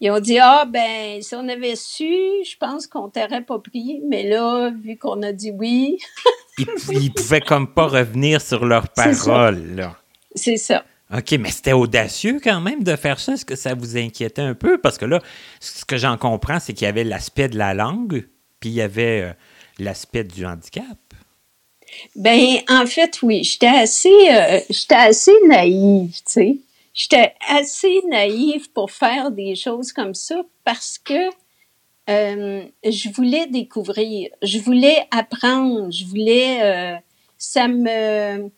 ils 0.00 0.10
ont 0.10 0.20
dit 0.20 0.38
Ah, 0.38 0.64
ben, 0.66 1.20
si 1.22 1.34
on 1.34 1.48
avait 1.48 1.76
su, 1.76 2.04
je 2.44 2.56
pense 2.58 2.86
qu'on 2.86 3.08
t'aurait 3.08 3.42
pas 3.42 3.58
pris. 3.58 4.00
Mais 4.08 4.28
là, 4.28 4.70
vu 4.70 4.96
qu'on 4.96 5.22
a 5.22 5.32
dit 5.32 5.50
oui. 5.50 5.98
ils, 6.58 6.66
ils, 6.90 7.12
pouvaient 7.12 7.40
comme 7.40 7.72
pas 7.72 7.86
revenir 7.86 8.40
sur 8.40 8.64
leurs 8.64 8.88
paroles, 8.88 9.74
là. 9.76 9.96
C'est 10.34 10.56
ça. 10.56 10.84
OK, 11.12 11.32
mais 11.40 11.50
c'était 11.50 11.72
audacieux 11.72 12.38
quand 12.42 12.60
même 12.60 12.84
de 12.84 12.94
faire 12.94 13.18
ça. 13.18 13.32
Est-ce 13.32 13.44
que 13.44 13.56
ça 13.56 13.74
vous 13.74 13.96
inquiétait 13.96 14.42
un 14.42 14.54
peu? 14.54 14.78
Parce 14.78 14.96
que 14.96 15.04
là, 15.04 15.20
ce 15.58 15.84
que 15.84 15.96
j'en 15.96 16.16
comprends, 16.16 16.60
c'est 16.60 16.72
qu'il 16.72 16.84
y 16.84 16.88
avait 16.88 17.04
l'aspect 17.04 17.48
de 17.48 17.58
la 17.58 17.74
langue, 17.74 18.28
puis 18.60 18.70
il 18.70 18.74
y 18.74 18.80
avait 18.80 19.22
euh, 19.22 19.32
l'aspect 19.80 20.22
du 20.22 20.46
handicap. 20.46 20.84
Ben, 22.14 22.58
en 22.68 22.86
fait, 22.86 23.20
oui, 23.22 23.42
j'étais 23.42 23.66
assez, 23.66 24.30
euh, 24.30 24.60
j'étais 24.70 24.94
assez 24.94 25.34
naïve, 25.48 26.12
tu 26.12 26.22
sais. 26.26 26.58
J'étais 26.92 27.34
assez 27.48 28.00
naïve 28.08 28.70
pour 28.72 28.90
faire 28.90 29.30
des 29.30 29.54
choses 29.54 29.92
comme 29.92 30.14
ça 30.14 30.42
parce 30.64 30.98
que 30.98 31.30
euh, 32.08 32.64
je 32.84 33.08
voulais 33.10 33.46
découvrir, 33.46 34.30
je 34.42 34.58
voulais 34.58 35.06
apprendre, 35.10 35.92
je 35.92 36.04
voulais, 36.04 36.62
euh, 36.62 36.96
ça 37.38 37.68
me, 37.68 38.50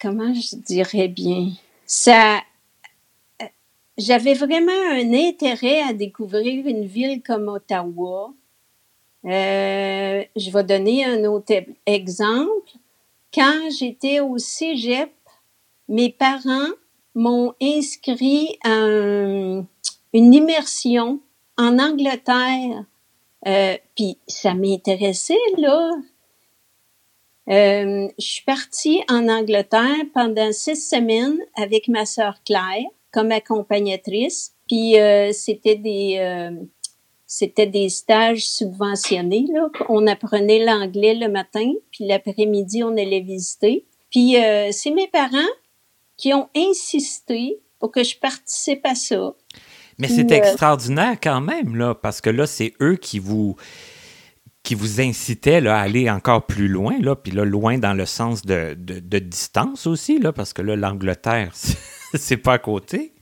comment 0.00 0.32
je 0.32 0.56
dirais 0.56 1.08
bien, 1.08 1.50
ça, 1.86 2.40
j'avais 3.96 4.34
vraiment 4.34 4.72
un 4.90 5.12
intérêt 5.12 5.82
à 5.82 5.92
découvrir 5.92 6.66
une 6.66 6.86
ville 6.86 7.22
comme 7.22 7.48
Ottawa. 7.48 8.32
Euh, 9.24 10.24
je 10.36 10.50
vais 10.50 10.64
donner 10.64 11.04
un 11.04 11.24
autre 11.24 11.54
exemple. 11.86 12.72
Quand 13.32 13.70
j'étais 13.78 14.20
au 14.20 14.38
cégep, 14.38 15.10
mes 15.88 16.10
parents 16.10 16.70
m'ont 17.14 17.54
inscrit 17.60 18.58
à 18.64 18.86
une 20.14 20.34
immersion 20.34 21.20
en 21.56 21.78
Angleterre. 21.78 22.84
Euh, 23.46 23.76
Puis 23.94 24.18
ça 24.26 24.54
m'intéressait, 24.54 25.34
là. 25.58 25.90
Euh, 27.50 28.08
je 28.18 28.24
suis 28.24 28.44
partie 28.44 29.02
en 29.08 29.28
Angleterre 29.28 30.04
pendant 30.14 30.50
six 30.52 30.76
semaines 30.76 31.38
avec 31.56 31.88
ma 31.88 32.06
sœur 32.06 32.42
Claire 32.44 32.86
comme 33.12 33.30
accompagnatrice. 33.32 34.54
Puis 34.66 34.98
euh, 34.98 35.30
c'était 35.32 35.76
des 35.76 36.16
euh, 36.18 36.50
c'était 37.26 37.66
des 37.66 37.88
stages 37.90 38.46
subventionnés. 38.46 39.46
Là. 39.52 39.68
On 39.88 40.06
apprenait 40.06 40.64
l'anglais 40.64 41.14
le 41.14 41.28
matin, 41.28 41.70
puis 41.90 42.06
l'après-midi, 42.06 42.82
on 42.82 42.96
allait 42.96 43.20
visiter. 43.20 43.84
Puis 44.10 44.36
euh, 44.36 44.70
c'est 44.72 44.90
mes 44.90 45.08
parents 45.08 45.52
qui 46.16 46.32
ont 46.32 46.48
insisté 46.56 47.60
pour 47.78 47.90
que 47.90 48.04
je 48.04 48.18
participe 48.18 48.84
à 48.84 48.94
ça. 48.94 49.34
Mais 49.98 50.08
c'est 50.08 50.30
extraordinaire 50.30 51.16
quand 51.22 51.40
même, 51.40 51.76
là, 51.76 51.94
parce 51.94 52.20
que 52.20 52.30
là, 52.30 52.46
c'est 52.46 52.74
eux 52.80 52.96
qui 52.96 53.18
vous 53.18 53.56
qui 54.64 54.74
vous 54.74 55.02
incitaient 55.02 55.60
là, 55.60 55.76
à 55.78 55.82
aller 55.82 56.08
encore 56.08 56.46
plus 56.46 56.68
loin, 56.68 56.98
là, 56.98 57.14
puis 57.14 57.32
là, 57.32 57.44
loin 57.44 57.76
dans 57.76 57.92
le 57.92 58.06
sens 58.06 58.46
de, 58.46 58.74
de, 58.74 59.18
distance 59.18 59.86
aussi, 59.86 60.18
là, 60.18 60.32
parce 60.32 60.54
que 60.54 60.62
là, 60.62 60.74
l'Angleterre, 60.74 61.52
c'est 62.14 62.38
pas 62.38 62.54
à 62.54 62.58
côté. 62.58 63.12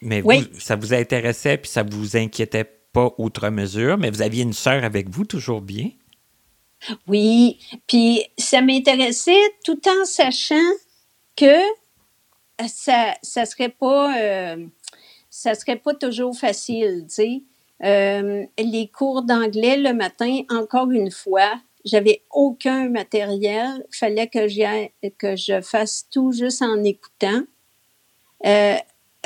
Mais 0.00 0.22
vous, 0.22 0.30
ça 0.58 0.76
vous 0.76 0.94
intéressait, 0.94 1.58
puis 1.58 1.70
ça 1.70 1.82
vous 1.82 2.16
inquiétait 2.16 2.64
pas 2.64 3.12
outre 3.18 3.50
mesure, 3.50 3.98
mais 3.98 4.10
vous 4.10 4.22
aviez 4.22 4.42
une 4.42 4.54
sœur 4.54 4.82
avec 4.82 5.10
vous, 5.10 5.26
toujours 5.26 5.60
bien? 5.60 5.90
Oui, 7.06 7.58
puis 7.86 8.24
ça 8.38 8.60
m'intéressait 8.60 9.54
tout 9.64 9.80
en 9.88 10.04
sachant 10.04 10.56
que 11.36 11.60
ça 12.66 13.14
ça 13.22 13.46
serait 13.46 13.68
pas 13.68 14.16
euh, 14.18 14.66
ça 15.30 15.54
serait 15.54 15.76
pas 15.76 15.94
toujours 15.94 16.36
facile. 16.36 17.06
Euh, 17.84 18.44
les 18.58 18.88
cours 18.88 19.22
d'anglais 19.22 19.76
le 19.76 19.92
matin, 19.92 20.40
encore 20.50 20.90
une 20.90 21.12
fois, 21.12 21.60
j'avais 21.84 22.22
aucun 22.30 22.88
matériel. 22.88 23.86
Il 23.92 23.96
fallait 23.96 24.26
que, 24.26 25.08
que 25.08 25.36
je 25.36 25.60
fasse 25.60 26.08
tout 26.10 26.32
juste 26.32 26.62
en 26.62 26.82
écoutant. 26.82 27.42
Euh, 28.46 28.76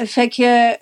fait 0.05 0.29
que 0.29 0.73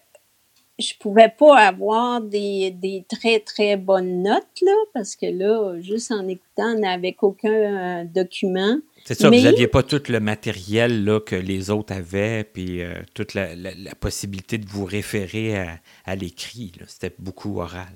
je 0.81 0.95
pouvais 0.99 1.29
pas 1.29 1.57
avoir 1.59 2.21
des, 2.21 2.71
des, 2.71 3.05
très, 3.09 3.41
très 3.41 3.77
bonnes 3.77 4.23
notes, 4.23 4.61
là, 4.63 4.73
parce 4.95 5.17
que 5.17 5.27
là, 5.27 5.81
juste 5.81 6.11
en 6.11 6.27
écoutant, 6.27 6.75
on 6.77 6.81
n'avait 6.81 7.17
aucun 7.21 7.49
euh, 7.49 8.05
document. 8.05 8.79
C'est 9.05 9.15
ça, 9.15 9.31
vous 9.31 9.41
n'aviez 9.41 9.69
pas 9.69 9.83
tout 9.83 10.03
le 10.09 10.21
matériel 10.21 11.05
là, 11.05 11.21
que 11.21 11.37
les 11.37 11.71
autres 11.71 11.93
avaient, 11.93 12.45
puis 12.45 12.83
euh, 12.83 12.95
toute 13.15 13.35
la, 13.35 13.55
possibilité 13.99 14.59
de 14.59 14.67
vous 14.67 14.85
référer 14.85 15.59
à, 15.59 15.79
à 16.05 16.17
l'écrit. 16.17 16.73
C'était 16.87 17.15
beaucoup 17.19 17.61
oral. 17.61 17.95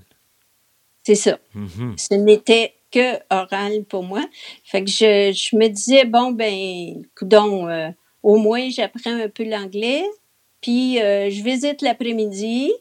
C'est 1.03 1.15
ça. 1.15 1.39
Mm-hmm. 1.55 1.99
Ce 1.99 2.15
n'était 2.15 2.75
que 2.91 3.19
oral 3.31 3.85
pour 3.85 4.05
moi. 4.05 4.25
Fait 4.65 4.85
que 4.85 4.91
je, 4.91 5.33
je 5.33 5.57
me 5.57 5.69
disais, 5.69 6.05
bon, 6.05 6.33
ben, 6.33 7.03
donc, 7.21 7.69
euh, 7.69 7.91
au 8.23 8.37
moins, 8.37 8.71
j'apprends 8.71 9.21
un 9.21 9.29
peu 9.29 9.45
l'anglais. 9.45 10.05
Puis 10.65 10.99
euh, 10.99 11.29
je 11.29 11.45
visite 11.45 11.83
l'après-midi, 11.83 12.73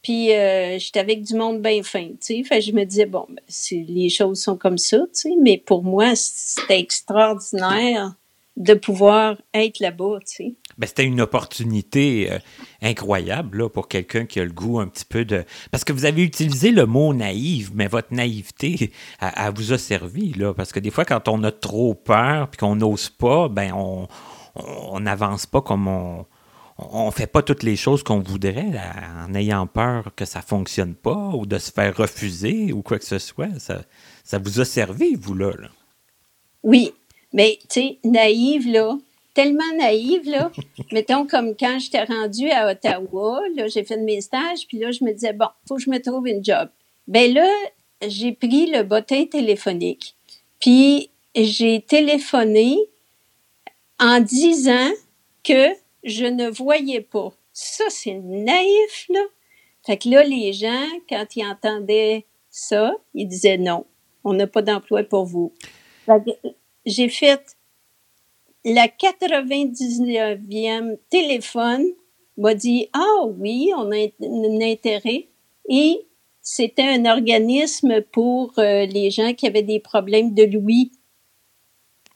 puis 0.00 0.32
euh, 0.32 0.78
j'étais 0.78 1.00
avec 1.00 1.24
du 1.24 1.34
monde 1.34 1.60
bien 1.60 1.82
fin, 1.82 2.06
tu 2.10 2.16
sais. 2.20 2.44
Fait 2.44 2.60
je 2.60 2.70
me 2.70 2.84
disais, 2.84 3.04
bon, 3.04 3.26
ben, 3.28 3.42
les 3.72 4.08
choses 4.10 4.40
sont 4.40 4.56
comme 4.56 4.78
ça, 4.78 4.98
tu 4.98 5.06
sais. 5.12 5.30
Mais 5.42 5.58
pour 5.58 5.82
moi, 5.82 6.14
c'était 6.14 6.78
extraordinaire 6.78 8.14
de 8.56 8.74
pouvoir 8.74 9.38
être 9.54 9.80
là-bas, 9.80 10.20
tu 10.20 10.34
sais. 10.36 10.54
Ben, 10.78 10.86
c'était 10.86 11.02
une 11.02 11.20
opportunité 11.20 12.30
euh, 12.30 12.38
incroyable 12.80 13.58
là, 13.58 13.68
pour 13.68 13.88
quelqu'un 13.88 14.24
qui 14.24 14.38
a 14.38 14.44
le 14.44 14.52
goût 14.52 14.78
un 14.78 14.86
petit 14.86 15.04
peu 15.04 15.24
de... 15.24 15.44
Parce 15.72 15.82
que 15.82 15.92
vous 15.92 16.04
avez 16.04 16.22
utilisé 16.22 16.70
le 16.70 16.86
mot 16.86 17.12
naïve, 17.12 17.72
mais 17.74 17.88
votre 17.88 18.14
naïveté, 18.14 18.92
elle, 19.20 19.52
vous 19.52 19.72
a 19.72 19.78
servi, 19.78 20.32
là. 20.34 20.54
Parce 20.54 20.70
que 20.70 20.78
des 20.78 20.90
fois, 20.90 21.04
quand 21.04 21.26
on 21.26 21.42
a 21.42 21.50
trop 21.50 21.94
peur 21.94 22.50
puis 22.50 22.58
qu'on 22.58 22.76
n'ose 22.76 23.08
pas, 23.08 23.48
ben 23.48 23.72
on 23.74 25.00
n'avance 25.00 25.46
pas 25.46 25.60
comme 25.60 25.88
on, 25.88 26.24
on 26.92 27.10
fait 27.10 27.26
pas 27.26 27.42
toutes 27.42 27.62
les 27.62 27.76
choses 27.76 28.02
qu'on 28.02 28.20
voudrait 28.20 28.72
en 29.26 29.34
ayant 29.34 29.66
peur 29.66 30.12
que 30.16 30.24
ça 30.24 30.42
fonctionne 30.42 30.94
pas 30.94 31.32
ou 31.34 31.46
de 31.46 31.58
se 31.58 31.70
faire 31.70 31.96
refuser 31.96 32.72
ou 32.72 32.82
quoi 32.82 32.98
que 32.98 33.04
ce 33.04 33.18
soit. 33.18 33.58
Ça, 33.58 33.82
ça 34.24 34.38
vous 34.38 34.60
a 34.60 34.64
servi, 34.64 35.14
vous, 35.14 35.34
là. 35.34 35.52
Oui, 36.62 36.92
mais 37.32 37.58
tu 37.62 37.80
sais, 37.80 37.98
naïve, 38.04 38.68
là, 38.68 38.96
tellement 39.34 39.72
naïve, 39.78 40.28
là. 40.28 40.50
Mettons 40.92 41.26
comme 41.26 41.56
quand 41.56 41.78
j'étais 41.78 42.04
rendue 42.04 42.50
à 42.50 42.70
Ottawa, 42.70 43.40
là, 43.56 43.66
j'ai 43.68 43.84
fait 43.84 43.96
mes 43.96 44.20
stages, 44.20 44.66
puis 44.68 44.78
là, 44.78 44.90
je 44.92 45.04
me 45.04 45.12
disais, 45.12 45.32
bon, 45.32 45.48
faut 45.66 45.76
que 45.76 45.82
je 45.82 45.90
me 45.90 46.00
trouve 46.00 46.28
une 46.28 46.44
job. 46.44 46.68
Ben 47.08 47.32
là, 47.32 47.48
j'ai 48.06 48.32
pris 48.32 48.70
le 48.70 48.82
bottin 48.82 49.24
téléphonique, 49.26 50.14
puis 50.60 51.10
j'ai 51.34 51.80
téléphoné 51.80 52.78
en 53.98 54.20
disant 54.20 54.90
que 55.44 55.81
je 56.04 56.26
ne 56.26 56.48
voyais 56.48 57.00
pas. 57.00 57.32
Ça, 57.52 57.84
c'est 57.88 58.14
naïf, 58.14 59.06
là. 59.08 59.20
Fait 59.84 59.96
que 59.96 60.08
là, 60.08 60.22
les 60.22 60.52
gens, 60.52 60.86
quand 61.08 61.36
ils 61.36 61.44
entendaient 61.44 62.24
ça, 62.50 62.94
ils 63.14 63.26
disaient 63.26 63.58
non, 63.58 63.84
on 64.24 64.32
n'a 64.32 64.46
pas 64.46 64.62
d'emploi 64.62 65.02
pour 65.02 65.24
vous. 65.24 65.52
J'ai 66.86 67.08
fait 67.08 67.56
la 68.64 68.86
99e 68.86 70.98
téléphone, 71.10 71.84
m'a 72.36 72.54
dit 72.54 72.88
ah 72.92 73.24
oui, 73.26 73.72
on 73.76 73.90
a 73.90 73.96
un 73.96 74.60
intérêt 74.60 75.26
et 75.68 76.06
c'était 76.40 76.88
un 76.88 77.06
organisme 77.06 78.02
pour 78.02 78.56
euh, 78.58 78.86
les 78.86 79.10
gens 79.10 79.34
qui 79.34 79.46
avaient 79.46 79.62
des 79.62 79.80
problèmes 79.80 80.34
de 80.34 80.44
l'ouïe. 80.44 80.92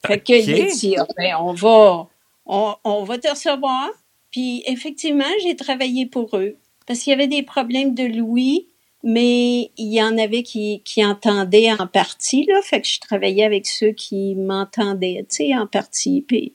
Fait 0.06 0.20
que 0.20 0.78
dit 0.78 0.96
ah, 0.96 1.06
ben, 1.16 1.36
on 1.40 1.52
va 1.52 2.08
on, 2.46 3.04
va 3.04 3.18
te 3.18 3.28
recevoir. 3.28 3.90
Puis 4.30 4.62
effectivement, 4.66 5.24
j'ai 5.42 5.56
travaillé 5.56 6.06
pour 6.06 6.36
eux 6.36 6.56
parce 6.86 7.00
qu'il 7.00 7.10
y 7.10 7.14
avait 7.14 7.26
des 7.26 7.42
problèmes 7.42 7.94
de 7.94 8.04
Louis, 8.04 8.68
mais 9.02 9.70
il 9.76 9.92
y 9.92 10.02
en 10.02 10.16
avait 10.18 10.42
qui, 10.42 10.82
entendaient 10.98 11.72
en 11.72 11.86
partie, 11.86 12.44
là. 12.46 12.60
Fait 12.62 12.80
que 12.80 12.86
je 12.86 13.00
travaillais 13.00 13.44
avec 13.44 13.66
ceux 13.66 13.90
qui 13.90 14.34
m'entendaient, 14.36 15.26
tu 15.28 15.36
sais, 15.36 15.56
en 15.56 15.66
partie. 15.66 16.24
Puis, 16.26 16.54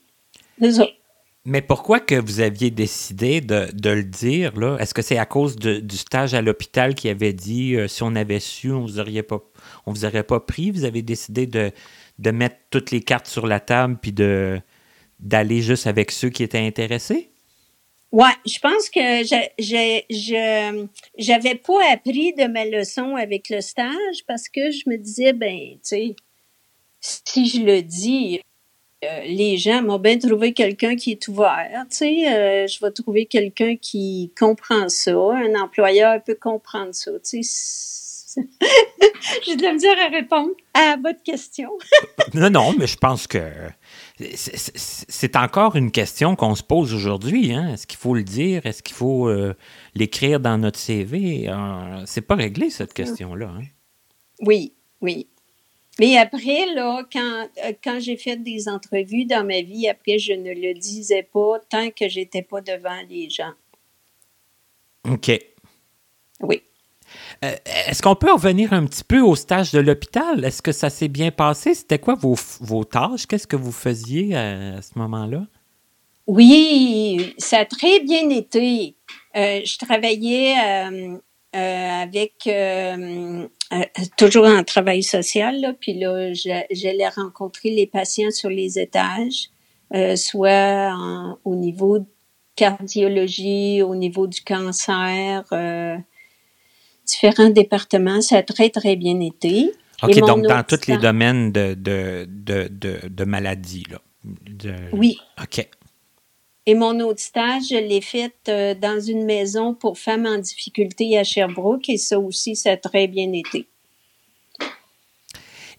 Mais 1.43 1.61
pourquoi 1.61 1.99
que 1.99 2.15
vous 2.15 2.39
aviez 2.39 2.69
décidé 2.69 3.41
de, 3.41 3.67
de 3.73 3.89
le 3.89 4.03
dire, 4.03 4.57
là? 4.57 4.77
Est-ce 4.79 4.93
que 4.93 5.01
c'est 5.01 5.17
à 5.17 5.25
cause 5.25 5.55
du 5.55 5.97
stage 5.97 6.33
à 6.33 6.41
l'hôpital 6.41 6.93
qui 6.93 7.09
avait 7.09 7.33
dit 7.33 7.75
euh, 7.75 7.87
si 7.87 8.03
on 8.03 8.15
avait 8.15 8.39
su, 8.39 8.71
on 8.71 8.81
vous 8.81 8.99
aurait 8.99 9.23
pas 9.23 9.41
on 9.85 9.91
vous 9.91 10.05
aurait 10.05 10.23
pas 10.23 10.39
pris? 10.39 10.71
Vous 10.71 10.85
avez 10.85 11.01
décidé 11.01 11.47
de, 11.47 11.71
de 12.19 12.31
mettre 12.31 12.57
toutes 12.69 12.91
les 12.91 13.01
cartes 13.01 13.27
sur 13.27 13.47
la 13.47 13.59
table 13.59 13.97
puis 14.01 14.11
de, 14.11 14.61
d'aller 15.21 15.61
juste 15.61 15.87
avec 15.87 16.11
ceux 16.11 16.29
qui 16.29 16.43
étaient 16.43 16.59
intéressés? 16.59 17.29
Ouais, 18.11 18.33
je 18.45 18.59
pense 18.59 18.89
que 18.89 19.23
je 19.23 20.81
j'avais 21.17 21.55
pas 21.55 21.91
appris 21.93 22.33
de 22.33 22.45
ma 22.45 22.65
leçon 22.65 23.15
avec 23.15 23.49
le 23.49 23.61
stage 23.61 24.25
parce 24.27 24.49
que 24.49 24.69
je 24.69 24.89
me 24.89 24.97
disais 24.97 25.31
ben 25.31 25.57
tu 25.75 25.79
sais 25.83 26.15
si 26.99 27.47
je 27.47 27.61
le 27.61 27.81
dis 27.81 28.41
euh, 29.03 29.21
les 29.21 29.57
gens 29.57 29.81
m'ont 29.81 29.97
bien 29.97 30.19
trouvé 30.19 30.53
quelqu'un 30.53 30.95
qui 30.95 31.11
est 31.11 31.27
ouvert, 31.27 31.85
tu 31.89 31.97
sais, 31.97 32.31
euh, 32.31 32.67
je 32.67 32.79
vais 32.85 32.91
trouver 32.91 33.25
quelqu'un 33.25 33.75
qui 33.75 34.31
comprend 34.37 34.89
ça, 34.89 35.11
un 35.13 35.59
employeur 35.59 36.23
peut 36.23 36.37
comprendre 36.39 36.93
ça, 36.93 37.11
tu 37.27 37.41
sais. 37.41 38.41
J'ai 39.45 39.55
de 39.55 39.63
la 39.63 39.73
misère 39.73 39.95
à 40.05 40.09
répondre 40.09 40.51
à 40.75 40.97
votre 40.97 41.23
question. 41.23 41.71
non, 42.35 42.51
non, 42.51 42.75
mais 42.77 42.85
je 42.85 42.95
pense 42.95 43.25
que 43.25 43.39
c'est 44.35 45.35
encore 45.35 45.75
une 45.75 45.91
question 45.91 46.35
qu'on 46.35 46.55
se 46.55 46.63
pose 46.63 46.93
aujourd'hui. 46.93 47.53
Hein? 47.53 47.73
Est-ce 47.73 47.87
qu'il 47.87 47.99
faut 47.99 48.13
le 48.13 48.23
dire? 48.23 48.65
Est-ce 48.65 48.83
qu'il 48.83 48.95
faut 48.95 49.27
euh, 49.27 49.55
l'écrire 49.95 50.39
dans 50.39 50.57
notre 50.57 50.79
CV? 50.79 51.49
Euh, 51.49 52.03
c'est 52.05 52.21
pas 52.21 52.35
réglé, 52.35 52.69
cette 52.69 52.93
question-là. 52.93 53.47
Hein? 53.47 53.63
Oui, 54.41 54.73
oui. 55.01 55.27
Mais 55.99 56.17
après, 56.17 56.73
là, 56.73 57.03
quand, 57.11 57.47
euh, 57.65 57.73
quand 57.83 57.99
j'ai 57.99 58.17
fait 58.17 58.37
des 58.37 58.69
entrevues 58.69 59.25
dans 59.25 59.45
ma 59.45 59.61
vie, 59.61 59.87
après, 59.87 60.17
je 60.17 60.33
ne 60.33 60.53
le 60.53 60.73
disais 60.73 61.23
pas 61.23 61.59
tant 61.69 61.89
que 61.91 62.07
j'étais 62.07 62.41
pas 62.41 62.61
devant 62.61 63.01
les 63.09 63.29
gens. 63.29 63.53
OK. 65.09 65.31
Oui. 66.41 66.61
Euh, 67.43 67.55
est-ce 67.87 68.03
qu'on 68.03 68.15
peut 68.15 68.31
revenir 68.31 68.71
un 68.71 68.85
petit 68.85 69.03
peu 69.03 69.19
au 69.19 69.35
stage 69.35 69.71
de 69.71 69.79
l'hôpital? 69.79 70.45
Est-ce 70.45 70.61
que 70.61 70.71
ça 70.71 70.91
s'est 70.91 71.07
bien 71.07 71.31
passé? 71.31 71.73
C'était 71.73 71.97
quoi 71.97 72.15
vos, 72.15 72.83
tâches? 72.83 73.25
Qu'est-ce 73.25 73.47
que 73.47 73.55
vous 73.55 73.71
faisiez 73.71 74.35
à, 74.35 74.81
ce 74.81 74.97
moment-là? 74.99 75.47
Oui, 76.27 77.33
ça 77.39 77.59
a 77.59 77.65
très 77.65 77.99
bien 77.99 78.29
été. 78.29 78.95
Euh, 79.35 79.61
je 79.65 79.77
travaillais 79.79 80.55
euh, 80.83 81.17
avec 81.53 82.47
toujours 84.17 84.45
en 84.45 84.63
travail 84.63 85.01
social, 85.01 85.75
puis 85.81 85.95
là, 85.95 86.31
j'allais 86.33 87.09
rencontrer 87.09 87.71
les 87.71 87.87
patients 87.87 88.31
sur 88.31 88.49
les 88.49 88.77
étages, 88.77 89.49
soit 90.15 90.95
au 91.43 91.55
niveau 91.55 91.99
de 91.99 92.05
cardiologie, 92.55 93.81
au 93.81 93.95
niveau 93.95 94.27
du 94.27 94.41
cancer, 94.43 95.43
différents 97.05 97.49
départements. 97.49 98.21
Ça 98.21 98.37
a 98.37 98.43
très, 98.43 98.69
très 98.69 98.95
bien 98.95 99.19
été. 99.19 99.71
OK, 100.03 100.17
donc 100.19 100.43
dans 100.47 100.63
tous 100.63 100.87
les 100.87 100.97
domaines 100.97 101.51
de, 101.51 101.75
de, 101.75 102.27
de, 102.27 102.69
de, 103.07 103.23
maladies, 103.23 103.85
là. 103.89 103.99
Oui. 104.93 105.17
OK. 105.41 105.67
Et 106.65 106.75
mon 106.75 106.99
autre 106.99 107.19
stage, 107.19 107.63
je 107.69 107.75
l'ai 107.75 108.01
fait 108.01 108.33
euh, 108.47 108.75
dans 108.75 108.99
une 108.99 109.25
maison 109.25 109.73
pour 109.73 109.97
femmes 109.97 110.27
en 110.27 110.37
difficulté 110.37 111.17
à 111.17 111.23
Sherbrooke 111.23 111.89
et 111.89 111.97
ça 111.97 112.19
aussi, 112.19 112.55
ça 112.55 112.71
a 112.71 112.77
très 112.77 113.07
bien 113.07 113.31
été. 113.33 113.67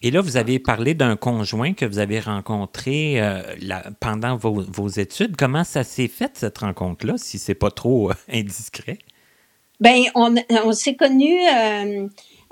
Et 0.04 0.10
là, 0.10 0.20
vous 0.20 0.36
avez 0.36 0.58
parlé 0.58 0.94
d'un 0.94 1.14
conjoint 1.14 1.74
que 1.74 1.84
vous 1.84 2.00
avez 2.00 2.18
rencontré 2.18 3.22
euh, 3.22 3.40
pendant 4.00 4.36
vos, 4.36 4.88
études. 4.88 5.36
Comment 5.36 5.62
ça 5.62 5.84
s'est 5.84 6.08
fait, 6.08 6.32
cette 6.34 6.58
rencontre-là, 6.58 7.14
si 7.16 7.38
c'est 7.38 7.54
pas 7.54 7.70
trop 7.70 8.10
euh, 8.10 8.14
indiscret? 8.28 8.98
Bien, 9.82 10.04
on, 10.14 10.36
on 10.64 10.72
s'est 10.72 10.94
connus 10.94 11.40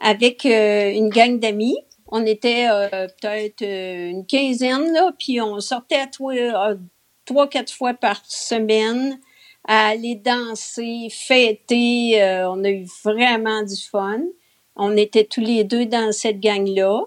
avec 0.00 0.44
une 0.44 1.08
gang 1.10 1.38
d'amis. 1.38 1.76
On 2.08 2.26
était 2.26 2.66
peut-être 3.20 3.62
une 3.62 4.26
quinzaine, 4.26 4.92
là, 4.92 5.12
puis 5.16 5.40
on 5.40 5.60
sortait 5.60 6.00
à 6.00 6.06
trois, 6.08 7.48
quatre 7.48 7.72
fois 7.72 7.94
par 7.94 8.20
semaine 8.26 9.20
à 9.68 9.90
aller 9.90 10.16
danser, 10.16 11.06
fêter. 11.08 12.20
on 12.48 12.64
a 12.64 12.68
eu 12.68 12.86
vraiment 13.04 13.62
du 13.62 13.76
fun. 13.76 14.22
On 14.74 14.96
était 14.96 15.24
tous 15.24 15.40
les 15.40 15.62
deux 15.62 15.86
dans 15.86 16.10
cette 16.10 16.40
gang-là. 16.40 17.04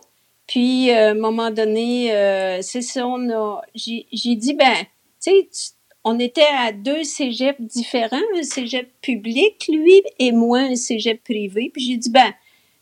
Puis, 0.48 0.92
euh, 0.92 1.08
à 1.08 1.12
un 1.12 1.16
moment 1.16 1.52
donné, 1.52 2.14
euh, 2.14 2.62
c'est 2.62 2.82
ça, 2.82 3.08
on 3.08 3.30
a, 3.30 3.62
j'ai, 3.74 4.06
dit, 4.36 4.54
ben, 4.54 4.76
tu 5.22 5.32
sais, 5.52 5.73
on 6.04 6.20
était 6.20 6.42
à 6.58 6.72
deux 6.72 7.04
cégeps 7.04 7.62
différents, 7.62 8.20
un 8.38 8.44
cégep 8.44 8.92
public, 9.02 9.66
lui, 9.70 10.04
et 10.20 10.32
moi, 10.32 10.60
un 10.60 10.76
cégep 10.76 11.24
privé. 11.24 11.72
Puis 11.74 11.86
j'ai 11.86 11.98
dit, 11.98 12.10
ben, 12.10 12.34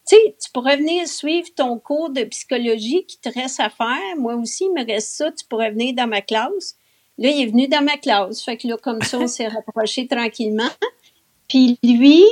tu 0.07 0.15
sais, 0.15 0.35
tu 0.43 0.51
pourrais 0.51 0.77
venir 0.77 1.07
suivre 1.07 1.47
ton 1.55 1.77
cours 1.77 2.09
de 2.09 2.23
psychologie 2.23 3.05
qui 3.05 3.19
te 3.19 3.29
reste 3.29 3.59
à 3.59 3.69
faire. 3.69 4.15
Moi 4.17 4.35
aussi, 4.35 4.65
il 4.65 4.73
me 4.73 4.85
reste 4.85 5.09
ça. 5.09 5.31
Tu 5.31 5.45
pourrais 5.45 5.71
venir 5.71 5.93
dans 5.93 6.07
ma 6.07 6.21
classe. 6.21 6.75
Là, 7.19 7.29
il 7.29 7.43
est 7.43 7.45
venu 7.45 7.67
dans 7.67 7.83
ma 7.83 7.97
classe. 7.97 8.43
Fait 8.43 8.57
que 8.57 8.67
là, 8.67 8.77
comme 8.77 9.01
ça, 9.03 9.19
on 9.19 9.27
s'est 9.27 9.47
rapprochés 9.49 10.07
tranquillement. 10.07 10.69
Puis 11.47 11.77
lui, 11.83 12.23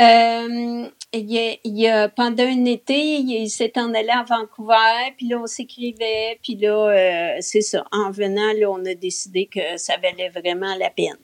euh, 0.00 0.88
il, 1.12 2.12
pendant 2.16 2.44
un 2.44 2.64
été, 2.64 3.16
il, 3.18 3.48
s'est 3.48 3.72
en 3.76 3.92
allé 3.94 4.10
à 4.10 4.22
Vancouver, 4.22 5.12
puis 5.16 5.28
là, 5.28 5.38
on 5.40 5.46
s'écrivait, 5.46 6.38
puis 6.42 6.56
là, 6.56 6.88
euh, 6.88 7.36
c'est 7.40 7.62
ça. 7.62 7.84
En 7.92 8.10
venant, 8.10 8.52
là, 8.58 8.70
on 8.70 8.84
a 8.84 8.94
décidé 8.94 9.46
que 9.46 9.76
ça 9.76 9.94
valait 9.96 10.28
vraiment 10.28 10.74
la 10.76 10.90
peine. 10.90 11.18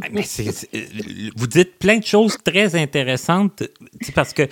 Ah, 0.00 0.06
mais 0.12 0.22
vous 1.36 1.46
dites 1.48 1.78
plein 1.78 1.98
de 1.98 2.04
choses 2.04 2.36
très 2.44 2.76
intéressantes, 2.76 3.64
parce 4.14 4.32
que 4.32 4.48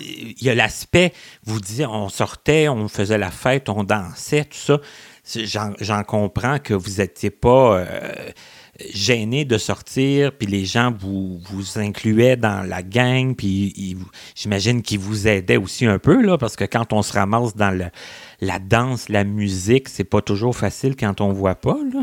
il 0.00 0.42
y 0.42 0.50
a 0.50 0.54
l'aspect, 0.54 1.12
vous 1.44 1.60
dites, 1.60 1.86
on 1.86 2.08
sortait, 2.08 2.68
on 2.68 2.88
faisait 2.88 3.18
la 3.18 3.30
fête, 3.30 3.68
on 3.68 3.84
dansait, 3.84 4.44
tout 4.44 4.58
ça. 4.58 4.80
J'en 5.80 6.02
comprends 6.04 6.58
que 6.58 6.74
vous 6.74 7.00
n'étiez 7.00 7.30
pas... 7.30 7.78
Euh, 7.78 8.30
gêné 8.92 9.44
de 9.44 9.58
sortir, 9.58 10.32
puis 10.32 10.46
les 10.46 10.64
gens 10.64 10.92
vous, 10.96 11.38
vous 11.50 11.78
incluaient 11.78 12.36
dans 12.36 12.66
la 12.66 12.82
gang, 12.82 13.34
puis 13.34 13.96
j'imagine 14.34 14.82
qu'ils 14.82 15.00
vous 15.00 15.26
aidaient 15.26 15.56
aussi 15.56 15.86
un 15.86 15.98
peu, 15.98 16.20
là, 16.22 16.38
parce 16.38 16.56
que 16.56 16.64
quand 16.64 16.92
on 16.92 17.02
se 17.02 17.12
ramasse 17.12 17.56
dans 17.56 17.70
le, 17.70 17.86
la 18.40 18.58
danse, 18.58 19.08
la 19.08 19.24
musique, 19.24 19.88
c'est 19.88 20.04
pas 20.04 20.22
toujours 20.22 20.56
facile 20.56 20.96
quand 20.96 21.20
on 21.20 21.32
voit 21.32 21.56
pas, 21.56 21.78
là. 21.92 22.02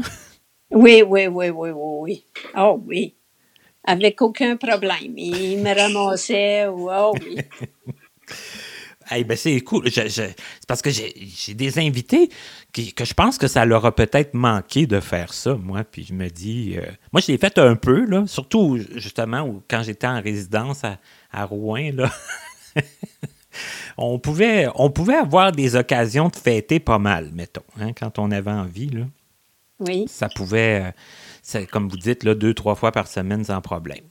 Oui, 0.71 1.03
oui, 1.07 1.27
oui, 1.27 1.49
oui, 1.49 1.69
oui, 1.69 1.91
oui. 2.01 2.25
Oh 2.57 2.81
oui. 2.85 3.15
Avec 3.85 4.21
aucun 4.21 4.57
problème. 4.57 5.13
Il 5.15 5.59
me 5.59 5.73
ramassait, 5.73 6.67
oh 6.67 7.13
oui. 7.21 7.37
ben 9.09 9.37
c'est 9.37 9.61
cool. 9.61 9.89
c'est 9.91 10.35
parce 10.67 10.81
que 10.81 10.89
j'ai 10.89 11.53
des 11.53 11.79
invités 11.79 12.29
que 12.73 13.05
je 13.05 13.13
pense 13.13 13.37
que 13.37 13.47
ça 13.47 13.65
leur 13.65 13.85
a 13.85 13.95
peut-être 13.95 14.33
manqué 14.33 14.87
de 14.87 14.99
faire 14.99 15.33
ça, 15.33 15.55
moi. 15.55 15.83
Puis 15.83 16.05
je 16.09 16.13
me 16.13 16.29
dis, 16.29 16.75
euh, 16.77 16.85
moi, 17.13 17.21
je 17.21 17.31
l'ai 17.31 17.37
fait 17.37 17.57
un 17.57 17.75
peu, 17.75 18.05
là, 18.05 18.25
surtout 18.27 18.79
justement 18.95 19.61
quand 19.69 19.83
j'étais 19.83 20.07
en 20.07 20.21
résidence 20.21 20.83
à, 21.31 21.45
Rouen. 21.45 21.91
Là. 21.93 22.11
on, 23.97 24.19
pouvait, 24.19 24.67
on 24.75 24.89
pouvait 24.89 25.15
avoir 25.15 25.51
des 25.51 25.75
occasions 25.75 26.29
de 26.29 26.35
fêter 26.35 26.79
pas 26.79 26.99
mal, 26.99 27.31
mettons, 27.33 27.61
hein, 27.79 27.93
quand 27.93 28.19
on 28.19 28.31
avait 28.31 28.51
envie. 28.51 28.89
Là. 28.89 29.05
Oui. 29.79 30.05
Ça 30.07 30.29
pouvait, 30.29 30.93
euh, 31.53 31.65
comme 31.71 31.89
vous 31.89 31.97
dites, 31.97 32.23
là, 32.23 32.33
deux, 32.33 32.53
trois 32.53 32.75
fois 32.75 32.91
par 32.91 33.07
semaine 33.07 33.43
sans 33.43 33.61
problème. 33.61 34.05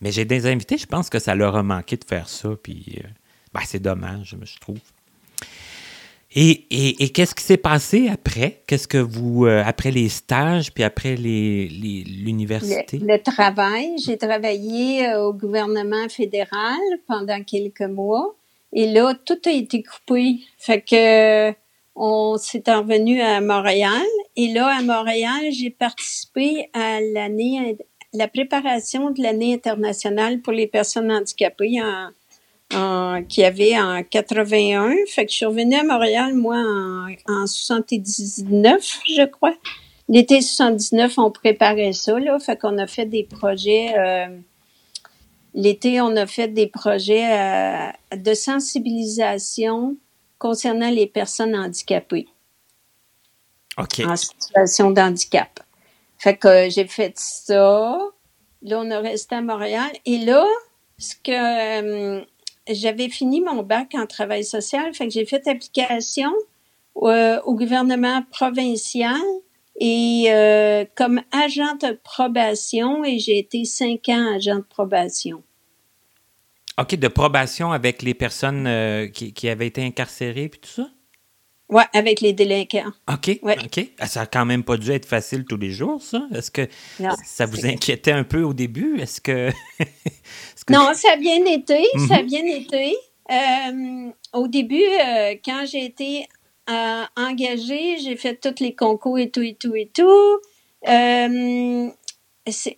Mais 0.00 0.12
j'ai 0.12 0.24
des 0.24 0.46
invités, 0.46 0.78
je 0.78 0.86
pense 0.86 1.10
que 1.10 1.18
ça 1.18 1.34
leur 1.34 1.56
a 1.56 1.62
manqué 1.62 1.96
de 1.96 2.04
faire 2.04 2.28
ça. 2.28 2.50
Puis. 2.62 3.00
Euh, 3.04 3.08
ben, 3.52 3.60
c'est 3.64 3.80
dommage, 3.80 4.36
je 4.42 4.58
trouve. 4.58 4.78
Et, 6.34 7.02
et, 7.02 7.08
qu'est-ce 7.08 7.34
qui 7.34 7.42
s'est 7.42 7.56
passé 7.56 8.08
après? 8.08 8.62
Qu'est-ce 8.66 8.86
que 8.86 8.98
vous, 8.98 9.46
euh, 9.46 9.62
après 9.64 9.90
les 9.90 10.10
stages, 10.10 10.72
puis 10.72 10.84
après 10.84 11.16
l'université? 11.16 12.98
Le, 12.98 13.06
le, 13.06 13.22
travail, 13.22 13.96
j'ai 14.04 14.18
travaillé 14.18 15.08
euh, 15.08 15.24
au 15.24 15.32
gouvernement 15.32 16.06
fédéral 16.10 16.78
pendant 17.06 17.42
quelques 17.42 17.80
mois. 17.80 18.34
Et 18.74 18.92
là, 18.92 19.14
tout 19.24 19.38
a 19.46 19.50
été 19.50 19.82
coupé. 19.82 20.40
Fait 20.58 20.82
que 20.82 21.54
on 21.96 22.36
s'est 22.36 22.62
revenu 22.66 23.20
à 23.22 23.40
Montréal. 23.40 24.06
Et 24.36 24.52
là, 24.52 24.76
à 24.78 24.82
Montréal, 24.82 25.50
j'ai 25.50 25.70
participé 25.70 26.68
à 26.74 27.00
l'année, 27.00 27.76
la 28.12 28.28
préparation 28.28 29.10
de 29.10 29.22
l'année 29.22 29.54
internationale 29.54 30.40
pour 30.40 30.52
les 30.52 30.66
personnes 30.66 31.10
handicapées 31.10 31.80
qui 32.70 33.44
avait 33.44 33.78
en 33.78 34.02
81. 34.02 34.94
Fait 35.08 35.24
que 35.24 35.30
je 35.32 35.36
suis 35.36 35.46
revenue 35.46 35.76
à 35.76 35.84
Montréal, 35.84 36.34
moi, 36.34 36.56
en, 36.56 37.08
en 37.26 37.46
79, 37.46 39.00
je 39.06 39.26
crois. 39.26 39.54
L'été 40.08 40.40
79, 40.40 41.18
on 41.18 41.30
préparait 41.30 41.92
ça, 41.92 42.18
là. 42.18 42.38
Fait 42.38 42.58
qu'on 42.58 42.78
a 42.78 42.86
fait 42.86 43.06
des 43.06 43.24
projets. 43.24 43.94
Euh, 43.98 44.38
L'été, 45.54 46.00
on 46.00 46.14
a 46.16 46.26
fait 46.26 46.48
des 46.48 46.66
projets 46.66 47.32
euh, 47.32 48.16
de 48.16 48.34
sensibilisation 48.34 49.96
concernant 50.38 50.90
les 50.90 51.06
personnes 51.06 51.56
handicapées. 51.56 52.28
OK. 53.76 54.00
En 54.06 54.16
situation 54.16 54.90
d'handicap. 54.90 55.60
Fait 56.18 56.36
que 56.36 56.68
j'ai 56.70 56.86
fait 56.86 57.12
ça. 57.16 57.98
Là, 58.62 58.80
on 58.80 58.90
a 58.90 59.00
resté 59.00 59.36
à 59.36 59.40
Montréal. 59.40 59.90
Et 60.04 60.18
là, 60.18 60.44
ce 60.98 61.14
que 61.16 62.20
euh, 62.20 62.24
j'avais 62.70 63.08
fini 63.08 63.40
mon 63.40 63.62
bac 63.62 63.94
en 63.94 64.06
travail 64.06 64.44
social, 64.44 64.92
fait 64.94 65.06
que 65.06 65.12
j'ai 65.12 65.24
fait 65.24 65.46
application 65.48 66.32
euh, 67.02 67.40
au 67.44 67.54
gouvernement 67.54 68.22
provincial 68.30 69.20
et 69.80 70.26
euh, 70.28 70.84
comme 70.96 71.22
agent 71.30 71.76
de 71.76 71.98
probation 72.02 73.04
et 73.04 73.18
j'ai 73.18 73.38
été 73.38 73.64
cinq 73.64 74.08
ans 74.08 74.34
agent 74.34 74.56
de 74.56 74.64
probation. 74.68 75.42
OK, 76.78 76.94
de 76.96 77.08
probation 77.08 77.72
avec 77.72 78.02
les 78.02 78.14
personnes 78.14 78.66
euh, 78.66 79.08
qui, 79.08 79.32
qui, 79.32 79.48
avaient 79.48 79.66
été 79.66 79.84
incarcérées 79.84 80.48
puis 80.48 80.60
tout 80.60 80.70
ça? 80.70 80.88
Oui, 81.70 81.82
avec 81.92 82.22
les 82.22 82.32
délinquants. 82.32 82.92
OK, 83.12 83.40
OK. 83.42 83.90
Ah, 83.98 84.06
ça 84.06 84.20
n'a 84.20 84.26
quand 84.26 84.46
même 84.46 84.64
pas 84.64 84.78
dû 84.78 84.90
être 84.90 85.04
facile 85.04 85.44
tous 85.44 85.58
les 85.58 85.70
jours, 85.70 86.02
ça? 86.02 86.26
Est-ce 86.34 86.50
que 86.50 86.66
ça 87.24 87.44
vous 87.44 87.66
inquiétait 87.66 88.12
un 88.12 88.24
peu 88.24 88.42
au 88.42 88.54
début? 88.54 88.98
Est-ce 89.00 89.20
que... 89.20 89.50
Non, 90.70 90.92
ça 90.94 91.12
a 91.12 91.16
bien 91.16 91.44
été, 91.44 91.84
ça 92.08 92.16
a 92.16 92.22
mhm. 92.22 92.26
bien 92.26 92.46
été. 92.46 92.96
Euh, 93.30 94.10
au 94.32 94.48
début, 94.48 94.82
euh, 94.82 95.34
quand 95.44 95.64
j'ai 95.66 95.84
été 95.84 96.26
euh, 96.70 97.04
engagée, 97.16 97.98
j'ai 97.98 98.16
fait 98.16 98.36
tous 98.40 98.62
les 98.62 98.74
concours 98.74 99.18
et 99.18 99.30
tout, 99.30 99.42
et 99.42 99.54
tout, 99.54 99.74
et 99.74 99.90
tout. 99.92 100.40
il 100.86 101.92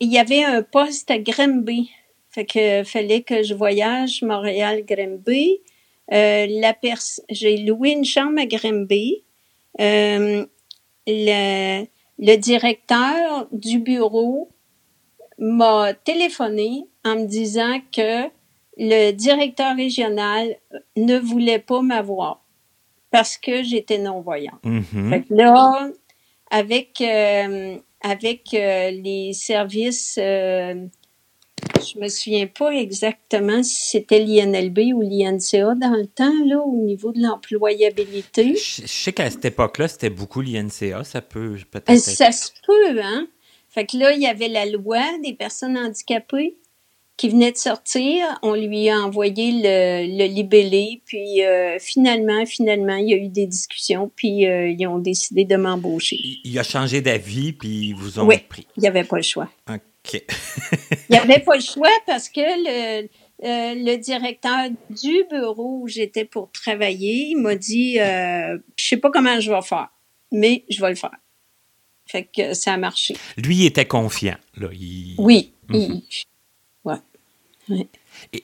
y 0.00 0.18
avait 0.18 0.42
un 0.42 0.62
poste 0.62 1.10
à 1.12 1.18
Grimby. 1.18 1.90
Fait 2.30 2.44
que 2.44 2.84
fallait 2.84 3.22
que 3.22 3.42
je 3.42 3.54
voyage 3.54 4.22
Montréal-Grimby. 4.22 5.60
La 6.10 6.74
j'ai 7.30 7.58
loué 7.58 7.90
une 7.90 8.04
chambre 8.04 8.40
à 8.40 8.46
Grimby. 8.46 9.24
le, 9.78 10.44
le 11.06 12.36
directeur 12.36 13.48
du 13.52 13.78
bureau 13.78 14.50
m'a 15.38 15.94
téléphoné 15.94 16.86
en 17.04 17.16
me 17.16 17.26
disant 17.26 17.80
que 17.92 18.28
le 18.76 19.12
directeur 19.12 19.76
régional 19.76 20.56
ne 20.96 21.18
voulait 21.18 21.58
pas 21.58 21.82
m'avoir 21.82 22.44
parce 23.10 23.36
que 23.36 23.62
j'étais 23.62 23.98
non-voyante. 23.98 24.62
Mm-hmm. 24.64 25.24
là, 25.30 25.90
avec, 26.50 27.00
euh, 27.00 27.76
avec 28.02 28.54
euh, 28.54 28.90
les 28.90 29.32
services, 29.32 30.18
euh, 30.20 30.86
je 31.78 31.98
me 31.98 32.08
souviens 32.08 32.46
pas 32.46 32.70
exactement 32.70 33.62
si 33.62 33.90
c'était 33.90 34.18
l'INLB 34.18 34.94
ou 34.94 35.02
l'INCA 35.02 35.74
dans 35.74 35.96
le 35.96 36.06
temps, 36.06 36.32
là, 36.46 36.60
au 36.60 36.76
niveau 36.76 37.12
de 37.12 37.20
l'employabilité. 37.20 38.54
Je, 38.56 38.86
sais 38.86 39.12
qu'à 39.12 39.30
cette 39.30 39.44
époque-là, 39.44 39.88
c'était 39.88 40.10
beaucoup 40.10 40.40
l'INCA, 40.40 41.04
ça 41.04 41.20
peut 41.20 41.56
peut-être. 41.70 41.98
Ça 41.98 42.32
se 42.32 42.50
peut, 42.66 43.00
hein? 43.02 43.26
Fait 43.68 43.86
que 43.86 43.96
là, 43.96 44.12
il 44.12 44.20
y 44.20 44.26
avait 44.26 44.48
la 44.48 44.66
loi 44.66 45.00
des 45.22 45.32
personnes 45.32 45.78
handicapées 45.78 46.56
qui 47.16 47.28
venait 47.28 47.52
de 47.52 47.56
sortir. 47.58 48.24
On 48.42 48.54
lui 48.54 48.88
a 48.88 48.96
envoyé 48.96 49.52
le, 49.52 50.18
le 50.18 50.24
libellé, 50.24 51.02
puis 51.04 51.44
euh, 51.44 51.78
finalement, 51.78 52.46
finalement, 52.46 52.96
il 52.96 53.10
y 53.10 53.12
a 53.12 53.16
eu 53.16 53.28
des 53.28 53.46
discussions, 53.46 54.10
puis 54.16 54.46
euh, 54.46 54.70
ils 54.70 54.86
ont 54.86 54.98
décidé 54.98 55.44
de 55.44 55.56
m'embaucher. 55.56 56.18
Il 56.44 56.58
a 56.58 56.62
changé 56.62 57.02
d'avis, 57.02 57.52
puis 57.52 57.88
ils 57.88 57.94
vous 57.94 58.18
ont 58.18 58.26
oui, 58.26 58.38
pris. 58.48 58.66
il 58.76 58.80
n'y 58.80 58.88
avait 58.88 59.04
pas 59.04 59.16
le 59.16 59.22
choix. 59.22 59.48
OK. 59.68 59.80
il 60.12 60.20
n'y 61.10 61.16
avait 61.16 61.40
pas 61.40 61.56
le 61.56 61.62
choix 61.62 61.90
parce 62.06 62.28
que 62.28 62.40
le, 62.40 63.08
euh, 63.44 63.74
le 63.74 63.96
directeur 63.96 64.68
du 64.90 65.24
bureau 65.30 65.80
où 65.82 65.88
j'étais 65.88 66.24
pour 66.24 66.50
travailler, 66.52 67.28
il 67.28 67.36
m'a 67.36 67.54
dit, 67.54 67.98
euh, 67.98 68.58
je 68.76 68.84
sais 68.84 68.96
pas 68.96 69.10
comment 69.10 69.40
je 69.40 69.50
vais 69.50 69.62
faire, 69.62 69.88
mais 70.30 70.64
je 70.68 70.80
vais 70.80 70.90
le 70.90 70.96
faire. 70.96 71.16
Fait 72.06 72.24
que 72.24 72.54
ça 72.54 72.74
a 72.74 72.76
marché. 72.76 73.16
Lui, 73.36 73.56
il 73.56 73.66
était 73.66 73.86
confiant. 73.86 74.36
Là. 74.56 74.68
Oui. 75.18 75.54
Mhm. 75.68 76.02
ouais. 76.84 77.88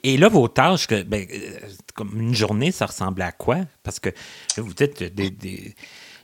Et, 0.02 0.16
là, 0.16 0.28
vos 0.28 0.48
tâches, 0.48 0.86
que, 0.86 1.02
ben, 1.02 1.26
euh, 1.30 1.58
comme 1.94 2.20
une 2.20 2.34
journée, 2.34 2.70
ça 2.70 2.86
ressemble 2.86 3.20
à 3.22 3.32
quoi? 3.32 3.58
Parce 3.82 3.98
que 3.98 4.10
vous 4.56 4.74
êtes 4.78 5.02
des, 5.02 5.30
des, 5.30 5.74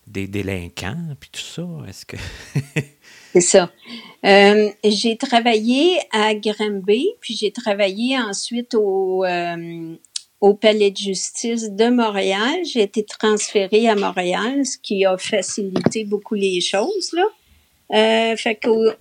des 0.07 0.29
délinquants, 0.29 1.17
puis 1.19 1.31
tout 1.31 1.41
ça. 1.41 1.67
Est-ce 1.89 2.07
que. 2.07 2.17
C'est 3.33 3.41
ça. 3.41 3.73
Euh, 4.27 4.69
j'ai 4.85 5.17
travaillé 5.17 5.99
à 6.13 6.35
Granby, 6.35 7.09
puis 7.21 7.35
j'ai 7.35 7.51
travaillé 7.51 8.19
ensuite 8.19 8.75
au, 8.75 9.25
euh, 9.25 9.97
au 10.41 10.55
Palais 10.55 10.91
de 10.91 10.97
justice 10.97 11.71
de 11.71 11.89
Montréal. 11.89 12.61
J'ai 12.65 12.83
été 12.83 13.05
transférée 13.05 13.89
à 13.89 13.95
Montréal, 13.95 14.67
ce 14.67 14.77
qui 14.77 15.07
a 15.07 15.17
facilité 15.17 16.05
beaucoup 16.05 16.35
les 16.35 16.61
choses. 16.61 17.13
Là. 17.15 17.25
Euh, 17.95 18.37
fait 18.37 18.57
que 18.57 18.97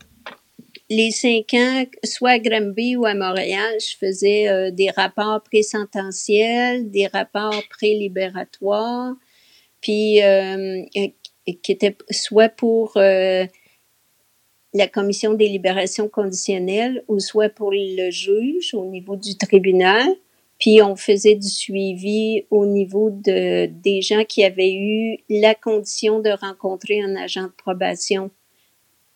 les 0.90 1.12
cinq 1.12 1.54
ans, 1.54 1.86
soit 2.04 2.32
à 2.32 2.40
Granby 2.40 2.96
ou 2.96 3.06
à 3.06 3.14
Montréal, 3.14 3.76
je 3.80 3.98
faisais 3.98 4.50
euh, 4.50 4.72
des 4.72 4.90
rapports 4.92 5.42
présententiels, 5.42 6.90
des 6.90 7.08
rapports 7.08 7.64
prélibératoires, 7.70 9.14
puis 9.82 10.22
euh, 10.22 10.84
qui 11.64 11.72
étaient 11.72 11.98
soit 12.12 12.50
pour 12.50 12.98
euh, 12.98 13.46
la 14.74 14.88
commission 14.88 15.34
des 15.34 15.48
libérations 15.48 16.08
conditionnelles 16.08 17.04
ou 17.08 17.20
soit 17.20 17.50
pour 17.50 17.72
le 17.74 18.10
juge 18.10 18.74
au 18.74 18.86
niveau 18.86 19.16
du 19.16 19.36
tribunal. 19.38 20.08
Puis 20.60 20.82
on 20.82 20.96
faisait 20.96 21.36
du 21.36 21.50
suivi 21.50 22.46
au 22.52 22.66
niveau 22.66 23.10
de 23.10 23.66
des 23.66 24.02
gens 24.02 24.24
qui 24.24 24.44
avaient 24.44 24.74
eu 24.74 25.18
la 25.30 25.56
condition 25.56 26.20
de 26.20 26.30
rencontrer 26.30 27.02
un 27.02 27.16
agent 27.16 27.46
de 27.46 27.54
probation. 27.58 28.30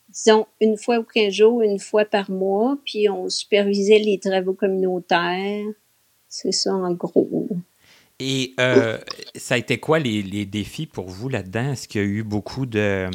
Disons 0.10 0.48
une 0.60 0.78
fois 0.78 0.98
ou 0.98 1.04
quinze 1.04 1.34
jours, 1.34 1.62
une 1.62 1.78
fois 1.78 2.06
par 2.06 2.32
mois, 2.32 2.78
puis 2.84 3.10
on 3.10 3.30
supervisait 3.30 4.00
les 4.00 4.18
travaux 4.18 4.54
communautaires. 4.54 5.66
C'est 6.28 6.52
ça 6.52 6.74
en 6.74 6.94
gros. 6.94 7.48
Et 8.20 8.54
euh, 8.60 8.98
ça 9.36 9.56
a 9.56 9.58
été 9.58 9.78
quoi 9.78 10.00
les, 10.00 10.22
les 10.22 10.46
défis 10.46 10.88
pour 10.88 11.08
vous 11.08 11.30
là-dedans? 11.30 11.74
Est-ce 11.74 11.88
qu'il 11.88 12.02
y 12.02 12.04
a 12.04 12.08
eu 12.08 12.24
beaucoup 12.24 12.66
de 12.66 13.10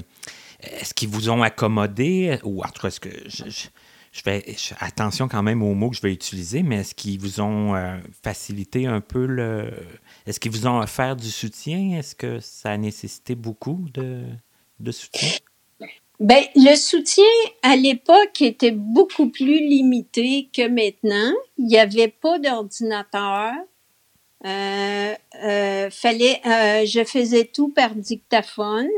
est-ce 0.62 0.94
qu'ils 0.94 1.08
vous 1.08 1.30
ont 1.30 1.42
accommodé, 1.42 2.38
ou 2.44 2.62
en 2.62 2.68
tout 2.68 2.82
cas, 2.82 2.88
est-ce 2.88 3.00
que 3.00 3.10
je, 3.26 3.44
je, 3.48 4.22
fais 4.22 4.44
attention 4.80 5.28
quand 5.28 5.42
même 5.42 5.62
aux 5.62 5.74
mots 5.74 5.90
que 5.90 5.96
je 5.96 6.02
vais 6.02 6.12
utiliser, 6.12 6.62
mais 6.62 6.80
est-ce 6.80 6.94
qu'ils 6.94 7.18
vous 7.18 7.40
ont 7.40 7.74
euh, 7.74 7.96
facilité 8.22 8.86
un 8.86 9.00
peu 9.00 9.26
le. 9.26 9.70
Est-ce 10.26 10.40
qu'ils 10.40 10.52
vous 10.52 10.66
ont 10.66 10.78
offert 10.80 11.16
du 11.16 11.30
soutien? 11.30 11.98
Est-ce 11.98 12.14
que 12.14 12.40
ça 12.40 12.72
a 12.72 12.76
nécessité 12.76 13.34
beaucoup 13.34 13.86
de, 13.94 14.24
soutien? 14.90 15.28
Ben, 16.18 16.44
le 16.54 16.76
soutien 16.76 17.24
à 17.62 17.76
l'époque 17.76 18.42
était 18.42 18.72
beaucoup 18.72 19.30
plus 19.30 19.60
limité 19.60 20.50
que 20.52 20.68
maintenant. 20.68 21.32
Il 21.56 21.66
n'y 21.66 21.78
avait 21.78 22.08
pas 22.08 22.38
d'ordinateur. 22.38 23.52
Euh, 24.44 25.14
euh, 25.44 25.90
fallait, 25.90 26.40
je 26.86 27.04
faisais 27.04 27.44
tout 27.44 27.68
par 27.68 27.94
dictaphone 27.94 28.88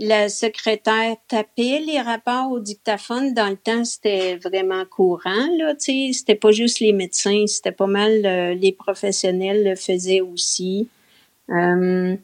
la 0.00 0.30
secrétaire 0.30 1.16
tapait 1.28 1.82
les 1.86 2.00
rapports 2.00 2.50
au 2.50 2.58
dictaphone. 2.58 3.34
Dans 3.34 3.50
le 3.50 3.56
temps, 3.56 3.84
c'était 3.84 4.36
vraiment 4.36 4.84
courant, 4.86 5.48
là, 5.58 5.74
tu 5.74 6.08
sais. 6.08 6.10
C'était 6.12 6.34
pas 6.34 6.52
juste 6.52 6.80
les 6.80 6.94
médecins, 6.94 7.44
c'était 7.46 7.70
pas 7.70 7.86
mal 7.86 8.24
euh, 8.24 8.54
les 8.54 8.72
professionnels 8.72 9.62
le 9.62 9.76
faisaient 9.76 10.22
aussi. 10.22 10.88
Euh, 11.50 12.16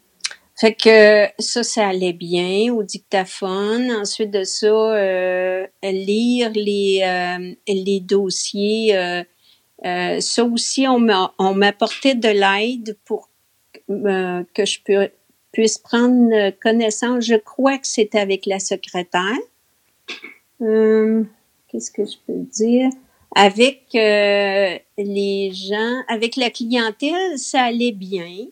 fait 0.59 0.72
que 0.72 1.27
ça, 1.39 1.62
ça 1.62 1.89
allait 1.89 2.14
bien 2.14 2.72
au 2.72 2.83
dictaphone. 2.83 3.93
Ensuite 3.93 4.31
de 4.31 4.45
ça, 4.45 4.66
euh, 4.66 5.66
lire 5.83 6.51
les, 6.55 7.03
euh, 7.05 7.55
les 7.68 8.01
dossiers. 8.01 9.22
ça 9.83 10.45
aussi, 10.45 10.87
on 10.89 11.55
m'apportait 11.55 12.14
de 12.14 12.29
l'aide 12.29 12.97
pour 13.05 13.29
que 13.87 14.64
je 14.64 14.79
puisse 15.57 15.79
prendre 15.79 16.51
connaissance. 16.61 17.25
Je 17.25 17.35
crois 17.35 17.79
que 17.79 17.87
c'était 17.87 18.19
avec 18.19 18.45
la 18.45 18.59
secrétaire. 18.59 19.39
Euh, 20.61 21.25
qu'est-ce 21.67 21.91
que 21.91 22.05
je 22.05 22.17
peux 22.27 22.41
dire? 22.53 22.91
Avec 23.35 23.87
euh, 23.95 24.79
les 24.99 25.53
gens, 25.55 26.03
avec 26.09 26.37
la 26.37 26.51
clientèle, 26.51 27.39
ça 27.39 27.63
allait 27.63 27.93
bien. 27.93 28.49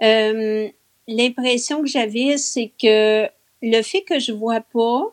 Euh, 0.00 0.68
l'impression 1.08 1.80
que 1.80 1.88
j'avais, 1.88 2.36
c'est 2.36 2.70
que 2.80 3.26
le 3.60 3.82
fait 3.82 4.02
que 4.02 4.20
je 4.20 4.30
vois 4.30 4.60
pas 4.60 5.12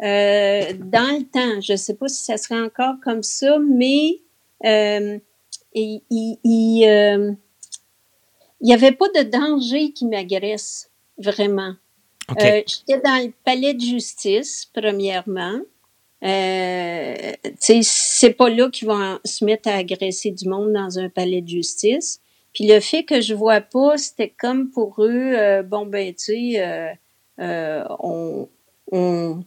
dans 0.00 1.18
le 1.18 1.24
temps, 1.24 1.60
je 1.60 1.74
sais 1.74 1.94
pas 1.94 2.06
si 2.06 2.22
ça 2.22 2.36
serait 2.36 2.60
encore 2.60 2.94
comme 3.02 3.24
ça, 3.24 3.58
mais 3.58 4.20
il, 4.62 5.22
il 5.74 6.38
il 6.44 7.36
n'y 8.66 8.74
avait 8.74 8.92
pas 8.92 9.08
de 9.08 9.22
danger 9.22 9.92
qui 9.92 10.06
m'agresse, 10.06 10.90
vraiment. 11.16 11.74
Euh, 12.30 12.62
J'étais 12.66 13.00
dans 13.00 13.24
le 13.24 13.32
palais 13.44 13.74
de 13.74 13.80
justice, 13.80 14.68
premièrement. 14.72 15.60
Euh, 16.24 17.32
c'est 17.60 18.32
pas 18.36 18.50
là 18.50 18.68
qu'ils 18.70 18.88
vont 18.88 19.18
se 19.24 19.44
mettre 19.44 19.68
à 19.68 19.76
agresser 19.76 20.32
du 20.32 20.48
monde 20.48 20.72
dans 20.72 20.98
un 20.98 21.08
palais 21.08 21.40
de 21.40 21.48
justice. 21.48 22.20
Puis 22.52 22.66
le 22.66 22.80
fait 22.80 23.04
que 23.04 23.20
je 23.20 23.34
vois 23.34 23.60
pas, 23.60 23.96
c'était 23.96 24.32
comme 24.36 24.70
pour 24.70 24.96
eux, 24.98 25.32
euh, 25.34 25.62
bon 25.62 25.86
ben 25.86 26.12
tu 26.14 26.24
sais, 26.24 26.60
euh, 26.60 26.88
euh 27.40 27.84
on, 28.00 28.48
on, 28.90 29.44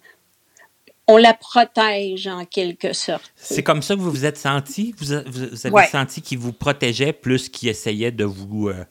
on 1.11 1.17
la 1.17 1.33
protège 1.33 2.27
en 2.27 2.45
quelque 2.45 2.93
sorte. 2.93 3.31
C'est 3.35 3.63
comme 3.63 3.81
ça 3.81 3.95
que 3.95 3.99
vous 3.99 4.11
vous 4.11 4.25
êtes 4.25 4.37
senti? 4.37 4.95
Vous, 4.97 5.11
avez 5.11 5.87
senti 5.91 6.21
qu'il 6.21 6.39
vous 6.39 6.53
protégeait 6.53 7.13
plus 7.13 7.49
qu'il 7.49 7.69
essayait 7.69 8.11
de 8.11 8.23
vous, 8.23 8.69
euh, 8.69 8.85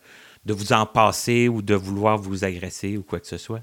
de 0.44 0.52
vous 0.52 0.72
en 0.72 0.86
passer 0.86 1.48
ou 1.48 1.62
de 1.62 1.74
vouloir 1.74 2.18
vous 2.18 2.44
agresser 2.44 2.96
ou 2.96 3.02
quoi 3.02 3.20
que 3.20 3.26
ce 3.26 3.38
soit? 3.38 3.60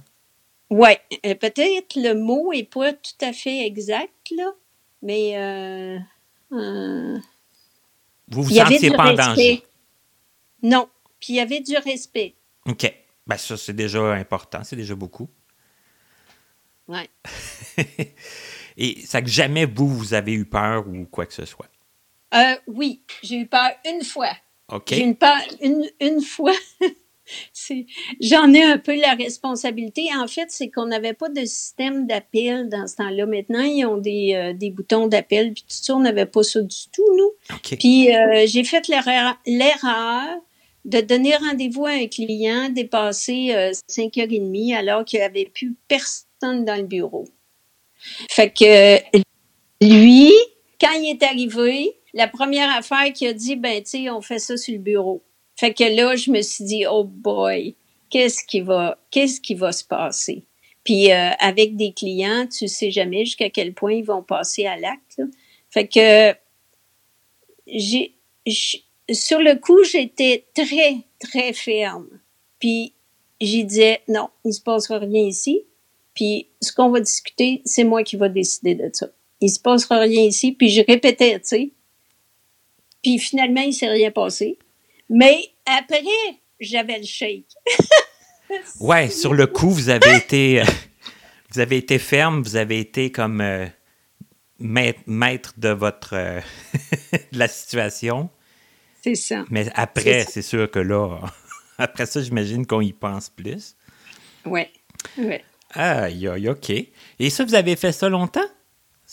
Oui, 0.70 0.90
euh, 1.26 1.36
peut-être 1.36 1.96
le 1.96 2.14
mot 2.14 2.52
est 2.52 2.70
pas 2.70 2.94
tout 2.94 3.26
à 3.26 3.32
fait 3.32 3.66
exact, 3.66 4.32
là, 4.36 4.52
mais 5.02 5.38
euh, 5.38 5.98
vous 8.28 8.44
vous 8.44 8.50
sentiez 8.50 8.92
pas 8.92 9.12
en 9.12 9.14
danger? 9.14 9.64
Non, 10.64 10.90
puis 11.20 11.34
il 11.34 11.36
y 11.36 11.40
avait 11.40 11.62
du 11.62 11.78
respect. 11.78 12.36
OK. 12.66 12.92
Ben 13.28 13.38
ça, 13.38 13.58
c'est 13.58 13.76
déjà 13.76 14.14
important, 14.14 14.64
c'est 14.64 14.78
déjà 14.78 14.96
beaucoup. 14.96 15.30
Ouais. 16.88 17.10
Et 18.78 19.02
ça 19.06 19.22
que 19.22 19.30
jamais 19.30 19.66
vous, 19.66 19.88
vous 19.88 20.14
avez 20.14 20.34
eu 20.34 20.46
peur 20.46 20.88
ou 20.88 21.06
quoi 21.06 21.26
que 21.26 21.34
ce 21.34 21.46
soit? 21.46 21.70
Euh, 22.34 22.56
oui, 22.68 23.02
j'ai 23.24 23.38
eu 23.38 23.48
peur 23.48 23.72
une 23.86 24.04
fois. 24.04 24.32
OK. 24.72 24.90
J'ai 24.90 25.08
eu 25.08 25.16
peur 25.16 25.38
une, 25.62 25.90
une 26.00 26.22
fois. 26.22 26.56
J'en 28.22 28.54
ai 28.54 28.64
un 28.64 28.78
peu 28.78 28.96
la 28.96 29.14
responsabilité. 29.14 30.08
En 30.16 30.28
fait, 30.28 30.50
c'est 30.50 30.70
qu'on 30.70 30.86
n'avait 30.86 31.14
pas 31.14 31.30
de 31.30 31.42
système 31.42 32.08
d'appel 32.08 32.70
dans 32.70 32.88
ce 32.88 32.96
temps-là. 32.98 33.26
Maintenant, 33.26 33.64
ils 33.64 33.86
ont 33.86 33.98
des, 33.98 34.34
euh, 34.36 34.54
des 34.54 34.70
boutons 34.70 35.08
d'appel, 35.08 35.54
puis 35.54 35.64
tout 35.64 35.76
ça, 35.76 35.96
on 35.96 36.00
n'avait 36.00 36.26
pas 36.26 36.44
ça 36.44 36.62
du 36.62 36.78
tout, 36.94 37.06
nous. 37.18 37.32
Puis 37.80 38.16
euh, 38.16 38.46
j'ai 38.46 38.64
fait 38.64 38.88
l'erreur 38.88 39.38
de 40.86 41.02
donner 41.02 41.36
rendez-vous 41.36 41.86
à 41.86 41.92
un 41.92 42.08
client 42.08 42.70
dépassé 42.70 43.54
euh, 43.54 43.72
5h30 43.90 44.76
alors 44.76 45.04
qu'il 45.04 45.20
n'y 45.20 45.26
avait 45.26 45.46
plus 45.46 45.76
personne 45.88 46.27
dans 46.42 46.76
le 46.76 46.84
bureau. 46.84 47.26
Fait 48.30 48.52
que 48.52 49.00
lui, 49.82 50.32
quand 50.80 50.94
il 50.94 51.10
est 51.10 51.24
arrivé, 51.24 51.98
la 52.14 52.28
première 52.28 52.76
affaire 52.76 53.12
qu'il 53.14 53.28
a 53.28 53.34
dit, 53.34 53.56
ben, 53.56 53.84
tu 53.84 53.90
sais, 53.90 54.10
on 54.10 54.22
fait 54.22 54.40
ça 54.40 54.58
sur 54.58 54.74
le 54.74 54.80
bureau. 54.80 55.24
Fait 55.56 55.74
que 55.74 55.84
là, 55.84 56.16
je 56.16 56.32
me 56.32 56.42
suis 56.42 56.66
dit, 56.66 56.86
oh 56.90 57.04
boy, 57.04 57.76
qu'est-ce 58.10 58.44
qui 58.46 58.62
va, 58.62 59.00
qu'est-ce 59.12 59.42
qui 59.42 59.56
va 59.56 59.72
se 59.72 59.84
passer? 59.84 60.44
Puis 60.84 61.12
euh, 61.12 61.32
avec 61.40 61.76
des 61.76 61.92
clients, 61.92 62.48
tu 62.48 62.68
sais 62.68 62.92
jamais 62.92 63.26
jusqu'à 63.26 63.50
quel 63.50 63.74
point 63.74 63.94
ils 63.94 64.06
vont 64.06 64.24
passer 64.24 64.66
à 64.66 64.78
l'acte. 64.78 65.22
Fait 65.70 65.88
que 65.88 66.34
sur 69.12 69.40
le 69.40 69.60
coup, 69.60 69.84
j'étais 69.84 70.46
très, 70.54 70.98
très 71.20 71.54
ferme. 71.54 72.08
Puis 72.60 72.94
j'y 73.42 73.66
disais, 73.66 74.02
non, 74.08 74.30
il 74.46 74.54
se 74.54 74.62
passera 74.62 75.00
rien 75.00 75.24
ici. 75.24 75.64
Puis 76.18 76.50
ce 76.64 76.74
qu'on 76.74 76.90
va 76.90 77.00
discuter, 77.00 77.62
c'est 77.64 77.84
moi 77.84 78.02
qui 78.02 78.16
va 78.16 78.28
décider 78.28 78.74
de 78.74 78.90
ça. 78.92 79.06
Il 79.40 79.52
se 79.52 79.60
passera 79.60 80.00
rien 80.00 80.24
ici. 80.24 80.52
Puis 80.52 80.70
je 80.70 80.82
répétais, 80.82 81.40
tu 81.40 81.46
sais. 81.46 81.72
Puis 83.04 83.20
finalement, 83.20 83.62
il 83.62 83.72
s'est 83.72 83.88
rien 83.88 84.10
passé. 84.10 84.58
Mais 85.12 85.38
après, 85.68 86.02
j'avais 86.60 86.98
le 86.98 87.06
shake. 87.06 87.46
ouais, 88.80 89.12
sur 89.12 89.36
le 89.36 89.46
coup, 89.46 89.70
vous 89.70 89.90
avez 89.90 90.16
été, 90.16 90.62
euh, 90.62 90.66
vous 91.54 91.60
avez 91.60 91.78
été 91.78 92.00
ferme, 92.00 92.42
vous 92.42 92.56
avez 92.56 92.80
été 92.80 93.12
comme 93.12 93.40
euh, 93.40 93.68
maître, 94.58 95.54
de 95.58 95.70
votre 95.70 96.16
euh, 96.16 96.42
de 97.32 97.38
la 97.38 97.48
situation. 97.48 98.32
C'est 99.04 99.14
ça. 99.14 99.46
Mais 99.52 99.70
après, 99.76 100.26
c'est 100.28 100.42
sûr 100.42 100.72
que 100.72 100.80
là, 100.80 101.20
après 101.78 102.08
ça, 102.08 102.24
j'imagine 102.24 102.66
qu'on 102.66 102.82
y 102.82 102.92
pense 102.92 103.30
plus. 103.30 103.76
Oui, 104.46 104.64
oui. 105.76 105.82
Ah, 105.82 106.52
OK. 106.52 106.72
Et 107.20 107.30
ça, 107.30 107.44
vous 107.44 107.56
avez 107.56 107.76
fait 107.76 107.92
ça 107.92 108.10
longtemps? 108.10 108.48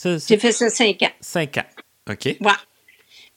J'ai 0.03 0.37
fait 0.37 0.51
ça 0.51 0.69
cinq 0.69 1.01
ans. 1.03 1.11
Cinq 1.21 1.57
ans, 1.57 1.65
OK. 2.09 2.25
Ouais. 2.25 2.51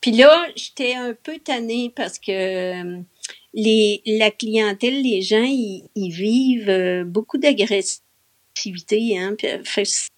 Puis 0.00 0.12
là, 0.12 0.46
j'étais 0.54 0.94
un 0.94 1.14
peu 1.14 1.38
tannée 1.38 1.92
parce 1.94 2.18
que 2.18 2.30
euh, 2.30 3.00
les, 3.54 4.02
la 4.06 4.30
clientèle, 4.30 5.02
les 5.02 5.22
gens, 5.22 5.44
ils, 5.44 5.88
vivent 5.96 6.70
euh, 6.70 7.04
beaucoup 7.04 7.38
d'agressivité. 7.38 9.18
Hein, 9.18 9.34
puis, 9.36 9.48
fait, 9.64 10.08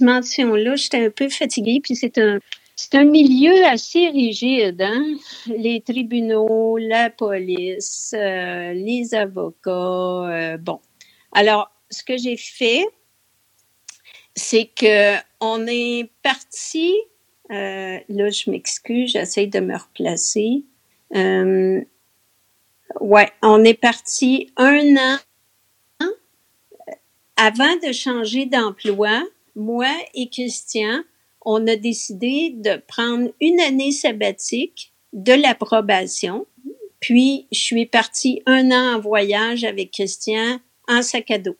là 0.00 0.76
j'étais 0.76 1.06
un 1.06 1.10
peu 1.10 1.28
fatiguée. 1.28 1.80
Puis 1.82 1.96
c'est 1.96 2.18
un, 2.18 2.38
c'est 2.76 2.94
un 2.94 3.04
milieu 3.04 3.64
assez 3.66 4.08
rigide. 4.08 4.80
Hein? 4.80 5.04
Les 5.46 5.82
tribunaux, 5.82 6.78
la 6.78 7.10
police, 7.10 8.14
euh, 8.16 8.72
les 8.72 9.14
avocats. 9.14 10.56
bon. 10.58 10.80
Alors, 11.32 11.70
ce 11.90 12.02
que 12.02 12.16
j'ai 12.16 12.36
fait, 12.36 12.84
c'est 14.34 14.66
que 14.66 15.16
on 15.40 15.66
est 15.66 16.10
parti. 16.22 16.94
Euh, 17.50 17.98
là, 18.08 18.30
je 18.30 18.50
m'excuse, 18.50 19.12
j'essaie 19.12 19.46
de 19.46 19.60
me 19.60 19.76
replacer. 19.76 20.64
Euh, 21.14 21.80
ouais, 23.00 23.30
on 23.42 23.64
est 23.64 23.80
parti 23.80 24.52
un 24.56 24.96
an 24.96 25.18
avant 27.36 27.76
de 27.86 27.92
changer 27.92 28.46
d'emploi. 28.46 29.22
Moi 29.54 29.92
et 30.14 30.28
Christian, 30.28 31.02
on 31.42 31.66
a 31.66 31.76
décidé 31.76 32.50
de 32.50 32.82
prendre 32.88 33.30
une 33.40 33.60
année 33.60 33.92
sabbatique 33.92 34.92
de 35.12 35.32
l'approbation. 35.32 36.46
Puis, 37.00 37.46
je 37.52 37.60
suis 37.60 37.86
partie 37.86 38.42
un 38.46 38.70
an 38.70 38.96
en 38.96 39.00
voyage 39.00 39.64
avec 39.64 39.92
Christian 39.92 40.60
en 40.88 41.02
sac 41.02 41.30
à 41.30 41.38
dos. 41.38 41.56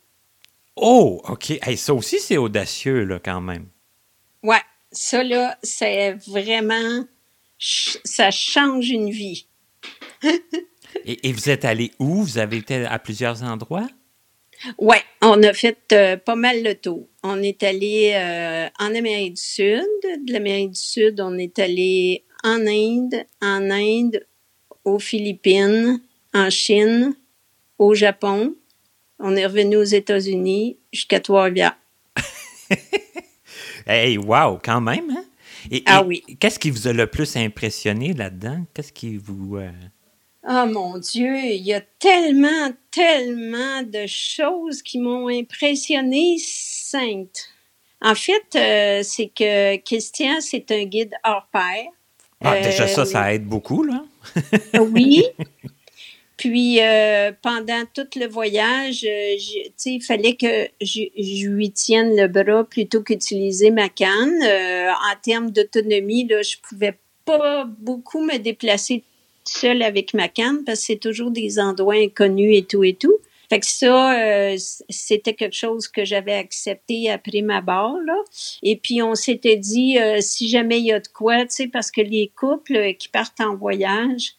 Oh, 0.77 1.23
OK. 1.29 1.59
ça 1.77 1.95
aussi, 1.95 2.21
c'est 2.21 2.37
audacieux, 2.37 3.05
là, 3.05 3.19
quand 3.19 3.41
même. 3.41 3.69
Ouais, 4.43 4.61
ça, 4.93 5.23
là, 5.23 5.59
c'est 5.63 6.13
vraiment. 6.27 7.05
Ça 7.59 8.31
change 8.31 8.91
une 8.91 9.11
vie. 9.11 9.47
et, 11.05 11.33
vous 11.33 11.49
êtes 11.49 11.65
allé 11.65 11.93
où? 11.99 12.23
Vous 12.23 12.39
avez 12.39 12.59
été 12.59 12.85
à 12.85 12.99
plusieurs 12.99 13.43
endroits? 13.43 13.89
Oui, 14.79 14.97
on 15.23 15.43
a 15.43 15.53
fait 15.53 15.93
euh, 15.93 16.17
pas 16.17 16.37
mal 16.37 16.63
le 16.63 16.75
tour. 16.75 17.09
On 17.23 17.43
est 17.43 17.63
allé 17.63 18.13
euh, 18.15 18.69
en 18.79 18.95
Amérique 18.95 19.35
du 19.35 19.43
Sud. 19.43 19.87
De 20.03 20.33
l'Amérique 20.33 20.73
du 20.73 20.81
Sud, 20.81 21.21
on 21.21 21.37
est 21.39 21.59
allé 21.59 22.25
en 22.43 22.67
Inde, 22.67 23.25
en 23.41 23.71
Inde, 23.71 24.27
aux 24.85 24.99
Philippines, 24.99 26.01
en 26.33 26.51
Chine, 26.51 27.15
au 27.79 27.95
Japon, 27.95 28.55
on 29.19 29.37
est 29.37 29.47
revenu 29.47 29.77
aux 29.77 29.85
États-Unis 29.85 30.79
jusqu'à 30.93 31.21
Trois-Rivières. 31.21 31.77
hey, 33.87 34.19
wow, 34.19 34.59
quand 34.63 34.81
même, 34.81 35.11
hein? 35.11 35.25
ah 35.87 36.03
oui. 36.03 36.23
Qu'est-ce 36.39 36.59
qui 36.59 36.71
vous 36.71 36.87
a 36.89 36.93
le 36.93 37.07
plus 37.07 37.37
impressionné 37.37 38.13
là-dedans? 38.13 38.65
Qu'est-ce 38.75 38.93
qui 38.93 39.17
vous... 39.17 39.57
Euh, 39.57 39.71
oh 40.49 40.67
mon 40.67 40.99
Dieu, 40.99 41.37
il 41.37 41.63
y 41.63 41.75
a 41.75 41.81
tellement, 41.81 42.71
tellement 42.91 43.83
de 43.83 44.07
choses 44.07 44.83
qui 44.83 44.99
m'ont 44.99 45.29
impressionné, 45.29 46.37
sainte. 46.39 47.49
En 48.03 48.15
fait, 48.15 48.45
euh, 48.55 49.03
c'est 49.03 49.29
que 49.29 49.77
Christian, 49.79 50.41
c'est 50.41 50.71
un 50.71 50.85
guide 50.85 51.15
hors 51.25 51.49
pair. 51.53 51.87
Ah, 52.43 52.61
déjà 52.61 52.87
ça, 52.87 53.07
ça 53.07 53.25
euh, 53.25 53.31
aide 53.31 53.47
beaucoup, 53.47 53.83
là. 53.83 54.05
oui. 54.81 55.25
Puis 56.37 56.83
euh, 56.83 57.33
pendant 57.41 57.85
tout 57.95 58.09
le 58.15 58.27
voyage, 58.27 59.05
euh, 59.05 59.37
il 59.87 60.03
fallait 60.03 60.37
que 60.37 60.69
je, 60.83 61.49
lui 61.49 61.71
tienne 61.71 62.15
le 62.15 62.29
bras 62.29 62.65
plutôt 62.65 63.03
qu'utiliser 63.03 63.71
ma 63.71 63.89
canne. 63.89 64.43
Euh, 64.43 64.91
en 64.91 65.17
termes 65.23 65.51
d'autonomie, 65.51 66.27
là, 66.27 66.43
je 66.43 66.57
pouvais 66.69 66.99
pas 67.25 67.65
beaucoup 67.79 68.21
me 68.21 68.37
déplacer 68.39 69.03
seule 69.45 69.83
avec 69.83 70.13
ma 70.13 70.29
canne 70.29 70.63
parce 70.65 70.81
que 70.81 70.87
c'est 70.87 70.97
toujours 70.97 71.31
des 71.31 71.59
endroits 71.59 71.95
inconnus 71.95 72.59
et 72.59 72.65
tout 72.65 72.85
et 72.85 72.95
tout. 72.95 73.17
Fait 73.49 73.61
que 73.61 73.67
ça, 73.67 74.57
c'était 74.89 75.35
quelque 75.35 75.55
chose 75.55 75.87
que 75.87 76.05
j'avais 76.05 76.35
accepté 76.35 77.09
après 77.09 77.43
ma 77.43 77.61
barre. 77.61 77.97
Là. 78.05 78.17
Et 78.65 78.75
puis 78.75 79.03
on 79.03 79.15
s'était 79.15 79.57
dit, 79.57 79.97
si 80.19 80.49
jamais 80.49 80.81
il 80.81 80.87
y 80.87 80.93
a 80.93 80.99
de 80.99 81.07
quoi, 81.07 81.43
tu 81.43 81.51
sais, 81.51 81.69
parce 81.69 81.93
que 81.93 82.01
les 82.01 82.33
couples 82.35 82.95
qui 82.95 83.09
partent 83.09 83.41
en 83.41 83.55
voyage, 83.55 84.35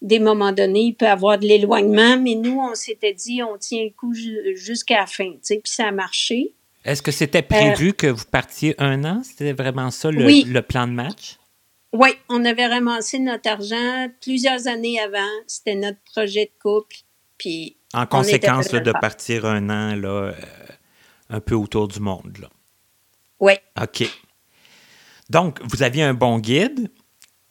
des 0.00 0.18
moments 0.18 0.52
donnés, 0.52 0.82
il 0.82 0.94
peut 0.94 1.06
y 1.06 1.08
avoir 1.08 1.38
de 1.38 1.46
l'éloignement, 1.46 2.18
mais 2.18 2.34
nous, 2.34 2.58
on 2.58 2.74
s'était 2.74 3.14
dit, 3.14 3.42
on 3.42 3.58
tient 3.58 3.84
le 3.84 3.90
coup 3.90 4.14
jusqu'à 4.54 5.00
la 5.00 5.06
fin, 5.06 5.30
tu 5.32 5.38
sais, 5.42 5.56
puis 5.56 5.72
ça 5.72 5.88
a 5.88 5.92
marché. 5.92 6.54
Est-ce 6.84 7.02
que 7.02 7.10
c'était 7.10 7.42
prévu 7.42 7.88
euh, 7.88 7.92
que 7.92 8.06
vous 8.06 8.24
partiez 8.30 8.74
un 8.78 9.04
an? 9.04 9.22
C'était 9.24 9.52
vraiment 9.52 9.90
ça 9.90 10.10
le, 10.10 10.60
plan 10.60 10.86
de 10.86 10.92
match? 10.92 11.36
Oui, 11.92 12.10
on 12.28 12.44
avait 12.44 12.66
ramassé 12.66 13.18
notre 13.18 13.50
argent 13.50 14.08
plusieurs 14.20 14.68
années 14.68 15.00
avant. 15.00 15.28
C'était 15.46 15.74
notre 15.74 15.98
projet 16.12 16.46
de 16.46 16.62
couple. 16.62 16.96
Puis 17.36 17.76
en 17.94 18.06
conséquence 18.06 18.70
de 18.70 18.92
partir 18.92 19.44
un 19.44 19.68
an 19.70 19.94
là, 19.96 20.08
euh, 20.08 20.32
un 21.30 21.40
peu 21.40 21.54
autour 21.54 21.88
du 21.88 22.00
monde. 22.00 22.38
Là. 22.40 22.48
Oui. 23.40 23.54
OK. 23.80 24.04
Donc, 25.30 25.60
vous 25.62 25.82
aviez 25.82 26.02
un 26.02 26.14
bon 26.14 26.38
guide. 26.38 26.90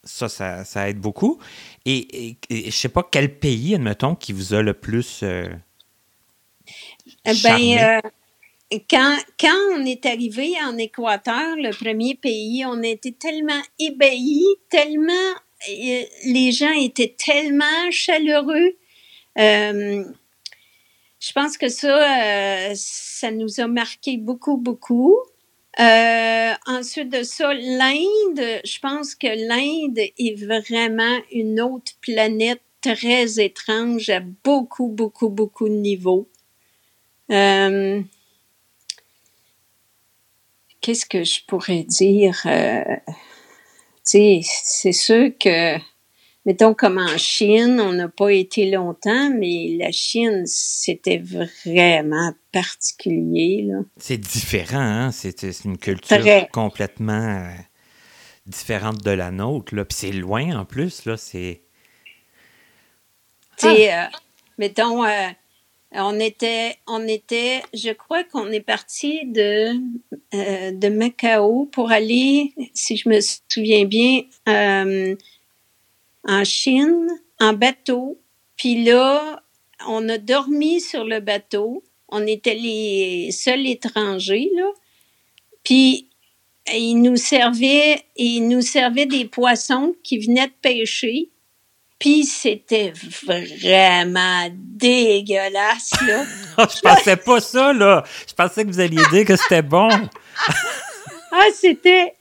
Ça, 0.07 0.29
ça, 0.29 0.65
ça 0.65 0.89
aide 0.89 0.99
beaucoup. 0.99 1.39
Et, 1.85 2.37
et, 2.49 2.65
je 2.65 2.75
sais 2.75 2.89
pas 2.89 3.07
quel 3.09 3.37
pays, 3.37 3.75
admettons, 3.75 4.15
qui 4.15 4.33
vous 4.33 4.53
a 4.53 4.61
le 4.61 4.73
plus. 4.73 5.21
Euh, 5.23 5.49
eh 7.25 7.33
ben, 7.43 8.01
euh, 8.73 8.79
quand, 8.89 9.17
quand 9.39 9.57
on 9.75 9.85
est 9.85 10.05
arrivé 10.05 10.53
en 10.65 10.77
Équateur, 10.77 11.55
le 11.55 11.71
premier 11.71 12.15
pays, 12.15 12.65
on 12.65 12.81
a 12.83 12.87
été 12.87 13.11
tellement 13.11 13.61
ébahis, 13.79 14.45
tellement. 14.69 15.13
Euh, 15.69 16.03
les 16.25 16.51
gens 16.51 16.73
étaient 16.73 17.15
tellement 17.17 17.91
chaleureux. 17.91 18.75
je 19.35 20.03
pense 21.33 21.57
que 21.57 21.67
ça, 21.67 22.73
ça 22.75 23.31
nous 23.31 23.59
a 23.59 23.67
marqué 23.67 24.17
beaucoup, 24.17 24.57
beaucoup. 24.57 25.15
Euh, 25.79 26.53
ensuite 26.65 27.09
de 27.09 27.23
ça, 27.23 27.53
l'Inde, 27.53 28.61
je 28.65 28.79
pense 28.79 29.13
que 29.13 29.27
l'Inde 29.27 29.99
est 30.17 30.35
vraiment 30.43 31.19
une 31.31 31.61
autre 31.61 31.91
planète 32.01 32.61
très 32.81 33.39
étrange 33.39 34.09
à 34.09 34.21
beaucoup, 34.43 34.87
beaucoup, 34.87 35.29
beaucoup 35.29 35.69
de 35.69 35.75
niveaux. 35.75 36.27
Euh, 37.31 38.01
Qu'est-ce 40.81 41.05
que 41.05 41.23
je 41.23 41.41
pourrais 41.45 41.83
dire? 41.83 42.41
Euh, 42.45 42.95
c'est 44.03 44.41
sûr 44.93 45.31
que 45.37 45.77
mettons 46.47 46.73
comme 46.73 46.97
en 46.97 47.17
Chine, 47.17 47.81
on 47.81 47.91
n'a 47.91 48.07
pas 48.07 48.31
été 48.31 48.71
longtemps, 48.71 49.29
mais 49.29 49.75
la 49.77 49.91
Chine, 49.91 50.43
c'était 50.45 51.21
vraiment 51.65 52.31
particulier. 52.53 53.67
C'est 53.97 54.17
différent, 54.17 54.79
hein? 54.79 55.11
C'est 55.11 55.65
une 55.65 55.77
culture 55.77 56.47
complètement 56.53 57.13
euh, 57.13 57.51
différente 58.45 59.03
de 59.03 59.11
la 59.11 59.29
nôtre. 59.29 59.75
Là. 59.75 59.83
Puis 59.83 59.97
c'est 59.99 60.13
loin 60.13 60.57
en 60.57 60.63
plus, 60.63 61.03
là. 61.03 61.17
C'est. 61.17 61.63
Tu 63.57 63.67
sais, 63.67 63.89
ah! 63.89 64.05
euh, 64.05 64.17
mettons, 64.57 65.03
euh, 65.03 65.27
on 65.91 66.17
était, 66.17 66.77
on 66.87 67.05
était, 67.09 67.61
je 67.73 67.89
crois 67.91 68.23
qu'on 68.23 68.49
est 68.51 68.61
parti 68.61 69.25
de, 69.25 69.73
de 70.31 70.87
Macao 70.87 71.65
pour 71.65 71.91
aller, 71.91 72.53
si 72.73 72.95
je 72.95 73.09
me 73.09 73.19
souviens 73.49 73.83
bien, 73.83 74.21
en 76.27 76.43
Chine 76.43 77.07
en 77.39 77.53
bateau. 77.53 78.19
Puis 78.55 78.83
là, 78.83 79.41
on 79.87 80.07
a 80.09 80.17
dormi 80.17 80.81
sur 80.81 81.03
le 81.05 81.19
bateau. 81.19 81.83
On 82.09 82.25
était 82.25 82.55
les 82.55 83.31
seuls 83.31 83.65
étrangers, 83.67 84.49
là. 84.55 84.69
Puis 85.63 86.09
ils 86.73 86.95
nous 86.95 87.17
servaient, 87.17 88.01
ils 88.15 88.47
nous 88.47 88.61
servaient 88.61 89.05
des 89.05 89.25
poissons 89.25 89.95
qui 90.03 90.19
venaient 90.19 90.47
de 90.47 90.53
pêcher. 90.61 91.29
Puis 91.99 92.25
c'était 92.25 92.93
vraiment 93.21 94.49
dégueulasse, 94.53 95.91
là. 96.05 96.25
je 96.57 96.79
pensais 96.81 97.17
pas 97.17 97.39
ça, 97.39 97.73
là. 97.73 98.03
Je 98.27 98.33
pensais 98.33 98.63
que 98.63 98.69
vous 98.69 98.79
alliez 98.79 99.01
dire 99.11 99.25
que 99.25 99.35
c'était 99.35 99.63
bon. 99.63 99.89
ah, 101.31 101.47
c'était 101.53 102.13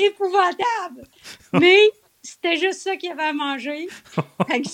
épouvantable. 0.00 1.04
Mais 1.52 1.90
c'était 2.22 2.56
juste 2.56 2.80
ça 2.80 2.96
qu'il 2.96 3.10
y 3.10 3.12
avait 3.12 3.22
à 3.24 3.32
manger. 3.32 3.88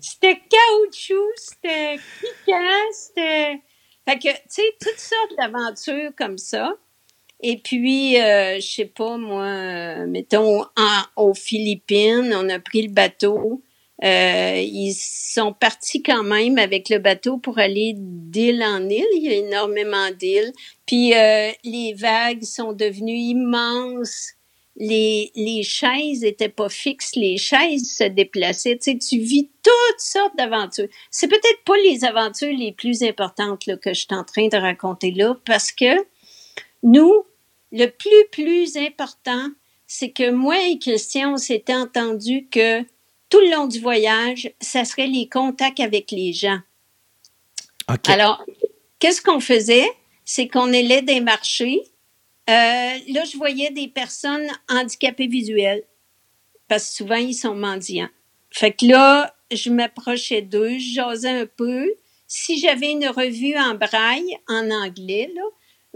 c'était 0.00 0.40
caoutchouc, 0.50 1.32
c'était 1.36 1.96
piquant, 2.20 2.92
c'était... 2.92 3.60
Fait 4.08 4.18
que, 4.18 4.28
tu 4.28 4.38
sais, 4.48 4.62
toutes 4.80 4.98
sortes 4.98 5.36
d'aventures 5.36 6.12
comme 6.16 6.38
ça. 6.38 6.74
Et 7.40 7.58
puis, 7.58 8.20
euh, 8.20 8.56
je 8.56 8.66
sais 8.66 8.84
pas, 8.86 9.16
moi, 9.16 9.44
euh, 9.44 10.06
mettons, 10.06 10.62
en, 10.62 11.02
aux 11.16 11.34
Philippines, 11.34 12.32
on 12.34 12.48
a 12.48 12.58
pris 12.58 12.82
le 12.82 12.92
bateau. 12.92 13.62
Euh, 14.04 14.60
ils 14.64 14.94
sont 14.94 15.52
partis 15.52 16.02
quand 16.02 16.22
même 16.22 16.56
avec 16.58 16.88
le 16.88 16.98
bateau 16.98 17.38
pour 17.38 17.58
aller 17.58 17.94
d'île 17.96 18.62
en 18.62 18.88
île. 18.88 19.04
Il 19.14 19.24
y 19.24 19.28
a 19.28 19.34
énormément 19.34 20.10
d'îles. 20.12 20.52
Puis 20.86 21.14
euh, 21.14 21.50
les 21.64 21.94
vagues 21.94 22.44
sont 22.44 22.72
devenues 22.72 23.18
immenses. 23.18 24.34
Les, 24.80 25.32
les 25.34 25.64
chaises 25.64 26.22
étaient 26.22 26.48
pas 26.48 26.68
fixes, 26.68 27.16
les 27.16 27.36
chaises 27.36 27.96
se 27.96 28.04
déplaçaient. 28.04 28.78
Tu 28.78 28.92
sais, 28.92 28.98
tu 28.98 29.18
vis 29.18 29.50
toutes 29.62 30.00
sortes 30.00 30.36
d'aventures. 30.36 30.86
C'est 31.10 31.26
peut-être 31.26 31.64
pas 31.64 31.76
les 31.78 32.04
aventures 32.04 32.56
les 32.56 32.70
plus 32.70 33.02
importantes 33.02 33.66
là, 33.66 33.76
que 33.76 33.92
je 33.92 34.00
suis 34.00 34.14
en 34.14 34.22
train 34.22 34.46
de 34.46 34.56
raconter 34.56 35.10
là, 35.10 35.36
parce 35.44 35.72
que 35.72 36.06
nous, 36.84 37.24
le 37.72 37.86
plus, 37.86 38.24
plus 38.30 38.76
important, 38.76 39.48
c'est 39.86 40.10
que 40.10 40.30
moi 40.30 40.56
et 40.68 40.78
Christian, 40.78 41.32
on 41.34 41.36
s'était 41.38 41.74
entendu 41.74 42.46
que 42.50 42.82
tout 43.30 43.40
le 43.40 43.50
long 43.50 43.66
du 43.66 43.80
voyage, 43.80 44.52
ça 44.60 44.84
serait 44.84 45.06
les 45.06 45.28
contacts 45.28 45.80
avec 45.80 46.10
les 46.10 46.32
gens. 46.32 46.60
Alors, 48.06 48.44
qu'est-ce 48.98 49.22
qu'on 49.22 49.40
faisait? 49.40 49.88
C'est 50.24 50.48
qu'on 50.48 50.68
allait 50.68 51.02
des 51.02 51.20
marchés. 51.20 51.82
Euh, 52.48 52.98
là, 53.08 53.24
je 53.30 53.36
voyais 53.36 53.70
des 53.70 53.88
personnes 53.88 54.48
handicapées 54.68 55.26
visuelles, 55.26 55.84
parce 56.66 56.88
que 56.88 56.96
souvent, 56.96 57.16
ils 57.16 57.34
sont 57.34 57.54
mendiants. 57.54 58.08
Fait 58.50 58.72
que 58.72 58.86
là, 58.86 59.34
je 59.50 59.70
m'approchais 59.70 60.42
d'eux, 60.42 60.78
je 60.78 61.26
un 61.26 61.46
peu. 61.46 61.86
Si 62.26 62.58
j'avais 62.58 62.90
une 62.90 63.08
revue 63.08 63.56
en 63.56 63.74
braille, 63.74 64.38
en 64.48 64.70
anglais, 64.70 65.30
là, 65.34 65.42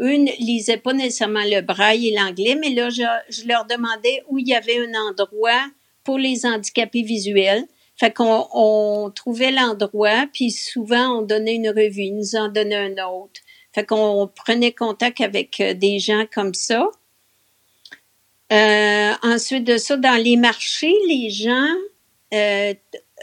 eux 0.00 0.16
ne 0.16 0.32
lisaient 0.38 0.78
pas 0.78 0.92
nécessairement 0.92 1.44
le 1.44 1.60
braille 1.60 2.08
et 2.08 2.16
l'anglais, 2.16 2.54
mais 2.54 2.70
là, 2.70 2.90
je, 2.90 3.46
leur 3.46 3.66
demandais 3.66 4.22
où 4.28 4.38
il 4.38 4.48
y 4.48 4.54
avait 4.54 4.78
un 4.78 4.94
endroit 4.94 5.66
pour 6.04 6.18
les 6.18 6.44
handicapés 6.46 7.02
visuels. 7.02 7.66
Fait 7.96 8.12
qu'on 8.12 8.46
on 8.52 9.10
trouvait 9.10 9.52
l'endroit, 9.52 10.26
puis 10.32 10.50
souvent 10.50 11.18
on 11.18 11.22
donnait 11.22 11.54
une 11.54 11.68
revue, 11.68 12.04
ils 12.04 12.16
nous 12.16 12.36
en 12.36 12.48
donnaient 12.48 12.74
un 12.98 13.06
autre. 13.06 13.40
Fait 13.74 13.84
qu'on 13.84 14.28
prenait 14.34 14.72
contact 14.72 15.20
avec 15.20 15.60
euh, 15.60 15.74
des 15.74 15.98
gens 15.98 16.24
comme 16.32 16.54
ça. 16.54 16.88
Euh, 18.52 19.12
ensuite 19.22 19.64
de 19.64 19.78
ça, 19.78 19.96
dans 19.96 20.22
les 20.22 20.36
marchés, 20.36 20.94
les 21.08 21.30
gens 21.30 21.74
euh, 22.34 22.74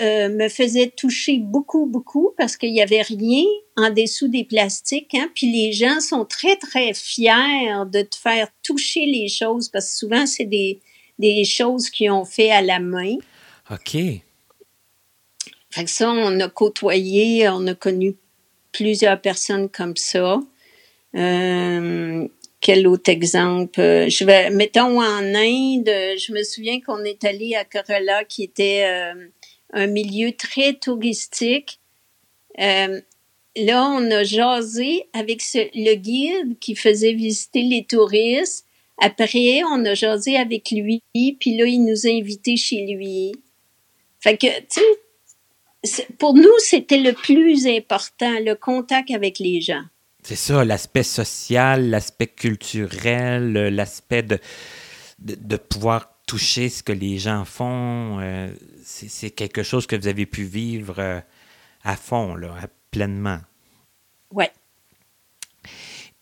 euh, 0.02 0.30
me 0.30 0.50
faisaient 0.50 0.92
toucher 0.96 1.38
beaucoup, 1.38 1.86
beaucoup 1.86 2.34
parce 2.36 2.58
qu'il 2.58 2.72
n'y 2.72 2.82
avait 2.82 3.04
rien 3.04 3.44
en 3.78 3.92
dessous 3.92 4.28
des 4.28 4.44
plastiques. 4.44 5.14
Hein? 5.14 5.30
Puis 5.36 5.52
les 5.52 5.72
gens 5.72 6.00
sont 6.00 6.26
très, 6.26 6.56
très 6.56 6.94
fiers 6.96 7.86
de 7.92 8.02
te 8.02 8.16
faire 8.16 8.48
toucher 8.64 9.06
les 9.06 9.28
choses 9.28 9.70
parce 9.70 9.92
que 9.92 9.98
souvent, 9.98 10.26
c'est 10.26 10.46
des, 10.46 10.80
des 11.20 11.44
choses 11.44 11.92
qu'ils 11.92 12.10
ont 12.10 12.26
fait 12.26 12.50
à 12.50 12.62
la 12.62 12.80
main. 12.80 13.18
OK. 13.70 13.98
Fait 15.72 15.84
que 15.84 15.92
ça, 15.92 16.10
on 16.10 16.40
a 16.40 16.50
côtoyé, 16.50 17.48
on 17.50 17.68
a 17.68 17.76
connu 17.76 18.16
plusieurs 18.72 19.20
personnes 19.20 19.70
comme 19.70 19.96
ça. 19.96 20.40
Euh, 21.16 22.28
quel 22.62 22.88
autre 22.88 23.10
exemple? 23.10 23.80
Je 23.80 24.26
vais, 24.26 24.50
mettons 24.50 25.02
en 25.02 25.24
Inde, 25.24 25.90
je 26.18 26.34
me 26.34 26.44
souviens 26.44 26.82
qu'on 26.82 27.04
est 27.04 27.24
allé 27.24 27.56
à 27.56 27.64
Kerala, 27.64 28.26
qui 28.26 28.44
était 28.44 28.84
euh, 28.86 29.28
un 29.74 29.88
milieu 29.88 30.34
très 30.34 30.74
touristique. 30.74 31.80
Euh, 32.60 33.02
là, 33.56 33.90
on 33.90 34.12
a 34.12 34.24
jasé 34.24 35.08
avec 35.14 35.42
le 35.54 35.96
guide 35.96 36.60
qui 36.60 36.76
faisait 36.76 37.14
visiter 37.14 37.62
les 37.62 37.86
touristes. 37.86 38.66
Après, 39.02 39.62
on 39.64 39.86
a 39.86 39.94
jasé 39.94 40.36
avec 40.36 40.72
lui, 40.72 41.02
puis 41.14 41.58
là, 41.58 41.66
il 41.66 41.86
nous 41.86 42.06
a 42.06 42.10
invités 42.10 42.58
chez 42.58 42.86
lui. 42.86 43.32
Fait 44.20 44.36
que, 44.36 44.48
tu 44.48 44.66
sais, 44.68 44.82
pour 46.18 46.36
nous, 46.36 46.58
c'était 46.60 46.98
le 46.98 47.14
plus 47.14 47.68
important, 47.68 48.40
le 48.40 48.56
contact 48.56 49.12
avec 49.12 49.40
les 49.40 49.62
gens. 49.62 49.84
C'est 50.24 50.36
ça, 50.36 50.66
l'aspect 50.66 51.04
social, 51.04 51.90
l'aspect 51.90 52.28
culturel, 52.28 53.54
l'aspect 53.54 54.24
de, 54.24 54.40
de, 55.20 55.36
de, 55.36 55.56
pouvoir 55.56 56.20
toucher 56.28 56.70
ce 56.70 56.84
que 56.84 56.92
les 56.92 57.18
gens 57.18 57.46
font. 57.46 58.20
Euh, 58.20 58.52
c'est 58.84 59.32
quelque 59.32 59.64
chose 59.64 59.88
que 59.88 59.96
vous 59.96 60.08
avez 60.08 60.26
pu 60.26 60.44
vivre 60.44 60.96
euh, 61.00 61.20
à 61.84 61.96
fond, 61.96 62.36
là, 62.36 62.54
pleinement. 62.92 63.40
Ouais. 64.32 64.52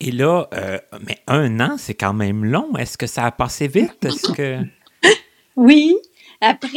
Et 0.00 0.12
là, 0.12 0.48
euh, 0.54 0.78
mais 1.04 1.18
un 1.26 1.58
an, 1.58 1.76
c'est 1.76 1.94
quand 1.94 2.14
même 2.14 2.44
long. 2.44 2.76
Est-ce 2.76 2.96
que 2.96 3.08
ça 3.08 3.26
a 3.26 3.32
passé 3.32 3.66
vite? 3.66 4.04
Est-ce 4.04 4.32
que... 4.32 4.60
oui. 5.56 5.96
Après, 6.40 6.68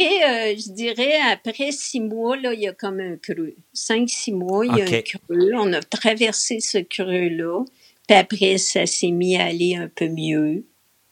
euh, 0.52 0.56
je 0.56 0.72
dirais, 0.72 1.20
après 1.32 1.70
six 1.70 2.00
mois, 2.00 2.36
là, 2.36 2.52
il 2.52 2.60
y 2.60 2.68
a 2.68 2.72
comme 2.72 2.98
un 2.98 3.16
creux. 3.16 3.54
Cinq, 3.72 4.08
six 4.08 4.32
mois, 4.32 4.66
il 4.66 4.76
y 4.76 4.82
a 4.82 4.84
un 4.84 5.02
creux. 5.02 5.52
On 5.54 5.72
a 5.72 5.80
traversé 5.80 6.58
ce 6.60 6.78
creux-là. 6.78 7.64
Puis 8.08 8.16
après, 8.16 8.58
ça 8.58 8.86
s'est 8.86 9.12
mis 9.12 9.36
à 9.36 9.44
aller 9.44 9.76
un 9.76 9.88
peu 9.88 10.08
mieux. 10.08 10.64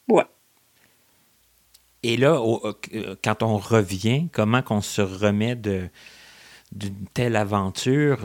Ouais. 0.08 0.24
Et 2.02 2.16
là, 2.16 2.40
au, 2.40 2.60
quand 3.22 3.42
on 3.42 3.58
revient, 3.58 4.26
comment 4.32 4.62
qu'on 4.62 4.80
se 4.80 5.02
remet 5.02 5.54
de 5.54 5.88
d'une 6.72 7.06
telle 7.14 7.36
aventure? 7.36 8.18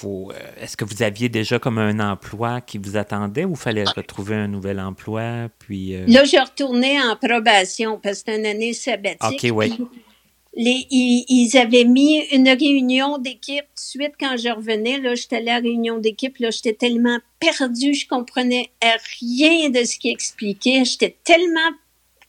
Faut, 0.00 0.32
est-ce 0.58 0.78
que 0.78 0.86
vous 0.86 1.02
aviez 1.02 1.28
déjà 1.28 1.58
comme 1.58 1.76
un 1.76 2.00
emploi 2.00 2.62
qui 2.62 2.78
vous 2.78 2.96
attendait 2.96 3.44
ou 3.44 3.54
fallait 3.54 3.84
retrouver 3.84 4.34
un 4.34 4.48
nouvel 4.48 4.80
emploi? 4.80 5.50
Puis, 5.58 5.94
euh... 5.94 6.06
Là, 6.06 6.24
je 6.24 6.42
retournais 6.42 6.98
en 7.02 7.16
probation 7.16 8.00
parce 8.02 8.22
que 8.22 8.32
c'était 8.32 8.38
une 8.38 8.46
année 8.46 8.72
sabbatique. 8.72 9.44
OK, 9.44 9.50
oui. 9.52 9.76
Les, 10.56 10.86
ils, 10.90 11.26
ils, 11.28 11.58
avaient 11.58 11.84
mis 11.84 12.24
une 12.32 12.48
réunion 12.48 13.18
d'équipe 13.18 13.66
tout 13.66 13.98
de 13.98 14.04
suite 14.04 14.14
quand 14.18 14.38
je 14.38 14.48
revenais. 14.48 14.98
Là, 15.00 15.14
j'étais 15.14 15.36
à 15.36 15.40
la 15.40 15.58
réunion 15.58 15.98
d'équipe. 15.98 16.38
Là, 16.38 16.48
j'étais 16.50 16.72
tellement 16.72 17.18
perdue, 17.38 17.92
je 17.92 18.08
comprenais 18.08 18.70
rien 19.20 19.68
de 19.68 19.84
ce 19.84 19.98
qui 19.98 20.08
expliquait. 20.08 20.86
J'étais 20.86 21.14
tellement 21.24 21.70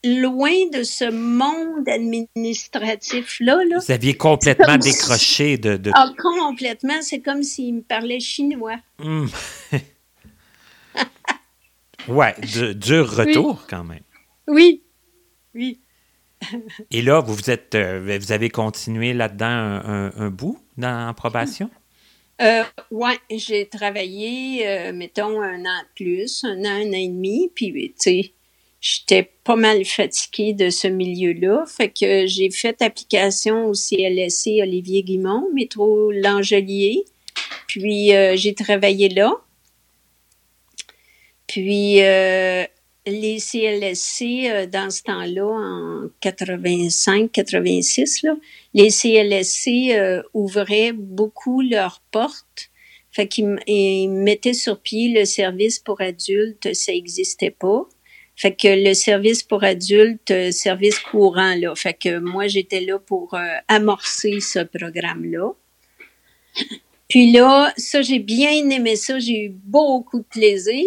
loin 0.04 0.68
de 0.72 0.82
ce 0.82 1.10
monde 1.10 1.88
administratif-là. 1.88 3.58
Là. 3.68 3.78
Vous 3.78 3.92
aviez 3.92 4.16
complètement 4.16 4.76
décroché 4.76 5.58
de, 5.58 5.76
de... 5.76 5.90
Ah, 5.94 6.12
complètement. 6.18 7.00
C'est 7.02 7.20
comme 7.20 7.42
s'il 7.42 7.76
me 7.76 7.82
parlait 7.82 8.20
chinois. 8.20 8.76
Mmh. 8.98 9.26
ouais, 12.08 12.34
de, 12.54 12.72
dur 12.72 13.10
retour 13.10 13.58
oui. 13.60 13.66
quand 13.68 13.84
même. 13.84 14.02
Oui, 14.48 14.82
oui. 15.54 15.80
Et 16.90 17.02
là, 17.02 17.20
vous, 17.20 17.34
vous, 17.34 17.50
êtes, 17.50 17.74
euh, 17.74 18.18
vous 18.20 18.32
avez 18.32 18.50
continué 18.50 19.12
là-dedans 19.12 19.46
un, 19.46 19.84
un, 19.84 20.12
un, 20.16 20.30
bout 20.30 20.58
dans, 20.76 21.08
en 21.08 21.14
probation? 21.14 21.70
Euh, 22.40 22.64
oui, 22.90 23.12
j'ai 23.30 23.68
travaillé, 23.68 24.66
euh, 24.66 24.92
mettons, 24.92 25.40
un 25.40 25.60
an 25.60 25.82
de 25.82 25.94
plus, 25.94 26.44
un 26.44 26.64
an, 26.64 26.70
un 26.70 26.88
an 26.88 26.92
et 26.92 27.08
demi, 27.08 27.52
puis, 27.54 27.72
tu 27.72 27.92
sais, 27.98 28.32
j'étais 28.82 29.30
pas 29.44 29.56
mal 29.56 29.86
fatiguée 29.86 30.52
de 30.52 30.68
ce 30.68 30.88
milieu-là. 30.88 31.64
Fait 31.66 31.88
que 31.88 32.26
j'ai 32.26 32.50
fait 32.50 32.82
application 32.82 33.64
au 33.66 33.74
CLSC 33.74 34.60
Olivier 34.60 35.02
Guimont, 35.02 35.48
métro 35.54 36.10
L'Angelier. 36.10 37.04
Puis 37.68 38.14
euh, 38.14 38.36
j'ai 38.36 38.54
travaillé 38.54 39.08
là. 39.08 39.32
Puis 41.46 42.02
euh, 42.02 42.64
les 43.06 43.38
CLSC, 43.38 44.46
euh, 44.46 44.66
dans 44.66 44.90
ce 44.90 45.02
temps-là, 45.02 45.44
en 45.44 46.08
85-86, 46.22 48.26
là, 48.26 48.36
les 48.74 48.90
CLSC 48.90 49.92
euh, 49.92 50.22
ouvraient 50.34 50.92
beaucoup 50.92 51.60
leurs 51.60 52.02
portes. 52.10 52.70
Fait 53.10 53.28
qu'ils 53.28 54.08
mettaient 54.08 54.54
sur 54.54 54.80
pied 54.80 55.12
le 55.12 55.26
service 55.26 55.78
pour 55.78 56.00
adultes, 56.00 56.72
ça 56.72 56.92
n'existait 56.92 57.50
pas. 57.50 57.86
Fait 58.42 58.56
que 58.56 58.66
le 58.66 58.92
service 58.92 59.44
pour 59.44 59.62
adultes, 59.62 60.50
service 60.50 60.98
courant, 60.98 61.54
là. 61.54 61.76
Fait 61.76 61.94
que 61.94 62.18
moi, 62.18 62.48
j'étais 62.48 62.80
là 62.80 62.98
pour 62.98 63.34
euh, 63.34 63.46
amorcer 63.68 64.40
ce 64.40 64.58
programme-là. 64.58 65.52
Puis 67.08 67.30
là, 67.30 67.72
ça, 67.76 68.02
j'ai 68.02 68.18
bien 68.18 68.68
aimé 68.68 68.96
ça. 68.96 69.20
J'ai 69.20 69.44
eu 69.44 69.48
beaucoup 69.50 70.18
de 70.18 70.24
plaisir. 70.24 70.84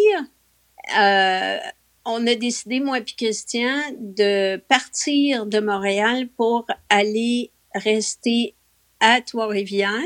Euh, 0.99 1.57
on 2.03 2.27
a 2.27 2.35
décidé, 2.35 2.81
moi 2.81 2.97
et 2.97 3.05
Christian, 3.05 3.79
de 4.01 4.57
partir 4.57 5.45
de 5.45 5.61
Montréal 5.61 6.27
pour 6.35 6.67
aller 6.89 7.51
rester 7.73 8.53
à 8.99 9.21
Trois-Rivières 9.21 10.01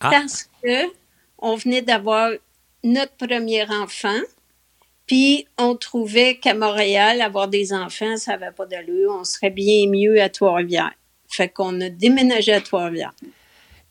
ah. 0.00 0.10
parce 0.10 0.50
que 0.62 0.84
on 1.38 1.54
venait 1.56 1.80
d'avoir 1.80 2.30
notre 2.84 3.14
premier 3.14 3.64
enfant. 3.70 4.20
Puis 5.10 5.48
on 5.58 5.74
trouvait 5.74 6.36
qu'à 6.36 6.54
Montréal, 6.54 7.20
avoir 7.20 7.48
des 7.48 7.72
enfants, 7.72 8.16
ça 8.16 8.36
n'avait 8.36 8.52
pas 8.52 8.64
d'allure. 8.64 9.10
On 9.18 9.24
serait 9.24 9.50
bien 9.50 9.88
mieux 9.88 10.22
à 10.22 10.28
Trois-Rivières. 10.28 10.92
Fait 11.26 11.48
qu'on 11.48 11.80
a 11.80 11.88
déménagé 11.88 12.52
à 12.52 12.60
Trois-Rivières. 12.60 13.12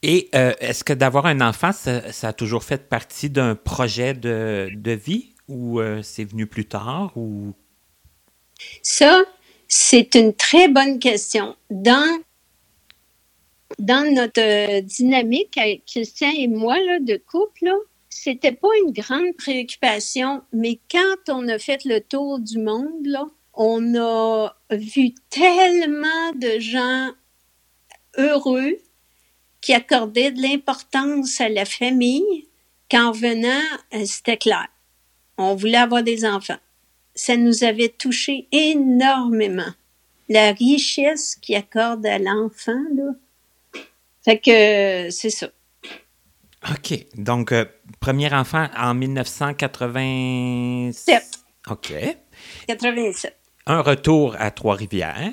Et 0.02 0.30
euh, 0.34 0.54
est-ce 0.62 0.86
que 0.86 0.94
d'avoir 0.94 1.26
un 1.26 1.42
enfant, 1.42 1.74
ça, 1.74 2.14
ça, 2.14 2.30
a 2.30 2.34
toujours 2.34 2.64
fait 2.64 2.88
partie 2.88 3.30
d'un 3.30 3.56
projet 3.56 4.14
de, 4.14 4.70
de 4.74 4.92
vie 4.92 5.34
ou 5.50 5.82
euh, 5.82 6.02
c'est 6.04 6.24
venu 6.24 6.48
plus 6.48 6.64
tard 6.64 7.12
ou? 7.18 7.54
Ça, 8.82 9.22
c'est 9.68 10.16
une 10.16 10.34
très 10.34 10.70
bonne 10.70 11.00
question. 11.00 11.58
Dans 11.70 12.22
dans 13.78 14.10
notre 14.10 14.40
euh, 14.40 14.80
dynamique 14.80 15.58
avec 15.58 15.84
Christian 15.86 16.32
et 16.34 16.48
moi 16.48 16.78
là, 16.80 17.00
de 17.02 17.18
couple, 17.18 17.66
là, 17.66 17.76
c'était 18.22 18.52
pas 18.52 18.68
une 18.86 18.92
grande 18.92 19.36
préoccupation, 19.38 20.42
mais 20.52 20.80
quand 20.92 21.30
on 21.30 21.48
a 21.48 21.58
fait 21.58 21.86
le 21.86 22.02
tour 22.02 22.40
du 22.40 22.58
monde, 22.60 23.06
là, 23.06 23.26
on 23.54 23.96
a 23.96 24.56
vu 24.72 25.14
tellement 25.30 26.34
de 26.36 26.60
gens 26.60 27.12
heureux 28.18 28.78
qui 29.62 29.74
accordaient 29.74 30.32
de 30.32 30.42
l'importance 30.42 31.40
à 31.40 31.48
la 31.48 31.64
famille 31.66 32.48
qu'en 32.92 33.12
venant, 33.12 33.66
euh, 33.94 34.06
c'était 34.06 34.38
clair. 34.38 34.68
On 35.38 35.56
voulait 35.56 35.78
avoir 35.78 36.04
des 36.04 36.26
enfants. 36.26 36.60
Ça 37.16 37.38
nous 37.38 37.64
avait 37.64 37.90
touché 37.90 38.48
énormément. 38.52 39.74
La 40.28 40.52
richesse 40.52 41.36
qu'il 41.36 41.56
accorde 41.56 42.06
à 42.06 42.20
l'enfant, 42.20 42.84
là. 42.96 43.12
Fait 44.26 44.40
que 44.40 45.10
c'est 45.10 45.30
ça. 45.30 45.50
OK. 46.70 47.06
Donc, 47.16 47.52
euh, 47.52 47.66
premier 48.00 48.32
enfant 48.34 48.68
en 48.78 48.94
1987. 48.94 50.94
Sept. 50.94 51.40
OK. 51.70 51.94
87. 52.68 53.36
Un 53.66 53.82
retour 53.82 54.36
à 54.40 54.52
Trois-Rivières. 54.52 55.32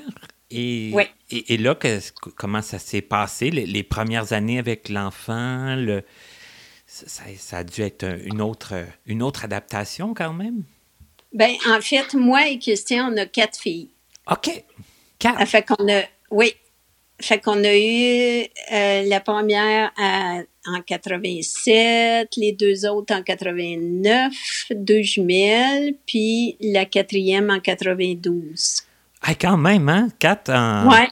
Et, 0.51 0.91
Oui. 0.95 1.03
et, 1.31 1.55
et 1.55 1.57
là, 1.57 1.74
que- 1.74 1.99
comment 2.37 2.62
ça 2.62 2.79
s'est 2.79 3.03
passé, 3.03 3.51
les, 3.51 3.66
les 3.66 3.83
premières 3.83 4.33
années 4.33 4.59
avec 4.61 4.89
l'enfant? 4.89 5.74
Le, 5.74 6.05
ça, 6.87 7.24
ça 7.37 7.57
a 7.59 7.64
dû 7.64 7.81
être 7.83 8.05
une 8.24 8.41
autre, 8.41 8.74
une 9.07 9.22
autre 9.22 9.45
adaptation 9.45 10.14
quand 10.14 10.33
même? 10.33 10.62
Ben, 11.33 11.57
en 11.68 11.81
fait, 11.81 12.14
moi 12.14 12.47
et 12.49 12.59
Christian, 12.61 13.12
on 13.12 13.16
a 13.16 13.27
quatre 13.27 13.59
filles. 13.59 13.91
OK. 14.31 14.62
Quatre. 15.18 15.37
Ah, 15.39 15.47
fait 15.47 15.66
qu'on 15.66 15.89
a, 15.93 16.03
oui. 16.31 16.55
Fait 17.20 17.41
qu'on 17.41 17.64
a 17.64 17.77
eu 17.77 18.45
euh, 18.72 19.03
la 19.09 19.20
première 19.20 19.91
à- 19.99 20.43
en 20.67 20.81
87, 20.83 22.29
les 22.37 22.53
deux 22.53 22.87
autres 22.87 23.14
en 23.14 23.23
89, 23.23 24.33
deux 24.75 25.03
jumelles, 25.03 25.95
puis 26.07 26.57
la 26.61 26.85
quatrième 26.85 27.51
en 27.51 27.61
92. 27.61 28.83
Ah, 29.23 29.35
quand 29.35 29.57
même, 29.57 29.89
hein? 29.89 30.09
Quatre 30.19 30.51
en. 30.53 30.91
Ouais. 30.91 31.09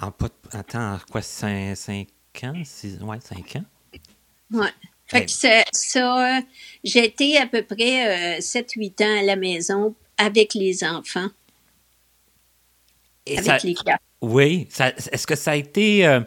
En 0.00 0.10
pas, 0.10 0.28
attends, 0.52 0.98
quoi, 1.10 1.22
cinq, 1.22 1.74
cinq 1.76 2.06
ans? 2.44 2.54
Six, 2.64 2.98
ouais, 3.02 3.18
cinq 3.20 3.56
ans? 3.56 3.64
Ouais. 4.52 4.68
Fait 5.06 5.24
que 5.24 5.30
ça, 5.30 5.62
ça 5.72 6.40
j'ai 6.84 7.06
été 7.06 7.38
à 7.38 7.46
peu 7.46 7.62
près 7.62 8.36
euh, 8.36 8.40
7-8 8.40 9.02
ans 9.04 9.18
à 9.20 9.22
la 9.22 9.36
maison 9.36 9.94
avec 10.18 10.52
les 10.54 10.84
enfants, 10.84 11.28
Et 13.26 13.38
avec 13.38 13.60
ça- 13.60 13.66
les 13.66 13.74
quatre. 13.74 14.02
Oui. 14.20 14.68
Est-ce 14.78 15.26
que 15.26 15.34
ça 15.36 15.52
a 15.52 15.56
été. 15.56 16.06
euh, 16.06 16.20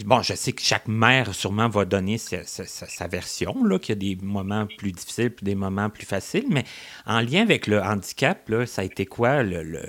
Bon, 0.00 0.22
je 0.22 0.34
sais 0.34 0.52
que 0.52 0.62
chaque 0.62 0.88
mère 0.88 1.34
sûrement 1.34 1.68
va 1.68 1.84
donner 1.84 2.16
sa, 2.16 3.06
version, 3.08 3.52
qu'il 3.78 3.90
y 3.90 3.92
a 3.92 4.16
des 4.16 4.24
moments 4.24 4.66
plus 4.78 4.90
difficiles 4.90 5.30
puis 5.30 5.44
des 5.44 5.54
moments 5.54 5.90
plus 5.90 6.06
faciles, 6.06 6.46
mais 6.48 6.64
en 7.04 7.20
lien 7.20 7.42
avec 7.42 7.66
le 7.66 7.80
handicap, 7.80 8.48
là, 8.48 8.64
ça 8.64 8.82
a 8.82 8.84
été 8.86 9.04
quoi 9.04 9.42
le, 9.42 9.62
le, 9.62 9.82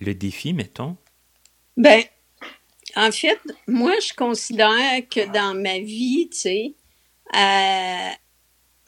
le 0.00 0.14
défi, 0.14 0.52
mettons? 0.52 0.96
Ben, 1.76 2.02
en 2.96 3.12
fait, 3.12 3.38
moi, 3.68 3.94
je 4.04 4.12
considère 4.14 5.08
que 5.08 5.32
dans 5.32 5.54
ma 5.54 5.78
vie, 5.78 6.28
tu 6.32 6.38
sais, 6.38 6.74
euh, 7.36 8.10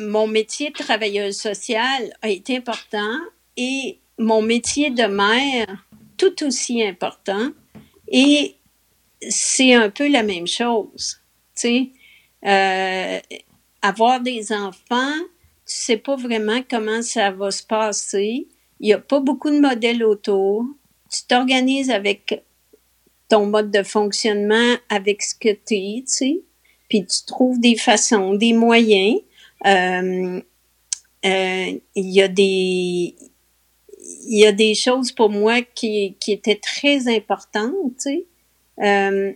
mon 0.00 0.26
métier 0.26 0.70
de 0.70 0.74
travailleuse 0.74 1.36
sociale 1.36 2.12
a 2.20 2.28
été 2.28 2.56
important 2.56 3.16
et 3.56 4.00
mon 4.18 4.42
métier 4.42 4.90
de 4.90 5.04
mère 5.04 5.86
tout 6.16 6.44
aussi 6.44 6.82
important. 6.82 7.50
Et 8.08 8.56
c'est 9.28 9.74
un 9.74 9.90
peu 9.90 10.08
la 10.08 10.22
même 10.22 10.46
chose, 10.46 11.20
tu 11.56 11.60
sais. 11.60 11.90
Euh, 12.44 13.20
avoir 13.82 14.20
des 14.20 14.52
enfants, 14.52 15.18
tu 15.66 15.74
sais 15.74 15.96
pas 15.96 16.16
vraiment 16.16 16.60
comment 16.68 17.02
ça 17.02 17.30
va 17.30 17.50
se 17.50 17.62
passer. 17.62 18.48
Il 18.80 18.88
y 18.88 18.92
a 18.92 18.98
pas 18.98 19.20
beaucoup 19.20 19.50
de 19.50 19.60
modèles 19.60 20.04
autour. 20.04 20.64
Tu 21.10 21.22
t'organises 21.28 21.90
avec 21.90 22.42
ton 23.28 23.46
mode 23.46 23.70
de 23.70 23.82
fonctionnement 23.82 24.74
avec 24.88 25.22
ce 25.22 25.34
que 25.34 25.50
tu 25.50 25.74
es, 25.74 26.00
tu 26.00 26.06
sais. 26.06 26.40
Puis 26.88 27.06
tu 27.06 27.24
trouves 27.26 27.60
des 27.60 27.76
façons, 27.76 28.34
des 28.34 28.52
moyens. 28.52 29.20
Euh, 29.66 30.40
euh, 31.24 31.78
Il 31.94 32.10
y 32.10 32.22
a 32.22 32.28
des 32.28 33.14
il 34.24 34.38
y 34.38 34.46
a 34.46 34.52
des 34.52 34.74
choses 34.74 35.12
pour 35.12 35.30
moi 35.30 35.62
qui, 35.62 36.16
qui 36.20 36.32
étaient 36.32 36.60
très 36.60 37.08
importantes, 37.08 37.96
tu 37.96 38.10
sais. 38.10 38.26
Euh, 38.82 39.32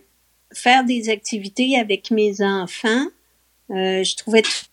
faire 0.53 0.83
des 0.85 1.09
activités 1.09 1.77
avec 1.77 2.11
mes 2.11 2.41
enfants, 2.41 3.05
euh, 3.71 4.03
je 4.03 4.15
trouvais 4.15 4.41
toutes 4.41 4.69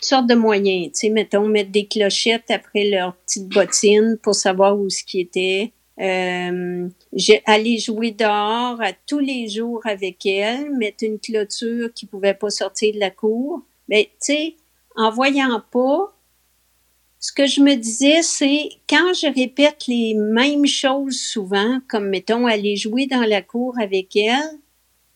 sortes 0.00 0.26
de 0.26 0.34
moyens, 0.34 0.92
tu 0.92 1.00
sais, 1.00 1.08
mettons, 1.10 1.46
mettre 1.46 1.70
des 1.70 1.86
clochettes 1.86 2.50
après 2.50 2.90
leurs 2.90 3.14
petites 3.16 3.48
bottines 3.48 4.18
pour 4.22 4.34
savoir 4.34 4.78
où 4.78 4.90
ce 4.90 5.04
qui 5.04 5.20
était. 5.20 5.72
Euh, 6.00 6.88
allé 7.44 7.78
jouer 7.78 8.12
dehors 8.12 8.80
à 8.80 8.92
tous 9.06 9.18
les 9.18 9.46
jours 9.48 9.82
avec 9.84 10.24
elle, 10.24 10.72
mettre 10.72 11.04
une 11.04 11.20
clôture 11.20 11.92
qui 11.94 12.06
pouvait 12.06 12.34
pas 12.34 12.50
sortir 12.50 12.94
de 12.94 12.98
la 12.98 13.10
cour. 13.10 13.62
Mais 13.88 14.04
tu 14.04 14.32
sais, 14.32 14.56
en 14.96 15.10
voyant 15.10 15.62
pas, 15.70 16.12
ce 17.24 17.32
que 17.32 17.46
je 17.46 17.60
me 17.60 17.76
disais, 17.76 18.20
c'est 18.22 18.68
quand 18.88 19.14
je 19.14 19.32
répète 19.32 19.86
les 19.86 20.12
mêmes 20.14 20.66
choses 20.66 21.20
souvent, 21.20 21.78
comme 21.88 22.08
mettons 22.08 22.46
aller 22.46 22.74
jouer 22.74 23.06
dans 23.06 23.22
la 23.22 23.42
cour 23.42 23.76
avec 23.80 24.16
elle 24.16 24.58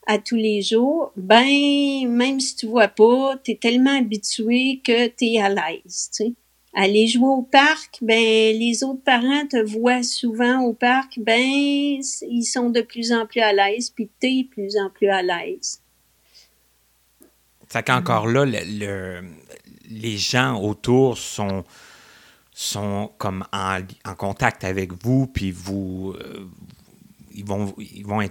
à 0.07 0.19
tous 0.19 0.37
les 0.37 0.63
jours, 0.63 1.11
ben 1.17 2.07
même 2.09 2.39
si 2.39 2.55
tu 2.55 2.67
vois 2.67 2.87
pas, 2.87 3.37
tu 3.43 3.51
es 3.51 3.55
tellement 3.57 3.99
habitué 3.99 4.81
que 4.85 5.09
tu 5.09 5.25
es 5.33 5.41
à 5.43 5.49
l'aise, 5.49 6.09
tu 6.17 6.25
sais. 6.27 6.33
Aller 6.75 7.09
jouer 7.09 7.27
au 7.29 7.43
parc, 7.43 7.99
ben 8.03 8.57
les 8.57 8.85
autres 8.85 9.03
parents 9.03 9.45
te 9.49 9.61
voient 9.61 10.05
souvent 10.05 10.61
au 10.63 10.75
parc, 10.75 11.19
ben 11.19 11.41
ils 11.43 12.45
sont 12.45 12.71
de 12.71 12.83
plus 12.83 13.13
en 13.13 13.27
plus 13.27 13.41
à 13.41 13.53
l'aise, 13.53 13.91
puis 13.91 14.09
tu 14.21 14.27
es 14.29 14.43
de 14.45 14.49
plus 14.49 14.77
en 14.77 14.91
plus 14.91 15.09
à 15.09 15.23
l'aise. 15.23 15.81
C'est 17.69 17.85
qu'encore 17.85 18.29
là, 18.29 18.45
le- 18.45 18.61
le- 18.79 19.23
les 19.91 20.19
gens 20.19 20.63
autour 20.63 21.19
sont, 21.19 21.65
sont 22.59 23.13
comme 23.19 23.45
en, 23.53 23.81
contact 24.15 24.65
avec 24.65 24.91
vous, 25.05 25.27
puis 25.27 25.51
vous, 25.51 26.15
euh, 26.19 26.49
ils 27.35 27.45
vont, 27.45 27.75
ils 27.79 28.07
vont 28.07 28.27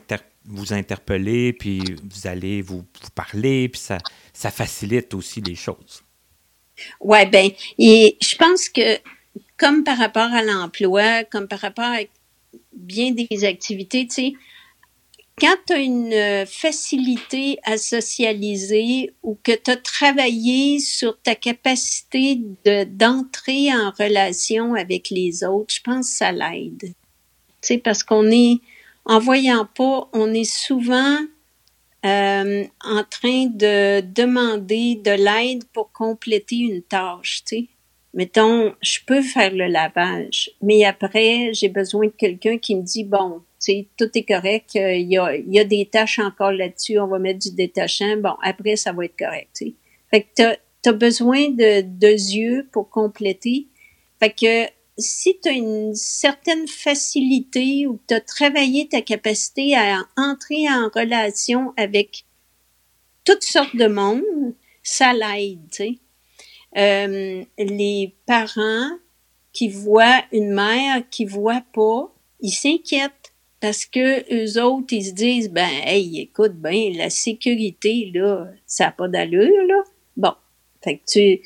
vous 0.45 0.73
interpeller, 0.73 1.53
puis 1.53 1.95
vous 2.03 2.25
allez 2.25 2.63
vous, 2.63 2.83
parler, 3.13 3.69
puis 3.69 3.79
ça, 3.79 3.99
ça 4.33 4.49
facilite 4.49 5.13
aussi 5.13 5.41
les 5.41 5.53
choses. 5.53 6.01
Ouais, 6.99 7.27
ben, 7.27 7.51
et 7.77 8.17
je 8.19 8.35
pense 8.35 8.67
que 8.67 8.97
comme 9.57 9.83
par 9.83 9.99
rapport 9.99 10.33
à 10.33 10.41
l'emploi, 10.41 11.23
comme 11.25 11.47
par 11.47 11.59
rapport 11.59 11.85
à 11.85 11.99
bien 12.73 13.11
des 13.11 13.45
activités, 13.45 14.07
tu 14.07 14.13
sais, 14.13 14.33
quand 15.39 15.55
tu 15.67 15.73
as 15.73 15.79
une 15.79 16.13
euh, 16.13 16.45
facilité 16.45 17.59
à 17.63 17.77
socialiser 17.77 19.13
ou 19.21 19.37
que 19.43 19.51
tu 19.51 19.71
as 19.71 19.77
travaillé 19.77 20.79
sur 20.79 21.19
ta 21.21 21.35
capacité 21.35 22.39
de 22.65 22.85
d'entrer 22.85 23.73
en 23.73 23.91
relation 23.91 24.75
avec 24.75 25.09
les 25.09 25.43
autres, 25.43 25.73
je 25.73 25.81
pense 25.81 26.09
que 26.09 26.17
ça 26.17 26.31
l'aide. 26.31 26.93
Sais, 27.61 27.77
parce 27.77 28.03
qu'on 28.03 28.29
est, 28.31 28.59
en 29.05 29.19
voyant 29.19 29.65
pas, 29.65 30.07
on 30.13 30.33
est 30.33 30.49
souvent 30.49 31.19
euh, 32.05 32.63
en 32.83 33.03
train 33.03 33.47
de 33.47 34.01
demander 34.01 34.95
de 34.95 35.11
l'aide 35.11 35.63
pour 35.73 35.91
compléter 35.91 36.57
une 36.57 36.81
tâche. 36.81 37.43
Mettons, 38.15 38.73
je 38.81 38.99
peux 39.05 39.21
faire 39.21 39.53
le 39.53 39.67
lavage, 39.67 40.49
mais 40.61 40.85
après, 40.85 41.53
j'ai 41.53 41.67
besoin 41.67 42.07
de 42.07 42.13
quelqu'un 42.17 42.57
qui 42.57 42.75
me 42.75 42.81
dit, 42.81 43.03
bon, 43.03 43.41
tu 43.61 43.87
tout 43.97 44.09
est 44.15 44.23
correct, 44.23 44.69
euh, 44.77 44.93
il 44.93 45.11
y, 45.11 45.17
a, 45.17 45.35
y 45.35 45.59
a 45.59 45.65
des 45.65 45.85
tâches 45.85 46.19
encore 46.19 46.53
là-dessus, 46.53 46.97
on 46.97 47.07
va 47.07 47.19
mettre 47.19 47.39
du 47.39 47.51
détachant, 47.51 48.15
bon, 48.17 48.35
après, 48.41 48.77
ça 48.77 48.93
va 48.93 49.03
être 49.03 49.17
correct, 49.17 49.49
tu 49.53 49.65
sais. 49.65 49.73
Fait 50.09 50.21
que 50.21 50.27
t'as, 50.33 50.55
t'as 50.81 50.93
besoin 50.93 51.49
de, 51.49 51.81
de 51.81 52.07
yeux 52.07 52.69
pour 52.71 52.89
compléter. 52.89 53.67
Fait 54.21 54.29
que 54.29 54.71
si 54.97 55.37
tu 55.41 55.49
as 55.49 55.53
une 55.53 55.93
certaine 55.93 56.69
facilité 56.69 57.85
ou 57.85 57.99
tu 58.07 58.13
as 58.13 58.21
travaillé 58.21 58.87
ta 58.87 59.01
capacité 59.01 59.75
à 59.75 60.05
entrer 60.15 60.69
en 60.69 60.89
relation 60.93 61.73
avec 61.75 62.23
toutes 63.25 63.43
sortes 63.43 63.75
de 63.75 63.87
monde, 63.87 64.23
ça 64.83 65.11
l'aide, 65.11 65.67
tu 65.69 65.75
sais. 65.75 65.99
Euh, 66.77 67.43
les 67.57 68.15
parents 68.25 68.91
qui 69.53 69.69
voient 69.69 70.21
une 70.33 70.53
mère 70.53 71.01
qui 71.09 71.25
voit 71.25 71.63
pas, 71.73 72.13
ils 72.41 72.51
s'inquiètent 72.51 73.33
parce 73.61 73.85
que 73.85 74.21
eux 74.31 74.61
autres, 74.61 74.93
ils 74.93 75.05
se 75.05 75.13
disent, 75.13 75.49
ben, 75.49 75.69
hey, 75.85 76.19
écoute, 76.19 76.53
ben, 76.53 76.95
la 76.95 77.09
sécurité, 77.09 78.11
là, 78.13 78.47
ça 78.67 78.85
n'a 78.85 78.91
pas 78.91 79.07
d'allure, 79.07 79.65
là. 79.67 79.83
Bon. 80.17 80.33
Fait 80.83 80.97
que 80.97 81.39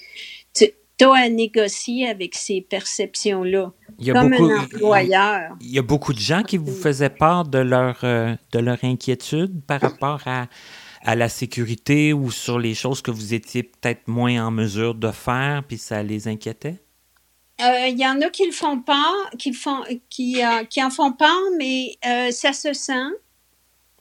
tu, 0.53 1.05
as 1.05 1.13
à 1.13 1.29
négocier 1.29 2.09
avec 2.09 2.35
ces 2.35 2.59
perceptions-là. 2.59 3.71
Comme 4.11 4.31
beaucoup, 4.31 4.43
un 4.43 4.63
employeur. 4.63 5.55
Il 5.61 5.71
y 5.71 5.79
a 5.79 5.81
beaucoup 5.81 6.11
de 6.11 6.19
gens 6.19 6.43
qui 6.43 6.57
vous 6.57 6.75
faisaient 6.75 7.09
part 7.09 7.47
de 7.47 7.59
leur, 7.59 7.99
euh, 8.03 8.35
de 8.51 8.59
leur 8.59 8.83
inquiétude 8.83 9.61
par 9.65 9.79
rapport 9.79 10.21
à, 10.25 10.47
à 11.03 11.15
la 11.15 11.29
sécurité 11.29 12.13
ou 12.13 12.31
sur 12.31 12.59
les 12.59 12.73
choses 12.73 13.01
que 13.01 13.11
vous 13.11 13.33
étiez 13.33 13.63
peut-être 13.63 14.07
moins 14.07 14.45
en 14.45 14.51
mesure 14.51 14.95
de 14.95 15.11
faire, 15.11 15.63
puis 15.67 15.77
ça 15.77 16.03
les 16.03 16.27
inquiétait? 16.27 16.75
Euh, 17.61 17.87
il 17.87 17.99
y 17.99 18.05
en 18.05 18.21
a 18.21 18.29
qui 18.29 18.45
le 18.45 18.51
font 18.51 18.79
pas, 18.79 19.13
qui 19.37 19.53
font, 19.53 19.83
qui, 20.09 20.43
euh, 20.43 20.63
qui 20.63 20.81
en 20.81 20.89
font 20.89 21.11
pas, 21.11 21.37
mais 21.57 21.97
ça 22.31 22.53
se 22.53 22.73
sent, 22.73 23.09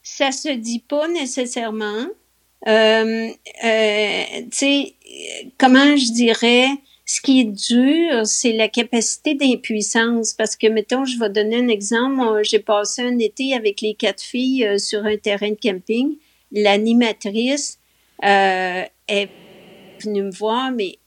ça 0.03 0.31
se 0.31 0.51
dit 0.51 0.81
pas 0.81 1.09
nécessairement. 1.09 2.07
tu 2.65 2.71
sais, 4.53 4.95
comment 5.59 5.97
je 5.97 6.13
dirais, 6.13 6.69
ce 7.09 7.23
qui 7.23 7.41
est 7.41 7.45
dur, 7.45 8.27
c'est 8.27 8.53
la 8.53 8.69
capacité 8.69 9.35
d'impuissance. 9.35 10.35
Parce 10.35 10.57
que, 10.57 10.67
mettons, 10.67 11.07
je 11.07 11.19
vais 11.19 11.31
donner 11.31 11.57
un 11.57 11.69
exemple. 11.69 12.21
J'ai 12.43 12.59
passé 12.59 13.01
un 13.01 13.19
été 13.19 13.55
avec 13.55 13.81
les 13.81 13.95
quatre 13.95 14.23
filles 14.23 14.67
euh, 14.67 14.77
sur 14.77 15.07
un 15.07 15.17
terrain 15.17 15.49
de 15.49 15.57
camping. 15.61 16.17
L'animatrice 16.51 17.79
euh, 18.25 18.85
est 19.07 19.31
venue 20.01 20.23
me 20.23 20.31
voir, 20.31 20.71
mais 20.71 20.99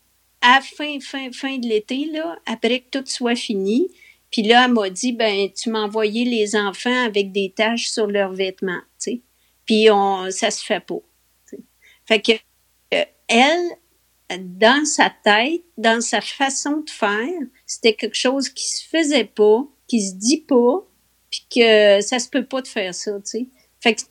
à 0.41 0.61
fin, 0.61 0.99
fin, 0.99 1.31
fin 1.31 1.57
de 1.57 1.67
l'été, 1.67 2.05
là, 2.05 2.37
après 2.45 2.81
que 2.81 2.99
tout 2.99 3.05
soit 3.05 3.35
fini, 3.35 3.89
puis 4.31 4.43
là, 4.43 4.65
elle 4.65 4.73
m'a 4.73 4.89
dit, 4.89 5.11
ben, 5.11 5.49
tu 5.51 5.69
m'as 5.69 5.83
envoyé 5.83 6.25
les 6.25 6.55
enfants 6.55 7.05
avec 7.05 7.31
des 7.31 7.53
taches 7.55 7.89
sur 7.89 8.07
leurs 8.07 8.33
vêtements, 8.33 8.81
tu 8.99 9.11
sais. 9.11 9.21
Puis 9.65 9.89
on, 9.91 10.31
ça 10.31 10.51
se 10.51 10.63
fait 10.63 10.79
pas. 10.79 11.01
Fait 12.05 12.21
que, 12.21 12.31
euh, 12.93 13.05
elle, 13.27 14.39
dans 14.39 14.85
sa 14.85 15.11
tête, 15.23 15.63
dans 15.77 16.01
sa 16.01 16.21
façon 16.21 16.77
de 16.77 16.89
faire, 16.89 17.41
c'était 17.65 17.93
quelque 17.93 18.17
chose 18.17 18.49
qui 18.49 18.67
se 18.67 18.83
faisait 18.87 19.25
pas, 19.25 19.67
qui 19.87 20.01
se 20.07 20.15
dit 20.15 20.41
pas, 20.41 20.87
puis 21.29 21.45
que 21.53 22.01
ça 22.01 22.19
se 22.19 22.29
peut 22.29 22.45
pas 22.45 22.61
de 22.61 22.67
faire 22.67 22.95
ça, 22.95 23.13
tu 23.15 23.21
sais. 23.25 23.47
Fait 23.81 23.95
que 23.95 24.01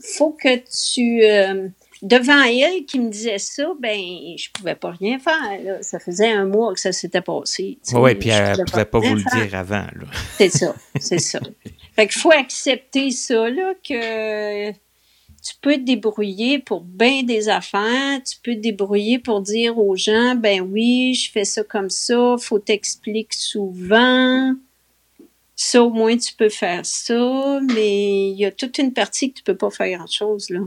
faut 0.00 0.32
que 0.32 0.56
tu 0.56 1.22
euh, 1.24 1.68
devant 2.02 2.42
elle 2.42 2.84
qui 2.84 2.98
me 2.98 3.10
disait 3.10 3.38
ça, 3.38 3.72
ben 3.78 3.98
je 4.36 4.50
pouvais 4.50 4.74
pas 4.74 4.90
rien 4.90 5.18
faire. 5.18 5.62
Là. 5.62 5.82
Ça 5.82 5.98
faisait 5.98 6.30
un 6.30 6.46
mois 6.46 6.72
que 6.74 6.80
ça 6.80 6.92
s'était 6.92 7.20
passé. 7.20 7.78
Oui, 7.92 8.14
puis 8.14 8.30
elle 8.30 8.58
ne 8.58 8.64
pouvait 8.64 8.84
pas 8.84 8.98
vous 8.98 9.14
le 9.14 9.22
dire 9.22 9.54
avant. 9.54 9.86
C'est 10.38 10.48
ça, 10.48 10.74
c'est 10.98 11.18
ça. 11.18 11.40
Fait 11.96 12.06
qu'il 12.06 12.20
faut 12.20 12.32
accepter 12.32 13.10
ça 13.10 13.50
là 13.50 13.74
que 13.86 14.70
tu 14.70 15.54
peux 15.60 15.74
te 15.74 15.80
débrouiller 15.80 16.58
pour 16.58 16.82
bien 16.82 17.22
des 17.22 17.48
affaires, 17.48 18.22
tu 18.22 18.36
peux 18.42 18.54
te 18.54 18.60
débrouiller 18.60 19.18
pour 19.18 19.40
dire 19.40 19.78
aux 19.78 19.96
gens, 19.96 20.34
ben 20.34 20.60
oui, 20.60 21.14
je 21.14 21.30
fais 21.30 21.44
ça 21.44 21.62
comme 21.62 21.90
ça, 21.90 22.36
faut 22.38 22.58
t'expliquer 22.58 23.36
souvent. 23.36 24.54
Ça, 25.62 25.82
au 25.82 25.90
moins, 25.90 26.16
tu 26.16 26.32
peux 26.32 26.48
faire 26.48 26.86
ça, 26.86 27.60
mais 27.74 28.30
il 28.30 28.38
y 28.38 28.46
a 28.46 28.50
toute 28.50 28.78
une 28.78 28.94
partie 28.94 29.30
que 29.30 29.36
tu 29.40 29.42
peux 29.42 29.58
pas 29.58 29.68
faire 29.68 29.98
grand-chose, 29.98 30.48
là. 30.48 30.60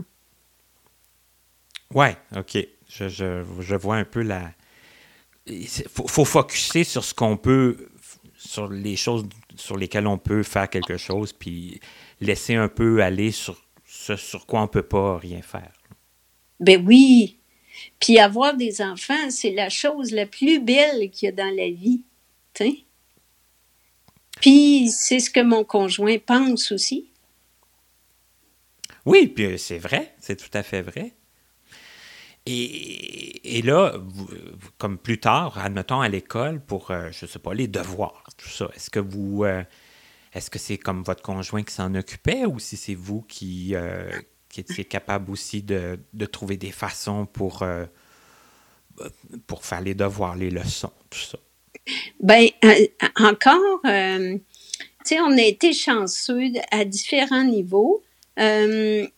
Ouais, 1.92 2.16
OK. 2.36 2.64
Je, 2.88 3.08
je, 3.08 3.42
je 3.58 3.74
vois 3.74 3.96
un 3.96 4.04
peu 4.04 4.22
la... 4.22 4.52
Il 5.46 5.66
faut, 5.66 6.06
faut 6.06 6.24
focuser 6.24 6.84
sur 6.84 7.02
ce 7.02 7.12
qu'on 7.12 7.36
peut, 7.36 7.88
sur 8.36 8.68
les 8.68 8.94
choses 8.94 9.24
sur 9.56 9.76
lesquelles 9.76 10.06
on 10.06 10.16
peut 10.16 10.44
faire 10.44 10.70
quelque 10.70 10.96
chose, 10.96 11.32
puis 11.32 11.80
laisser 12.20 12.54
un 12.54 12.68
peu 12.68 13.02
aller 13.02 13.32
sur 13.32 13.60
ce 13.84 14.14
sur 14.14 14.46
quoi 14.46 14.60
on 14.60 14.64
ne 14.64 14.68
peut 14.68 14.86
pas 14.86 15.18
rien 15.18 15.42
faire. 15.42 15.72
Ben 16.60 16.80
oui. 16.86 17.40
Puis 17.98 18.20
avoir 18.20 18.56
des 18.56 18.80
enfants, 18.80 19.28
c'est 19.30 19.54
la 19.54 19.70
chose 19.70 20.12
la 20.12 20.26
plus 20.26 20.60
belle 20.60 21.10
qu'il 21.10 21.26
y 21.26 21.28
a 21.30 21.32
dans 21.32 21.52
la 21.52 21.68
vie. 21.68 22.02
Puis 24.40 24.90
c'est 24.90 25.20
ce 25.20 25.30
que 25.30 25.40
mon 25.40 25.64
conjoint 25.64 26.18
pense 26.18 26.72
aussi. 26.72 27.10
Oui, 29.06 29.26
puis 29.28 29.58
c'est 29.58 29.78
vrai, 29.78 30.14
c'est 30.18 30.36
tout 30.36 30.56
à 30.56 30.62
fait 30.62 30.82
vrai. 30.82 31.12
Et, 32.46 33.58
et 33.58 33.62
là, 33.62 33.94
comme 34.76 34.98
plus 34.98 35.18
tard, 35.18 35.58
admettons 35.58 36.00
à 36.00 36.08
l'école 36.08 36.60
pour, 36.60 36.90
euh, 36.90 37.10
je 37.10 37.24
ne 37.24 37.30
sais 37.30 37.38
pas, 37.38 37.54
les 37.54 37.68
devoirs, 37.68 38.24
tout 38.36 38.48
ça, 38.48 38.68
est-ce 38.74 38.90
que 38.90 39.00
vous, 39.00 39.44
euh, 39.44 39.62
est-ce 40.34 40.50
que 40.50 40.58
c'est 40.58 40.76
comme 40.76 41.02
votre 41.02 41.22
conjoint 41.22 41.62
qui 41.62 41.72
s'en 41.72 41.94
occupait 41.94 42.44
ou 42.44 42.58
si 42.58 42.76
c'est 42.76 42.94
vous 42.94 43.22
qui, 43.22 43.74
euh, 43.74 44.10
qui 44.48 44.60
étiez 44.60 44.84
capable 44.84 45.30
aussi 45.30 45.62
de, 45.62 45.98
trouver 46.30 46.56
des 46.56 46.72
façons 46.72 47.24
pour, 47.24 47.62
euh, 47.62 47.86
pour 49.46 49.64
faire 49.64 49.80
les 49.80 49.94
devoirs, 49.94 50.36
les 50.36 50.50
leçons, 50.50 50.92
tout 51.08 51.18
ça? 51.18 51.38
Euh, 52.30 52.86
encore, 53.16 53.80
tu 53.82 54.40
sais, 55.04 55.20
on 55.20 55.36
a 55.36 55.42
été 55.42 55.72
chanceux 55.72 56.52
à 56.70 56.84
différents 56.84 57.44
niveaux. 57.44 58.02
mettons, 58.38 59.10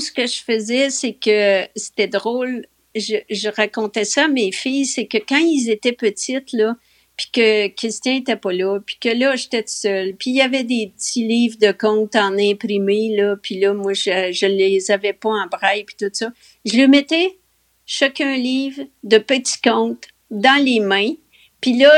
ce 0.00 0.12
que 0.12 0.26
je 0.26 0.42
faisais, 0.42 0.90
c'est 0.90 1.14
que 1.14 1.66
c'était 1.76 2.08
drôle. 2.08 2.66
Je, 2.94 3.48
racontais 3.48 4.04
ça 4.04 4.26
à 4.26 4.28
mes 4.28 4.52
filles, 4.52 4.86
c'est 4.86 5.06
que 5.06 5.18
quand 5.18 5.38
ils 5.38 5.70
étaient 5.70 5.92
petites, 5.92 6.52
là, 6.52 6.76
puis 7.16 7.26
que 7.32 7.68
Christian 7.68 8.16
était 8.16 8.36
pas 8.36 8.52
là, 8.52 8.80
puis 8.84 8.96
que 9.00 9.08
là, 9.08 9.36
j'étais 9.36 9.64
seule. 9.66 10.14
Puis 10.16 10.30
il 10.30 10.36
y 10.36 10.40
avait 10.40 10.64
des 10.64 10.92
petits 10.96 11.26
livres 11.26 11.58
de 11.60 11.72
contes 11.72 12.16
en 12.16 12.36
imprimé, 12.38 13.14
là, 13.16 13.36
puis 13.36 13.58
là, 13.58 13.72
moi, 13.72 13.94
je, 13.94 14.32
je 14.32 14.46
les 14.46 14.90
avais 14.90 15.12
pas 15.12 15.30
en 15.30 15.46
braille, 15.46 15.84
puis 15.84 15.96
tout 15.98 16.10
ça. 16.12 16.32
Je 16.64 16.76
le 16.76 16.88
mettais, 16.88 17.38
chacun 17.86 18.36
livre 18.36 18.82
de 19.02 19.18
petits 19.18 19.60
contes, 19.60 20.08
dans 20.34 20.62
les 20.62 20.80
mains, 20.80 21.14
puis 21.60 21.76
là, 21.78 21.90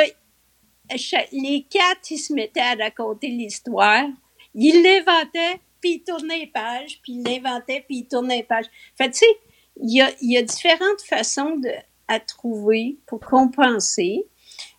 les 1.32 1.66
quatre, 1.68 2.10
ils 2.10 2.18
se 2.18 2.32
mettaient 2.32 2.60
à 2.60 2.74
raconter 2.74 3.28
l'histoire. 3.28 4.06
Ils 4.54 4.82
l'inventaient, 4.82 5.60
puis 5.80 5.94
ils 5.94 6.02
tournaient 6.02 6.38
les 6.38 6.46
pages, 6.46 7.00
puis 7.02 7.14
ils 7.14 7.22
l'inventaient, 7.22 7.84
puis 7.86 7.98
ils 7.98 8.06
tournaient 8.06 8.38
les 8.38 8.42
pages. 8.44 8.66
Fait 8.96 9.10
tu 9.10 9.18
sais, 9.18 9.38
il 9.82 9.96
y 9.96 10.00
a, 10.00 10.10
y 10.22 10.36
a 10.36 10.42
différentes 10.42 11.02
façons 11.02 11.56
de, 11.56 11.70
à 12.08 12.20
trouver 12.20 12.96
pour 13.06 13.20
compenser. 13.20 14.26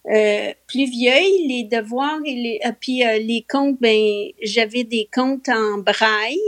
Euh, 0.09 0.53
plus 0.67 0.89
vieille, 0.89 1.47
les 1.47 1.63
devoirs 1.65 2.19
et 2.25 2.35
les, 2.35 2.59
euh, 2.65 2.71
puis 2.79 3.03
euh, 3.03 3.17
les 3.19 3.45
comptes, 3.47 3.77
ben 3.81 4.29
j'avais 4.41 4.85
des 4.85 5.09
comptes 5.13 5.49
en 5.49 5.79
braille. 5.79 6.39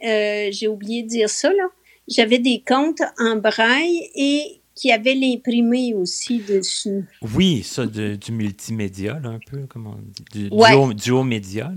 J'ai 0.00 0.66
oublié 0.66 1.04
de 1.04 1.08
dire 1.08 1.30
ça 1.30 1.52
là. 1.52 1.68
J'avais 2.08 2.38
des 2.38 2.64
comptes 2.66 3.02
en 3.18 3.36
braille 3.36 4.10
et 4.16 4.61
qui 4.82 4.90
avaient 4.90 5.14
l'imprimé 5.14 5.94
aussi 5.94 6.38
dessus. 6.38 7.04
Oui, 7.36 7.62
ça 7.62 7.86
du 7.86 8.32
multimédia 8.32 9.20
là, 9.22 9.28
un 9.28 9.38
peu 9.38 9.64
comme 9.68 9.86
on 9.86 9.96
dit, 10.32 10.50
du, 10.50 10.94
duo, 10.96 11.22
média. 11.22 11.70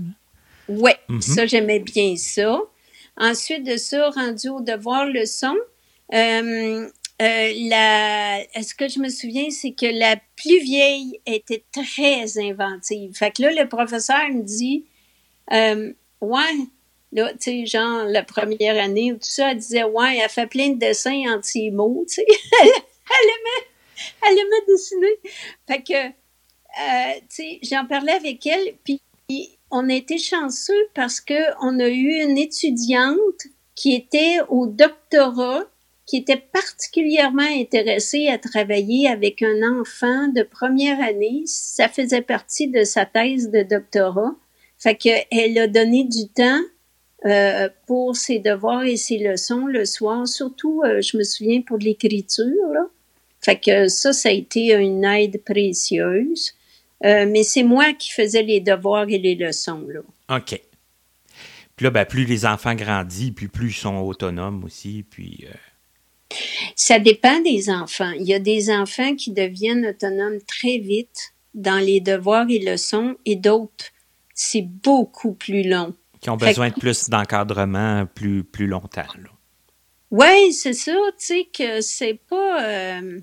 Oui, 0.68 0.90
mhm. 1.08 1.20
ça 1.20 1.46
j'aimais 1.46 1.78
bien 1.78 2.16
ça. 2.16 2.58
Ensuite 3.16 3.64
de 3.64 3.76
ça, 3.76 4.10
rendu 4.10 4.48
au 4.48 4.60
devoir 4.60 5.06
leçon, 5.06 5.54
euh, 6.14 6.88
euh, 7.22 7.52
la, 7.68 8.40
ce 8.60 8.74
que 8.74 8.88
je 8.88 8.98
me 8.98 9.08
souviens, 9.08 9.50
c'est 9.50 9.70
que 9.70 9.86
la 9.86 10.16
plus 10.34 10.58
vieille 10.64 11.20
était 11.26 11.62
très 11.72 12.38
inventive. 12.38 13.14
Fait 13.14 13.30
que 13.30 13.42
là, 13.42 13.52
le 13.52 13.68
professeur 13.68 14.28
me 14.32 14.42
dit, 14.42 14.84
euh, 15.52 15.92
ouais, 16.20 16.56
là, 17.12 17.30
tu 17.34 17.38
sais, 17.38 17.66
genre, 17.66 18.02
la 18.06 18.24
première 18.24 18.82
année 18.82 19.12
ou 19.12 19.14
tout 19.14 19.30
ça, 19.30 19.52
elle 19.52 19.58
disait, 19.58 19.84
ouais, 19.84 20.18
elle 20.20 20.28
fait 20.28 20.48
plein 20.48 20.70
de 20.70 20.78
dessins 20.80 21.22
anti-mots, 21.32 22.04
tu 22.08 22.14
sais. 22.14 22.26
elle 23.10 23.28
aimait, 23.28 23.66
elle 24.22 24.38
aimait 24.38 24.66
dessiner. 24.68 25.16
Fait 25.66 25.82
que, 25.82 26.06
euh, 26.06 27.20
tu 27.20 27.26
sais, 27.28 27.58
j'en 27.62 27.86
parlais 27.86 28.12
avec 28.12 28.46
elle, 28.46 28.74
puis 28.84 29.00
on 29.70 29.88
a 29.88 29.94
été 29.94 30.18
chanceux 30.18 30.88
parce 30.94 31.20
que 31.20 31.34
on 31.60 31.80
a 31.80 31.88
eu 31.88 32.22
une 32.22 32.38
étudiante 32.38 33.46
qui 33.74 33.94
était 33.94 34.38
au 34.48 34.66
doctorat 34.66 35.64
qui 36.06 36.16
était 36.16 36.36
particulièrement 36.36 37.42
intéressée 37.42 38.28
à 38.28 38.38
travailler 38.38 39.08
avec 39.08 39.42
un 39.42 39.80
enfant 39.80 40.28
de 40.28 40.42
première 40.42 41.00
année. 41.00 41.42
Ça 41.46 41.88
faisait 41.88 42.22
partie 42.22 42.68
de 42.68 42.84
sa 42.84 43.04
thèse 43.04 43.50
de 43.50 43.62
doctorat. 43.62 44.36
Fait 44.78 44.94
qu'elle 44.94 45.58
a 45.58 45.66
donné 45.66 46.04
du 46.04 46.28
temps 46.28 46.60
euh, 47.24 47.68
pour 47.86 48.14
ses 48.14 48.38
devoirs 48.38 48.84
et 48.84 48.96
ses 48.96 49.18
leçons 49.18 49.66
le 49.66 49.84
soir, 49.84 50.28
surtout, 50.28 50.82
euh, 50.84 51.00
je 51.00 51.16
me 51.16 51.24
souviens, 51.24 51.60
pour 51.62 51.78
l'écriture. 51.78 52.44
Fait 53.46 53.60
que 53.60 53.86
ça, 53.86 54.12
ça 54.12 54.28
a 54.28 54.32
été 54.32 54.74
une 54.74 55.04
aide 55.04 55.40
précieuse. 55.44 56.52
Euh, 57.04 57.26
mais 57.30 57.44
c'est 57.44 57.62
moi 57.62 57.92
qui 57.92 58.10
faisais 58.10 58.42
les 58.42 58.58
devoirs 58.58 59.08
et 59.08 59.18
les 59.18 59.36
leçons. 59.36 59.86
Là. 59.86 60.00
OK. 60.36 60.60
Puis 61.76 61.84
là, 61.84 61.90
ben, 61.90 62.04
plus 62.04 62.24
les 62.24 62.44
enfants 62.44 62.74
grandissent, 62.74 63.30
puis 63.36 63.46
plus 63.46 63.68
ils 63.68 63.80
sont 63.80 63.98
autonomes 63.98 64.64
aussi, 64.64 65.04
puis... 65.08 65.46
Euh, 65.46 66.36
ça 66.74 66.98
dépend 66.98 67.38
des 67.40 67.70
enfants. 67.70 68.10
Il 68.18 68.26
y 68.26 68.34
a 68.34 68.40
des 68.40 68.68
enfants 68.68 69.14
qui 69.14 69.30
deviennent 69.30 69.86
autonomes 69.86 70.40
très 70.48 70.78
vite 70.78 71.32
dans 71.54 71.78
les 71.78 72.00
devoirs 72.00 72.46
et 72.50 72.58
leçons 72.58 73.14
et 73.26 73.36
d'autres, 73.36 73.92
c'est 74.34 74.66
beaucoup 74.82 75.34
plus 75.34 75.62
long. 75.62 75.94
Qui 76.20 76.30
ont 76.30 76.36
besoin 76.36 76.70
de 76.70 76.74
plus 76.74 77.08
d'encadrement 77.08 78.06
plus, 78.12 78.42
plus 78.42 78.66
longtemps. 78.66 79.06
Oui, 80.10 80.52
c'est 80.52 80.72
ça, 80.72 80.96
tu 81.16 81.26
sais, 81.26 81.48
que 81.56 81.80
c'est 81.80 82.18
pas, 82.28 82.64
euh, 82.64 83.20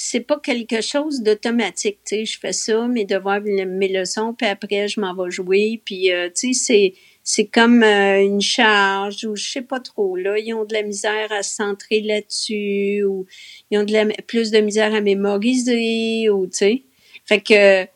c'est 0.00 0.20
pas 0.20 0.38
quelque 0.38 0.80
chose 0.80 1.22
d'automatique, 1.22 1.98
tu 2.06 2.16
sais, 2.16 2.24
je 2.24 2.38
fais 2.38 2.52
ça, 2.52 2.88
mes 2.88 3.04
devoirs, 3.04 3.40
mes 3.42 3.88
leçons, 3.88 4.34
puis 4.34 4.46
après, 4.46 4.88
je 4.88 5.00
m'en 5.00 5.14
vais 5.14 5.30
jouer, 5.30 5.82
puis, 5.84 6.12
euh, 6.12 6.30
c'est, 6.34 7.44
comme 7.52 7.82
euh, 7.82 8.24
une 8.24 8.40
charge, 8.40 9.24
ou 9.24 9.36
je 9.36 9.50
sais 9.50 9.62
pas 9.62 9.78
trop, 9.78 10.16
ils 10.16 10.54
ont 10.54 10.64
de 10.64 10.72
la 10.72 10.82
misère 10.82 11.30
à 11.30 11.42
se 11.42 11.54
centrer 11.54 12.00
là-dessus, 12.00 13.04
ou 13.04 13.26
ils 13.70 13.78
ont 13.78 13.84
de 13.84 13.92
la, 13.92 14.06
plus 14.26 14.50
de 14.50 14.58
misère 14.60 14.94
à 14.94 15.00
mémoriser, 15.00 16.30
ou, 16.30 16.46
tu 16.46 16.56
sais, 16.56 16.82
fait 17.26 17.40
que, 17.40 17.86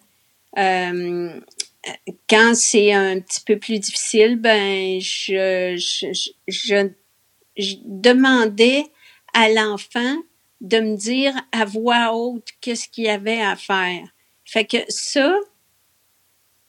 quand 2.28 2.54
c'est 2.54 2.92
un 2.92 3.20
petit 3.20 3.40
peu 3.46 3.58
plus 3.58 3.78
difficile, 3.78 4.36
ben, 4.36 5.00
je 5.00 5.76
je 7.56 7.74
demandais 7.84 8.84
à 9.32 9.48
l'enfant 9.48 10.16
de 10.64 10.80
me 10.80 10.96
dire 10.96 11.34
à 11.52 11.66
voix 11.66 12.14
haute 12.14 12.48
qu'est-ce 12.60 12.88
qu'il 12.88 13.04
y 13.04 13.08
avait 13.08 13.40
à 13.40 13.54
faire. 13.54 14.08
Fait 14.46 14.64
que 14.64 14.78
ça, 14.88 15.36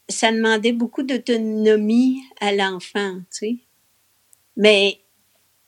ça 0.10 0.32
demandait 0.32 0.74
beaucoup 0.74 1.02
d'autonomie 1.02 2.22
à 2.42 2.52
l'enfant, 2.52 3.16
tu 3.20 3.26
sais. 3.32 3.56
Mais 4.58 5.00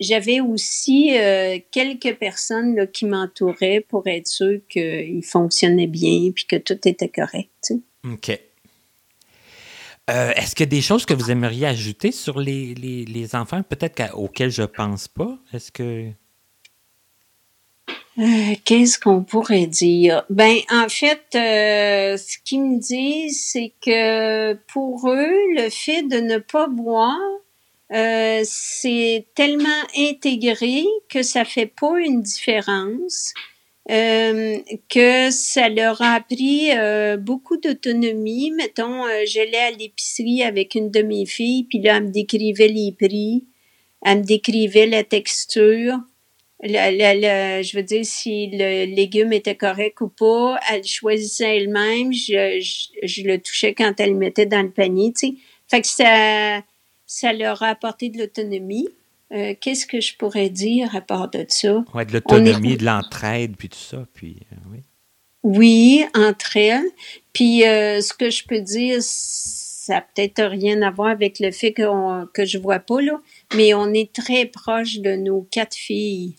j'avais 0.01 0.41
aussi 0.41 1.17
euh, 1.17 1.57
quelques 1.71 2.17
personnes 2.17 2.75
là, 2.75 2.85
qui 2.85 3.05
m'entouraient 3.05 3.81
pour 3.81 4.05
être 4.07 4.27
sûr 4.27 4.59
qu'il 4.69 5.23
fonctionnait 5.23 5.87
bien 5.87 6.31
puis 6.35 6.45
que 6.45 6.57
tout 6.57 6.85
était 6.85 7.09
correct, 7.09 7.49
tu. 7.65 7.81
OK. 8.03 8.39
Euh, 10.09 10.31
est-ce 10.35 10.53
qu'il 10.53 10.65
y 10.65 10.69
a 10.69 10.69
des 10.69 10.81
choses 10.81 11.05
que 11.05 11.13
vous 11.13 11.31
aimeriez 11.31 11.65
ajouter 11.65 12.11
sur 12.11 12.39
les 12.39 13.29
enfants, 13.33 13.63
peut-être 13.63 14.17
auxquelles 14.17 14.51
je 14.51 14.63
pense 14.63 15.07
pas? 15.07 15.37
Est-ce 15.53 15.71
que. 15.71 16.11
Euh, 18.19 18.55
qu'est-ce 18.65 18.97
qu'on 18.97 19.23
pourrait 19.23 19.67
dire? 19.67 20.23
Ben, 20.29 20.57
en 20.71 20.89
fait, 20.89 21.21
euh, 21.35 22.17
ce 22.17 22.37
qu'ils 22.43 22.63
me 22.63 22.79
disent, 22.79 23.49
c'est 23.51 23.73
que 23.85 24.53
pour 24.71 25.09
eux, 25.09 25.53
le 25.55 25.69
fait 25.69 26.03
de 26.03 26.17
ne 26.17 26.37
pas 26.39 26.67
boire, 26.67 27.17
c'est 27.89 29.25
tellement 29.35 29.83
intégré 29.97 30.83
que 31.09 31.23
ça 31.23 31.45
fait 31.45 31.67
pas 31.67 31.99
une 31.99 32.21
différence. 32.21 33.33
Euh, 33.89 34.57
que 34.89 35.31
ça 35.31 35.69
leur 35.69 36.01
a 36.01 36.15
appris 36.15 36.71
euh, 36.77 37.15
beaucoup 37.15 37.55
d'autonomie. 37.55 38.51
Mettons, 38.51 39.05
euh, 39.05 39.23
j'allais 39.25 39.57
à 39.59 39.71
l'épicerie 39.71 40.43
avec 40.43 40.75
une 40.75 40.91
de 40.91 41.01
mes 41.01 41.25
filles, 41.25 41.63
puis 41.63 41.79
là, 41.79 41.97
elle 41.97 42.07
me 42.07 42.11
décrivait 42.11 42.67
les 42.67 42.91
prix, 42.91 43.45
elle 44.03 44.19
me 44.19 44.23
décrivait 44.23 44.87
la 44.87 45.05
texture, 45.05 45.99
je 46.63 47.75
veux 47.75 47.83
dire, 47.83 48.05
si 48.05 48.49
le 48.51 48.85
légume 48.85 49.33
était 49.33 49.55
correct 49.55 50.01
ou 50.01 50.07
pas, 50.07 50.59
elle 50.71 50.83
choisissait 50.83 51.57
elle-même, 51.57 52.11
je, 52.13 52.59
je, 53.03 53.21
le 53.23 53.37
touchais 53.37 53.73
quand 53.73 53.99
elle 53.99 54.11
le 54.11 54.17
mettait 54.17 54.45
dans 54.45 54.63
le 54.63 54.71
panier, 54.71 55.13
tu 55.13 55.27
sais. 55.27 55.33
Fait 55.67 55.81
que 55.81 55.87
ça, 55.87 56.61
ça 57.05 57.33
leur 57.33 57.61
a 57.63 57.67
apporté 57.67 58.09
de 58.09 58.19
l'autonomie. 58.19 58.87
Euh, 59.33 59.53
qu'est-ce 59.59 59.85
que 59.85 59.99
je 59.99 60.15
pourrais 60.15 60.49
dire 60.49 60.95
à 60.95 61.01
part 61.01 61.29
de 61.29 61.45
ça? 61.49 61.83
Oui, 61.93 62.05
de 62.05 62.13
l'autonomie, 62.13 62.77
de 62.77 62.85
l'entraide, 62.85 63.55
puis 63.57 63.69
tout 63.69 63.77
ça. 63.77 64.05
Puis, 64.13 64.37
euh, 64.53 64.55
oui. 64.71 64.79
oui, 65.43 66.05
entre 66.15 66.55
elles. 66.55 66.89
Puis 67.33 67.65
euh, 67.65 67.99
ce 68.01 68.13
que 68.13 68.29
je 68.29 68.45
peux 68.45 68.61
dire, 68.61 68.99
ça 69.01 69.95
n'a 69.95 70.01
peut-être 70.01 70.43
rien 70.43 70.81
à 70.81 70.91
voir 70.91 71.09
avec 71.09 71.39
le 71.39 71.51
fait 71.51 71.73
que, 71.73 72.25
que 72.31 72.45
je 72.45 72.57
vois 72.57 72.79
pas, 72.79 73.01
là, 73.01 73.19
mais 73.55 73.73
on 73.73 73.93
est 73.93 74.13
très 74.13 74.45
proche 74.45 74.99
de 74.99 75.15
nos 75.15 75.41
quatre 75.51 75.75
filles. 75.75 76.35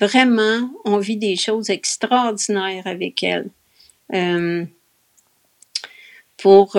Vraiment, 0.00 0.70
on 0.84 0.98
vit 0.98 1.16
des 1.16 1.36
choses 1.36 1.70
extraordinaires 1.70 2.86
avec 2.86 3.22
elles. 3.22 3.50
pour 6.36 6.76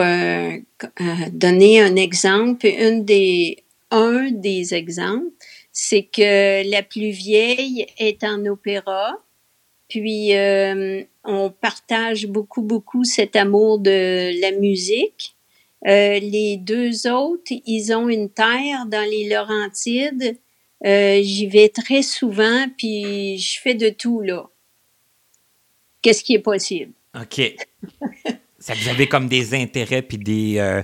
donner 1.32 1.82
un 1.82 1.96
exemple, 1.96 2.68
une 2.68 3.06
des, 3.06 3.64
un 3.92 4.32
des 4.32 4.74
exemples, 4.74 5.32
c'est 5.72 6.04
que 6.04 6.70
la 6.70 6.84
plus 6.84 7.10
vieille 7.10 7.86
est 7.98 8.24
en 8.24 8.46
opéra, 8.46 9.18
puis 9.90 10.34
euh, 10.36 11.04
on 11.24 11.50
partage 11.50 12.28
beaucoup, 12.28 12.62
beaucoup 12.62 13.04
cet 13.04 13.36
amour 13.36 13.80
de 13.80 14.40
la 14.42 14.52
musique. 14.58 15.36
Euh, 15.86 16.20
les 16.20 16.58
deux 16.58 17.08
autres, 17.08 17.52
ils 17.66 17.94
ont 17.94 18.10
une 18.10 18.30
terre 18.30 18.86
dans 18.88 19.08
les 19.08 19.30
Laurentides. 19.30 20.38
Euh, 20.84 21.22
j'y 21.22 21.48
vais 21.48 21.70
très 21.70 22.02
souvent, 22.02 22.68
puis 22.78 23.38
je 23.38 23.60
fais 23.62 23.76
de 23.76 23.90
tout, 23.90 24.22
là. 24.22 24.50
Qu'est-ce 26.02 26.24
qui 26.24 26.34
est 26.34 26.40
possible? 26.40 26.94
OK. 27.20 27.56
Ça, 28.60 28.74
vous 28.74 28.90
avez 28.90 29.08
comme 29.08 29.28
des 29.28 29.54
intérêts, 29.54 30.02
puis 30.02 30.18
des 30.18 30.84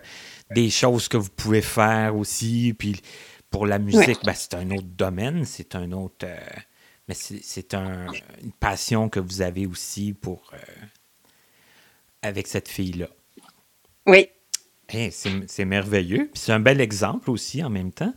des 0.52 0.70
choses 0.70 1.08
que 1.08 1.18
vous 1.18 1.30
pouvez 1.30 1.62
faire 1.62 2.16
aussi. 2.16 2.76
Puis 2.78 3.02
pour 3.50 3.66
la 3.66 3.80
musique, 3.80 4.20
ben, 4.24 4.34
c'est 4.34 4.54
un 4.54 4.70
autre 4.72 4.88
domaine, 4.88 5.46
c'est 5.46 5.76
un 5.76 5.92
autre. 5.92 6.26
Euh, 6.26 6.38
mais 7.08 7.16
c'est 7.16 7.74
un, 7.74 8.08
une 8.42 8.52
passion 8.54 9.10
que 9.10 9.20
vous 9.20 9.42
avez 9.42 9.66
aussi 9.66 10.14
pour. 10.14 10.52
Euh, 10.54 10.58
avec 12.22 12.46
cette 12.48 12.68
fille-là. 12.68 13.08
Oui. 14.06 14.30
c'est 15.10 15.66
merveilleux. 15.66 16.30
c'est 16.36 16.52
un 16.52 16.60
bel 16.60 16.80
exemple 16.80 17.32
aussi 17.32 17.64
en 17.64 17.72
même 17.72 17.92
temps. 17.92 18.14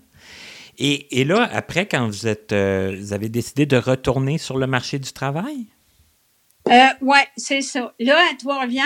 Et, 0.79 1.21
et 1.21 1.25
là, 1.25 1.49
après, 1.53 1.87
quand 1.87 2.07
vous 2.07 2.27
êtes, 2.27 2.53
euh, 2.53 2.97
vous 2.99 3.13
avez 3.13 3.29
décidé 3.29 3.67
de 3.67 3.77
retourner 3.77 4.39
sur 4.39 4.59
le 4.59 4.67
marché 4.67 4.99
du 4.99 5.13
travail? 5.13 5.67
Euh, 6.69 6.87
oui, 7.01 7.19
c'est 7.37 7.61
ça. 7.61 7.95
Là, 7.99 8.19
à 8.31 8.35
Trois-Rivières, 8.37 8.85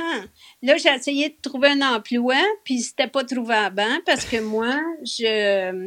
Hein. 0.00 0.26
Là, 0.62 0.76
j'ai 0.76 0.90
essayé 0.90 1.30
de 1.30 1.36
trouver 1.42 1.68
un 1.68 1.82
emploi, 1.82 2.36
puis 2.64 2.80
c'était 2.80 3.08
pas 3.08 3.24
trouvable, 3.24 3.80
hein, 3.80 4.00
parce 4.06 4.24
que 4.24 4.40
moi, 4.40 4.80
je, 5.02 5.86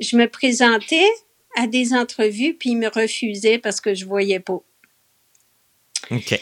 je 0.00 0.16
me 0.16 0.26
présentais 0.26 1.08
à 1.56 1.66
des 1.66 1.92
entrevues, 1.92 2.54
puis 2.54 2.70
ils 2.70 2.78
me 2.78 2.88
refusaient 2.88 3.58
parce 3.58 3.80
que 3.80 3.94
je 3.94 4.06
voyais 4.06 4.40
pas. 4.40 4.60
OK. 6.10 6.40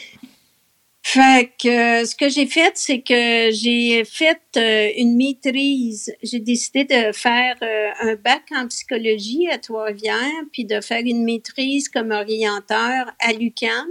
Fait 1.04 1.50
que 1.60 2.04
ce 2.06 2.14
que 2.14 2.28
j'ai 2.28 2.46
fait, 2.46 2.72
c'est 2.76 3.00
que 3.00 3.50
j'ai 3.50 4.04
fait 4.04 4.40
euh, 4.56 4.88
une 4.96 5.16
maîtrise. 5.16 6.12
J'ai 6.22 6.38
décidé 6.38 6.84
de 6.84 7.12
faire 7.12 7.56
euh, 7.60 7.88
un 8.00 8.14
bac 8.14 8.42
en 8.56 8.68
psychologie 8.68 9.48
à 9.50 9.58
Trois-Rivières, 9.58 10.44
puis 10.52 10.64
de 10.64 10.80
faire 10.80 11.02
une 11.04 11.24
maîtrise 11.24 11.88
comme 11.88 12.12
orienteur 12.12 13.06
à 13.18 13.32
l'UQAM, 13.32 13.88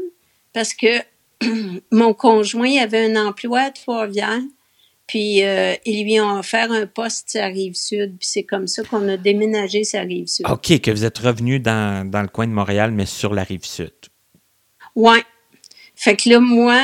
parce 0.53 0.73
que 0.73 1.01
mon 1.91 2.13
conjoint 2.13 2.77
avait 2.77 3.11
un 3.11 3.27
emploi 3.27 3.59
à 3.59 3.71
Trois-Rivières, 3.71 4.41
puis 5.05 5.43
euh, 5.43 5.75
ils 5.85 6.05
lui 6.05 6.21
ont 6.21 6.39
offert 6.39 6.71
un 6.71 6.87
poste 6.87 7.35
à 7.35 7.47
Rive-Sud, 7.47 8.17
puis 8.19 8.27
c'est 8.27 8.43
comme 8.43 8.67
ça 8.67 8.83
qu'on 8.83 9.05
a 9.09 9.17
déménagé 9.17 9.83
sa 9.83 9.99
Rive-Sud. 9.99 10.45
OK, 10.49 10.79
que 10.79 10.91
vous 10.91 11.03
êtes 11.03 11.17
revenu 11.17 11.59
dans, 11.59 12.09
le 12.09 12.27
coin 12.29 12.47
de 12.47 12.53
Montréal, 12.53 12.91
mais 12.91 13.05
sur 13.05 13.33
la 13.33 13.43
Rive-Sud. 13.43 13.91
Ouais. 14.95 15.23
Fait 16.01 16.15
que 16.15 16.29
là, 16.29 16.39
moi, 16.39 16.81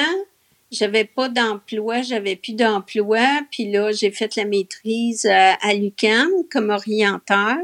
j'avais 0.70 1.03
pas 1.03 1.28
d'emploi, 1.28 2.03
j'avais 2.03 2.36
plus 2.36 2.53
d'emploi, 2.53 3.41
puis 3.49 3.72
là, 3.72 3.91
j'ai 3.91 4.11
fait 4.11 4.36
la 4.36 4.45
maîtrise 4.45 5.26
à, 5.26 5.53
à 5.55 5.74
l'UQAM 5.74 6.30
comme 6.51 6.70
orienteur. 6.70 7.57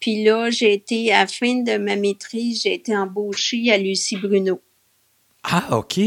Puis 0.00 0.24
là, 0.24 0.50
j'ai 0.50 0.72
été, 0.72 1.12
à 1.12 1.20
la 1.20 1.26
fin 1.28 1.62
de 1.62 1.76
ma 1.78 1.94
maîtrise, 1.94 2.62
j'ai 2.62 2.74
été 2.74 2.96
embauchée 2.96 3.70
à 3.70 3.78
Lucie 3.78 4.16
Bruno. 4.16 4.60
Ah, 5.44 5.78
OK, 5.78 6.00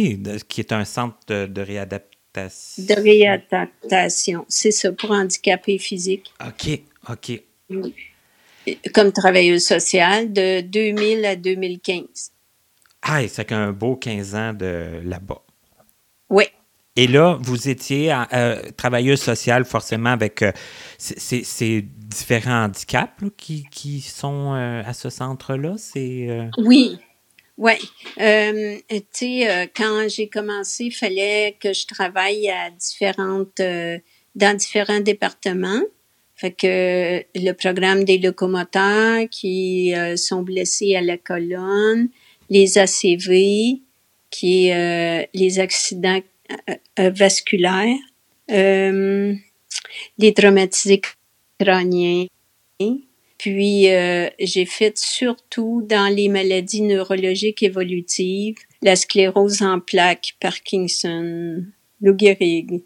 qui 0.50 0.60
est 0.60 0.74
un 0.74 0.84
centre 0.84 1.18
de, 1.26 1.62
réadaptation. 1.62 2.84
De 2.84 2.94
réadaptation, 3.02 4.44
c'est 4.50 4.72
ça, 4.72 4.92
pour 4.92 5.12
handicapés 5.12 5.78
physiques. 5.78 6.34
OK, 6.46 6.82
OK. 7.10 7.42
Comme 8.94 9.14
travailleuse 9.14 9.66
sociale 9.66 10.34
de 10.34 10.60
2000 10.60 11.24
à 11.24 11.38
2015. 11.38 12.34
Ah, 13.02 13.28
c'est 13.28 13.46
qu'un 13.46 13.72
beau 13.72 13.96
15 13.96 14.36
ans 14.36 14.54
de 14.54 15.02
là-bas. 15.04 15.42
Oui. 16.30 16.46
Et 16.98 17.08
là, 17.08 17.38
vous 17.42 17.70
étiez 17.70 18.14
euh, 18.34 18.62
travailleuse 18.76 19.22
sociale 19.22 19.64
forcément 19.64 20.10
avec 20.10 20.42
euh, 20.42 20.52
ces, 20.98 21.82
différents 21.82 22.66
handicaps 22.66 23.24
qui, 23.38 23.66
qui, 23.72 24.02
sont 24.02 24.54
euh, 24.54 24.84
à 24.86 24.92
ce 24.94 25.10
centre-là. 25.10 25.76
C'est 25.78 26.28
Oui, 26.58 26.98
oui. 27.58 27.76
Tu 28.18 28.24
sais, 29.14 29.72
quand 29.74 30.08
j'ai 30.10 30.28
commencé, 30.28 30.86
il 30.86 30.92
fallait 30.92 31.56
que 31.62 31.72
je 31.72 31.88
travaille 31.88 32.50
à 32.50 32.70
différentes, 32.72 33.62
dans 34.36 34.58
différents 34.58 35.00
départements. 35.00 35.82
Fait 36.36 36.52
que 36.52 37.24
le 37.36 37.52
programme 37.54 38.04
des 38.04 38.18
locomoteurs 38.18 39.30
qui 39.30 39.94
sont 40.18 40.42
blessés 40.42 40.96
à 40.98 41.02
la 41.02 41.18
colonne, 41.18 42.10
les 42.52 42.78
ACV, 42.78 43.82
qui 44.30 44.68
est 44.68 45.30
les 45.34 45.60
accidents 45.60 46.22
vasculaires, 46.98 47.98
les 50.18 50.34
traumatisés 50.34 51.02
crâniens, 51.60 52.26
Puis, 53.38 53.90
euh, 53.90 54.30
j'ai 54.40 54.66
fait 54.66 54.98
surtout 54.98 55.84
dans 55.88 56.14
les 56.14 56.30
maladies 56.30 56.84
neurologiques 56.84 57.64
évolutives, 57.64 58.56
la 58.84 58.96
sclérose 58.96 59.62
en 59.64 59.80
plaques, 59.80 60.36
Parkinson, 60.40 61.66
Lou 62.02 62.16
Gehrig. 62.18 62.84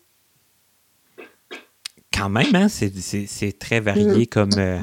Quand 2.13 2.29
même, 2.29 2.55
hein? 2.55 2.69
c'est 2.69 3.59
très 3.59 3.81
varié 3.81 4.23
mm. 4.23 4.27
comme... 4.27 4.53
Euh, 4.57 4.79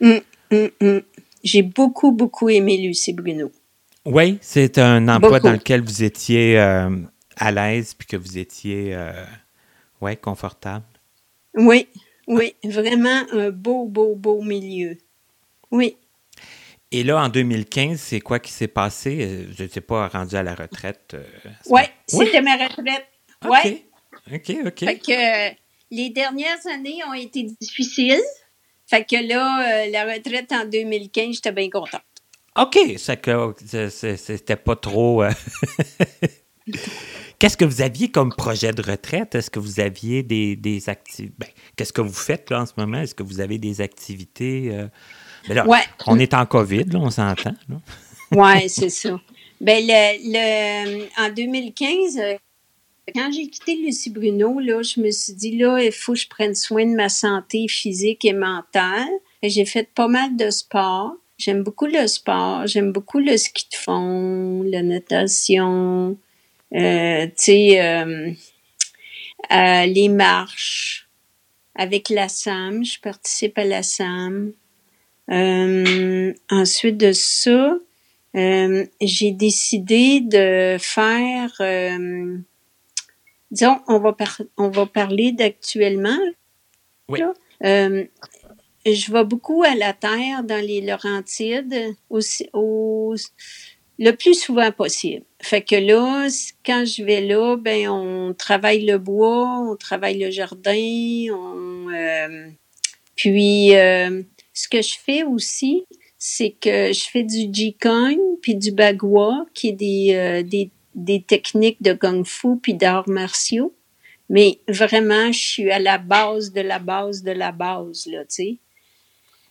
mm, 0.00 0.68
mm, 0.80 1.00
j'ai 1.42 1.62
beaucoup, 1.62 2.12
beaucoup 2.12 2.48
aimé 2.48 2.76
Lucie 2.76 3.12
Bruno. 3.12 3.50
Oui, 4.10 4.38
c'est 4.40 4.78
un 4.78 5.08
emploi 5.08 5.40
dans 5.40 5.52
lequel 5.52 5.82
vous 5.82 6.02
étiez 6.02 6.58
euh, 6.58 6.90
à 7.36 7.52
l'aise 7.52 7.94
puis 7.94 8.06
que 8.06 8.16
vous 8.16 8.38
étiez 8.38 8.96
ouais, 10.00 10.16
confortable. 10.16 10.84
Oui, 11.54 11.88
oui, 12.26 12.54
vraiment 12.64 13.22
un 13.32 13.50
beau, 13.50 13.86
beau, 13.86 14.14
beau 14.14 14.42
milieu. 14.42 14.96
Oui. 15.70 15.96
Et 16.90 17.02
là, 17.02 17.22
en 17.22 17.28
2015, 17.28 18.00
c'est 18.00 18.20
quoi 18.20 18.38
qui 18.38 18.50
s'est 18.50 18.68
passé? 18.68 19.18
Euh, 19.20 19.52
je 19.56 19.64
ne 19.64 19.68
sais 19.68 19.80
pas, 19.80 20.08
rendu 20.08 20.36
à 20.36 20.42
la 20.42 20.54
retraite. 20.54 21.14
Euh, 21.14 21.24
ouais, 21.66 21.90
oui, 22.14 22.26
c'était 22.26 22.40
ma 22.40 22.56
retraite. 22.56 23.06
Oui. 23.44 23.84
OK, 24.32 24.56
OK. 24.66 24.78
Fait 24.80 24.98
que 24.98 25.50
euh, 25.50 25.54
les 25.90 26.10
dernières 26.10 26.66
années 26.72 27.00
ont 27.08 27.14
été 27.14 27.42
difficiles. 27.60 28.22
Fait 28.86 29.04
que 29.04 29.16
là, 29.16 29.86
la 29.88 30.14
retraite 30.14 30.50
en 30.50 30.64
2015, 30.64 31.34
j'étais 31.34 31.52
bien 31.52 31.68
contente. 31.68 32.00
OK, 32.60 32.78
c'était 32.96 34.56
pas 34.56 34.76
trop. 34.76 35.22
Qu'est-ce 37.38 37.56
que 37.56 37.64
vous 37.64 37.82
aviez 37.82 38.08
comme 38.10 38.34
projet 38.34 38.72
de 38.72 38.82
retraite? 38.82 39.34
Est-ce 39.36 39.50
que 39.50 39.60
vous 39.60 39.78
aviez 39.78 40.24
des, 40.24 40.56
des 40.56 40.88
activités? 40.88 41.34
Ben, 41.38 41.48
qu'est-ce 41.76 41.92
que 41.92 42.00
vous 42.00 42.12
faites 42.12 42.50
là 42.50 42.62
en 42.62 42.66
ce 42.66 42.72
moment? 42.76 43.00
Est-ce 43.00 43.14
que 43.14 43.22
vous 43.22 43.40
avez 43.40 43.58
des 43.58 43.80
activités? 43.80 44.70
Euh? 44.72 44.88
Ben 45.48 45.64
on 46.06 46.18
est 46.18 46.34
en 46.34 46.44
COVID, 46.46 46.84
là, 46.84 46.98
on 46.98 47.10
s'entend. 47.10 47.54
oui, 48.32 48.68
c'est 48.68 48.90
ça. 48.90 49.20
Ben, 49.60 49.84
le, 49.86 51.06
en 51.20 51.32
2015, 51.32 52.18
euh, 52.18 52.34
quand 53.14 53.30
j'ai 53.32 53.48
quitté 53.48 53.76
Lucie 53.76 54.10
Bruno, 54.10 54.58
là, 54.58 54.82
je 54.82 55.00
me 55.00 55.10
suis 55.10 55.32
dit, 55.32 55.56
là, 55.56 55.78
il 55.78 55.92
faut 55.92 56.14
que 56.14 56.18
je 56.18 56.28
prenne 56.28 56.54
soin 56.56 56.84
de 56.86 56.94
ma 56.94 57.08
santé 57.08 57.66
physique 57.68 58.24
et 58.24 58.32
mentale. 58.32 59.08
J'ai 59.44 59.64
fait 59.64 59.88
pas 59.94 60.08
mal 60.08 60.36
de 60.36 60.50
sport. 60.50 61.12
J'aime 61.38 61.62
beaucoup 61.62 61.86
le 61.86 62.06
sport. 62.08 62.66
J'aime 62.66 62.92
beaucoup 62.92 63.20
le 63.20 63.36
ski 63.36 63.66
de 63.70 63.76
fond, 63.76 64.62
la 64.64 64.82
natation, 64.82 66.18
euh, 66.74 67.26
tu 67.26 67.32
sais, 67.36 67.80
euh, 67.80 68.34
les 69.50 70.08
marches 70.08 71.08
avec 71.76 72.08
la 72.08 72.28
SAM, 72.28 72.84
je 72.84 73.00
participe 73.00 73.56
à 73.56 73.64
la 73.64 73.84
SAM. 73.84 74.52
Euh, 75.30 76.34
ensuite 76.50 76.96
de 76.96 77.12
ça, 77.12 77.78
euh, 78.34 78.86
j'ai 79.00 79.30
décidé 79.30 80.20
de 80.20 80.76
faire, 80.80 81.52
disons, 83.52 83.80
on 83.86 84.00
va, 84.00 84.16
on 84.56 84.68
va 84.70 84.86
parler 84.86 85.30
d'actuellement. 85.32 86.18
Oui. 87.08 87.20
Je 88.94 89.12
vais 89.12 89.24
beaucoup 89.24 89.62
à 89.62 89.74
la 89.74 89.92
terre 89.92 90.42
dans 90.44 90.64
les 90.64 90.80
Laurentides, 90.80 91.94
aussi, 92.10 92.48
au, 92.52 93.14
le 93.98 94.12
plus 94.12 94.34
souvent 94.34 94.70
possible. 94.70 95.24
Fait 95.40 95.62
que 95.62 95.76
là, 95.76 96.28
quand 96.64 96.84
je 96.84 97.02
vais 97.02 97.20
là, 97.20 97.56
ben 97.56 97.88
on 97.88 98.34
travaille 98.34 98.84
le 98.84 98.98
bois, 98.98 99.60
on 99.70 99.76
travaille 99.76 100.18
le 100.18 100.30
jardin, 100.30 101.26
on 101.32 101.88
euh, 101.90 102.48
puis 103.16 103.74
euh, 103.74 104.22
ce 104.54 104.68
que 104.68 104.80
je 104.80 104.94
fais 105.04 105.24
aussi, 105.24 105.84
c'est 106.18 106.50
que 106.50 106.92
je 106.92 107.08
fais 107.10 107.24
du 107.24 107.52
jikong 107.52 108.18
puis 108.40 108.54
du 108.54 108.70
bagua, 108.70 109.46
qui 109.54 109.68
est 109.68 109.72
des, 109.72 110.14
euh, 110.14 110.42
des, 110.42 110.70
des 110.94 111.22
techniques 111.22 111.82
de 111.82 111.92
kung 111.92 112.24
fu 112.24 112.56
puis 112.62 112.74
d'arts 112.74 113.08
martiaux. 113.08 113.74
Mais 114.28 114.60
vraiment, 114.68 115.32
je 115.32 115.38
suis 115.38 115.70
à 115.70 115.78
la 115.78 115.98
base 115.98 116.52
de 116.52 116.60
la 116.60 116.78
base 116.78 117.22
de 117.22 117.32
la 117.32 117.50
base 117.50 118.06
là, 118.06 118.20
tu 118.20 118.26
sais. 118.28 118.58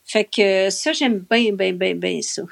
Fait 0.07 0.23
que 0.25 0.69
ça, 0.69 0.93
j'aime 0.93 1.25
bien, 1.29 1.51
bien, 1.51 1.73
bien, 1.73 1.93
bien 1.93 2.21
ça. 2.21 2.43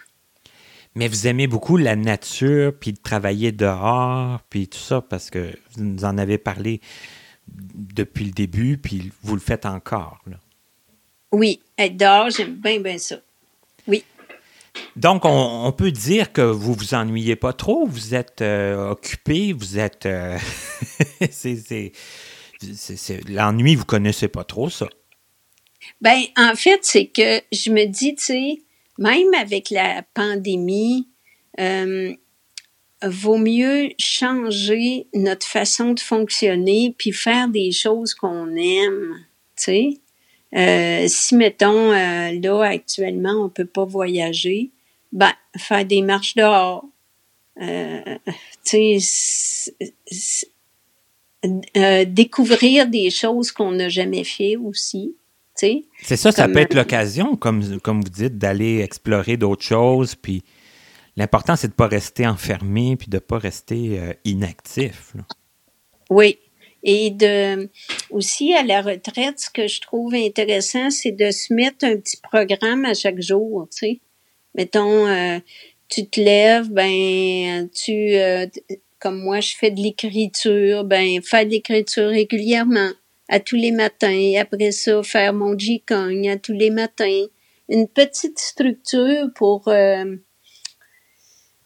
Mais 0.93 1.07
vous 1.07 1.27
aimez 1.27 1.47
beaucoup 1.47 1.77
la 1.77 1.95
nature, 1.95 2.73
puis 2.79 2.93
de 2.93 2.99
travailler 3.01 3.51
dehors, 3.51 4.39
puis 4.49 4.67
tout 4.67 4.77
ça, 4.77 5.01
parce 5.01 5.29
que 5.29 5.57
vous 5.71 5.83
nous 5.83 6.05
en 6.05 6.17
avez 6.17 6.37
parlé 6.37 6.79
depuis 7.47 8.25
le 8.25 8.31
début, 8.31 8.77
puis 8.77 9.11
vous 9.21 9.35
le 9.35 9.41
faites 9.41 9.65
encore. 9.65 10.19
Là. 10.27 10.37
Oui, 11.31 11.61
être 11.77 11.97
dehors, 11.97 12.29
j'aime 12.29 12.55
bien, 12.55 12.79
bien 12.79 12.97
ça. 12.97 13.17
Oui. 13.87 14.03
Donc, 14.95 15.23
on, 15.25 15.71
peut 15.71 15.91
dire 15.91 16.31
que 16.31 16.41
vous 16.41 16.73
vous 16.73 16.93
ennuyez 16.93 17.35
pas 17.35 17.53
trop, 17.53 17.85
vous 17.85 18.15
êtes 18.15 18.41
euh, 18.41 18.91
occupé, 18.91 19.53
vous 19.53 19.77
êtes... 19.77 20.05
Euh, 20.05 20.37
c'est, 21.29 21.91
l'ennui, 23.27 23.75
vous 23.75 23.85
connaissez 23.85 24.27
pas 24.27 24.43
trop 24.43 24.69
ça. 24.69 24.87
Ben, 26.01 26.21
en 26.37 26.55
fait, 26.55 26.79
c'est 26.83 27.07
que 27.07 27.41
je 27.51 27.71
me 27.71 27.85
dis, 27.85 28.15
tu 28.15 28.23
sais, 28.23 28.61
même 28.97 29.33
avec 29.33 29.69
la 29.69 30.03
pandémie, 30.13 31.07
euh, 31.59 32.13
vaut 33.03 33.37
mieux 33.37 33.89
changer 33.99 35.07
notre 35.13 35.45
façon 35.45 35.93
de 35.93 35.99
fonctionner 35.99 36.95
puis 36.97 37.11
faire 37.11 37.47
des 37.47 37.71
choses 37.71 38.13
qu'on 38.13 38.55
aime, 38.55 39.25
tu 39.55 39.63
sais. 39.63 39.99
Euh, 40.55 41.05
si, 41.07 41.35
mettons, 41.35 41.91
euh, 41.91 42.31
là, 42.39 42.61
actuellement, 42.63 43.45
on 43.45 43.49
peut 43.49 43.65
pas 43.65 43.83
voyager, 43.83 44.71
ben, 45.11 45.33
faire 45.57 45.85
des 45.85 46.01
marches 46.01 46.35
dehors, 46.35 46.85
euh, 47.61 48.17
tu 48.63 48.99
sais, 48.99 49.73
découvrir 52.05 52.87
des 52.87 53.09
choses 53.09 53.51
qu'on 53.51 53.71
n'a 53.71 53.89
jamais 53.89 54.23
fait 54.23 54.55
aussi. 54.55 55.15
C'est 55.55 56.17
ça, 56.17 56.31
ça 56.31 56.47
peut 56.47 56.59
être 56.59 56.73
l'occasion, 56.73 57.35
comme, 57.35 57.79
comme 57.79 58.01
vous 58.01 58.09
dites, 58.09 58.37
d'aller 58.37 58.81
explorer 58.81 59.37
d'autres 59.37 59.63
choses. 59.63 60.15
Puis 60.15 60.43
l'important, 61.15 61.55
c'est 61.55 61.67
de 61.67 61.73
ne 61.73 61.77
pas 61.77 61.87
rester 61.87 62.27
enfermé 62.27 62.95
puis 62.97 63.07
de 63.07 63.17
ne 63.17 63.19
pas 63.19 63.37
rester 63.37 63.99
euh, 63.99 64.13
inactif. 64.25 65.13
Oui. 66.09 66.37
Et 66.83 67.09
de 67.09 67.69
aussi 68.11 68.53
à 68.53 68.61
la 68.61 68.81
retraite, 68.81 69.39
ce 69.39 69.49
que 69.49 69.67
je 69.67 69.81
trouve 69.81 70.13
intéressant, 70.13 70.91
c'est 70.91 71.11
de 71.11 71.31
se 71.31 71.51
mettre 71.51 71.83
un 71.83 71.97
petit 71.97 72.17
programme 72.17 72.85
à 72.85 72.93
chaque 72.93 73.21
jour. 73.21 73.67
Tu 73.71 73.77
sais. 73.77 74.01
Mettons, 74.53 75.07
euh, 75.07 75.39
tu 75.89 76.07
te 76.07 76.19
lèves, 76.19 76.69
ben 76.69 77.67
tu 77.69 77.91
euh, 77.91 78.45
comme 78.99 79.19
moi 79.19 79.39
je 79.39 79.55
fais 79.55 79.71
de 79.71 79.81
l'écriture, 79.81 80.83
ben 80.83 81.21
faire 81.23 81.45
de 81.45 81.51
l'écriture 81.51 82.09
régulièrement 82.09 82.91
à 83.29 83.39
tous 83.39 83.55
les 83.55 83.71
matins. 83.71 84.33
Après 84.39 84.71
ça, 84.71 85.01
faire 85.03 85.33
mon 85.33 85.57
Jikong 85.57 86.27
à 86.27 86.37
tous 86.37 86.53
les 86.53 86.69
matins. 86.69 87.25
Une 87.69 87.87
petite 87.87 88.39
structure 88.39 89.27
pour 89.33 89.67
euh, 89.67 90.15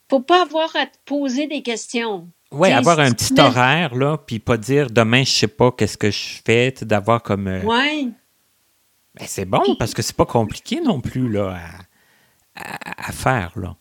pour 0.07 0.25
pas 0.25 0.41
avoir 0.43 0.75
à 0.75 0.85
te 0.85 0.97
poser 1.05 1.47
des 1.47 1.61
questions. 1.61 2.29
Oui, 2.51 2.71
avoir 2.71 2.99
un 2.99 3.11
petit 3.11 3.39
horaire, 3.39 3.93
là, 3.93 4.17
puis 4.17 4.39
pas 4.39 4.57
dire 4.57 4.89
demain, 4.89 5.23
je 5.23 5.31
sais 5.31 5.47
pas 5.47 5.71
qu'est-ce 5.71 5.97
que 5.97 6.09
je 6.09 6.41
fais, 6.43 6.73
d'avoir 6.81 7.21
comme. 7.21 7.47
Euh, 7.47 7.61
oui. 7.63 8.11
Ben, 9.15 9.25
c'est 9.27 9.45
bon, 9.45 9.75
parce 9.77 9.93
que 9.93 10.01
c'est 10.01 10.15
pas 10.15 10.25
compliqué 10.25 10.81
non 10.81 10.99
plus, 10.99 11.29
là, 11.29 11.59
à, 12.55 13.11
faire, 13.11 13.53
là. 13.55 13.75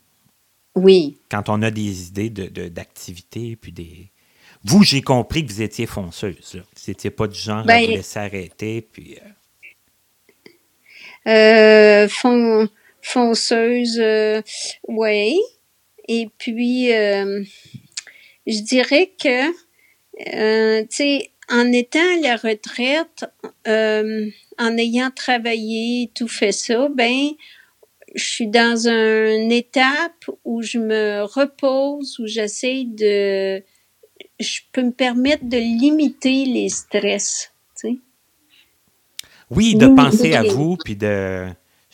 Oui. 0.75 1.19
Quand 1.31 1.49
on 1.49 1.63
a 1.63 1.71
des 1.71 2.09
idées 2.09 2.31
d'activités, 2.31 3.53
de, 3.53 3.55
puis 3.57 3.73
des, 3.73 4.13
vous, 4.69 4.83
j'ai 4.83 5.03
compris 5.03 5.47
que 5.47 5.53
vous 5.53 5.63
étiez 5.63 5.87
fonceuse. 5.87 6.55
Là. 6.55 6.61
Vous 6.61 6.83
n'étiez 6.87 7.11
pas 7.11 7.27
du 7.27 7.39
genre 7.39 7.59
à 7.59 7.65
ben, 7.65 7.85
vous 7.85 7.93
laisser 7.93 8.19
arrêter. 8.19 8.83
Puis, 8.83 9.17
euh... 9.17 9.29
Euh, 11.27 12.09
fonceuse, 13.03 13.99
euh, 14.01 14.43
oui. 14.87 15.41
Et 16.07 16.29
puis, 16.39 16.93
euh, 16.93 17.43
je 18.47 18.61
dirais 18.61 19.13
que, 19.23 19.51
tu 20.83 20.87
sais, 20.91 21.31
en 21.51 21.73
étant 21.73 21.99
à 21.99 22.21
la 22.21 22.37
retraite, 22.37 23.25
en 23.67 24.77
ayant 24.77 25.11
travaillé, 25.11 26.11
tout 26.15 26.29
fait 26.29 26.53
ça, 26.53 26.89
ben, 26.95 27.31
je 28.15 28.25
suis 28.25 28.49
dans 28.49 28.89
une 28.89 29.53
étape 29.53 30.31
où 30.45 30.63
je 30.63 30.79
me 30.79 31.23
repose, 31.23 32.19
où 32.21 32.27
j'essaie 32.27 32.85
de 32.87 33.63
je 34.39 34.61
peux 34.73 34.83
me 34.83 34.93
permettre 34.93 35.45
de 35.45 35.57
limiter 35.57 36.45
les 36.45 36.69
stress, 36.69 37.53
tu 37.81 37.89
sais. 37.89 37.99
Oui, 39.51 39.75
de 39.75 39.87
penser 39.89 40.35
à 40.35 40.43
vous, 40.43 40.77
puis 40.77 40.97
de... 40.97 41.49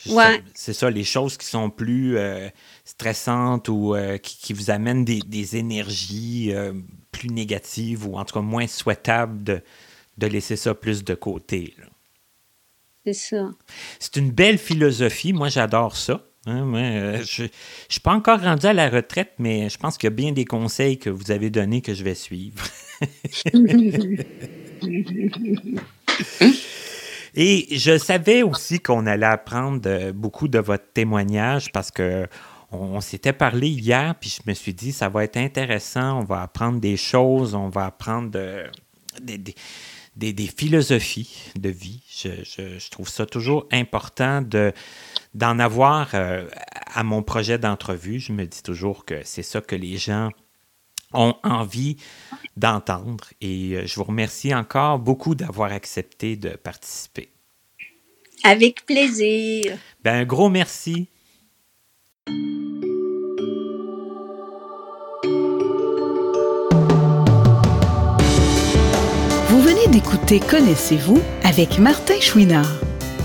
Ouais. 0.09 0.43
C'est 0.53 0.73
ça, 0.73 0.89
les 0.89 1.03
choses 1.03 1.37
qui 1.37 1.47
sont 1.47 1.69
plus 1.69 2.17
euh, 2.17 2.49
stressantes 2.83 3.69
ou 3.69 3.95
euh, 3.95 4.17
qui, 4.17 4.53
vous 4.53 4.69
amènent 4.69 5.05
des, 5.05 5.55
énergies 5.55 6.51
euh, 6.53 6.73
plus 7.11 7.29
négatives 7.29 8.07
ou 8.07 8.17
en 8.17 8.25
tout 8.25 8.35
cas 8.35 8.41
moins 8.41 8.67
souhaitables 8.67 9.43
de, 9.43 9.61
de 10.17 10.27
laisser 10.27 10.57
ça 10.57 10.75
plus 10.75 11.03
de 11.03 11.15
côté. 11.15 11.75
C'est 13.05 13.13
ça. 13.13 13.51
C'est 13.99 14.17
une 14.17 14.31
belle 14.31 14.57
philosophie. 14.57 15.33
Moi, 15.33 15.49
j'adore 15.49 15.95
ça. 15.95 16.21
Hein, 16.47 16.71
euh, 16.75 17.23
je 17.23 17.43
ne 17.43 17.47
suis 17.89 18.01
pas 18.01 18.13
encore 18.13 18.39
rendu 18.39 18.67
à 18.67 18.73
la 18.73 18.89
retraite, 18.89 19.33
mais 19.39 19.69
je 19.69 19.77
pense 19.77 19.97
qu'il 19.97 20.07
y 20.07 20.13
a 20.13 20.15
bien 20.15 20.31
des 20.31 20.45
conseils 20.45 20.97
que 20.97 21.09
vous 21.09 21.31
avez 21.31 21.49
donnés 21.49 21.81
que 21.81 21.93
je 21.93 22.03
vais 22.03 22.15
suivre. 22.15 22.63
Et 27.37 27.77
je 27.77 27.97
savais 27.97 28.43
aussi 28.43 28.79
qu'on 28.79 29.05
allait 29.07 29.25
apprendre 29.25 30.11
beaucoup 30.11 30.47
de 30.47 30.59
votre 30.59 30.85
témoignage 30.93 31.73
parce 31.73 31.91
que 31.91 32.27
on, 32.71 33.01
s'était 33.01 33.33
parlé 33.33 33.67
hier, 33.67 34.15
puis 34.19 34.29
je 34.29 34.49
me 34.49 34.53
suis 34.53 34.73
dit, 34.73 34.91
ça 34.91 35.09
va 35.09 35.23
être 35.23 35.37
intéressant, 35.37 36.19
on 36.19 36.23
va 36.23 36.41
apprendre 36.41 36.79
des 36.79 36.97
choses, 36.97 37.55
on 37.55 37.69
va 37.69 37.85
apprendre 37.85 38.31
des, 39.21 40.47
philosophies 40.47 41.51
de 41.55 41.69
vie. 41.69 42.01
Je, 42.09 42.89
trouve 42.89 43.09
ça 43.09 43.25
toujours 43.25 43.67
important 43.71 44.41
de, 44.41 44.73
d'en 45.35 45.59
avoir 45.59 46.15
euh, 46.15 46.47
à 46.93 47.03
mon 47.03 47.21
projet 47.21 47.59
d'entrevue. 47.59 48.19
Je 48.19 48.31
me 48.31 48.45
dis 48.45 48.63
toujours 48.63 49.05
que 49.05 49.21
c'est 49.23 49.43
ça 49.43 49.61
que 49.61 49.75
les 49.75 49.97
gens 49.97 50.31
ont 51.13 51.35
envie 51.43 51.97
d'entendre. 52.57 53.25
Et 53.41 53.73
euh, 53.73 53.85
je 53.85 53.95
vous 53.95 54.05
remercie 54.05 54.55
encore 54.55 54.97
beaucoup 54.97 55.35
d'avoir 55.35 55.71
accepté 55.71 56.37
de 56.37 56.49
participer. 56.49 57.29
Avec 58.43 58.85
plaisir. 58.85 59.77
Ben, 60.03 60.21
un 60.21 60.25
gros 60.25 60.49
merci. 60.49 61.09
Vous 69.49 69.61
venez 69.61 69.87
d'écouter 69.87 70.39
Connaissez-vous 70.39 71.21
avec 71.43 71.79
Martin 71.79 72.19
Chouinard, 72.21 72.71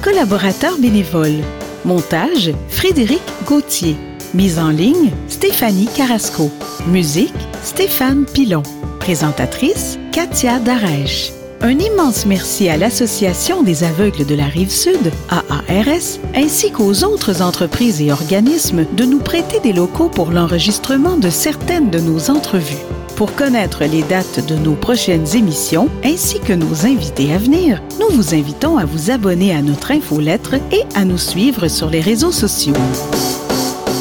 collaborateur 0.02 0.78
bénévole. 0.78 1.42
Montage 1.84 2.52
Frédéric 2.68 3.22
Gauthier. 3.46 3.96
Mise 4.34 4.58
en 4.58 4.68
ligne 4.68 5.10
Stéphanie 5.28 5.88
Carrasco. 5.96 6.50
Musique 6.86 7.32
Stéphane 7.62 8.26
Pilon. 8.26 8.62
Présentatrice 8.98 9.98
Katia 10.12 10.58
Darèche. 10.58 11.32
Un 11.62 11.78
immense 11.78 12.26
merci 12.26 12.68
à 12.68 12.76
l'Association 12.76 13.62
des 13.62 13.84
aveugles 13.84 14.24
de 14.24 14.34
la 14.34 14.46
Rive-Sud, 14.46 15.12
AARS, 15.28 16.18
ainsi 16.34 16.70
qu'aux 16.70 17.04
autres 17.04 17.42
entreprises 17.42 18.00
et 18.00 18.12
organismes 18.12 18.86
de 18.96 19.04
nous 19.04 19.18
prêter 19.18 19.60
des 19.60 19.74
locaux 19.74 20.08
pour 20.08 20.30
l'enregistrement 20.30 21.18
de 21.18 21.28
certaines 21.28 21.90
de 21.90 21.98
nos 21.98 22.30
entrevues. 22.30 22.84
Pour 23.20 23.36
connaître 23.36 23.84
les 23.84 24.02
dates 24.02 24.44
de 24.46 24.56
nos 24.56 24.72
prochaines 24.72 25.36
émissions 25.36 25.90
ainsi 26.02 26.40
que 26.40 26.54
nos 26.54 26.86
invités 26.86 27.34
à 27.34 27.36
venir, 27.36 27.82
nous 28.00 28.08
vous 28.16 28.34
invitons 28.34 28.78
à 28.78 28.86
vous 28.86 29.10
abonner 29.10 29.54
à 29.54 29.60
notre 29.60 29.90
infolettre 29.90 30.54
et 30.54 30.84
à 30.94 31.04
nous 31.04 31.18
suivre 31.18 31.68
sur 31.68 31.90
les 31.90 32.00
réseaux 32.00 32.32
sociaux. 32.32 32.72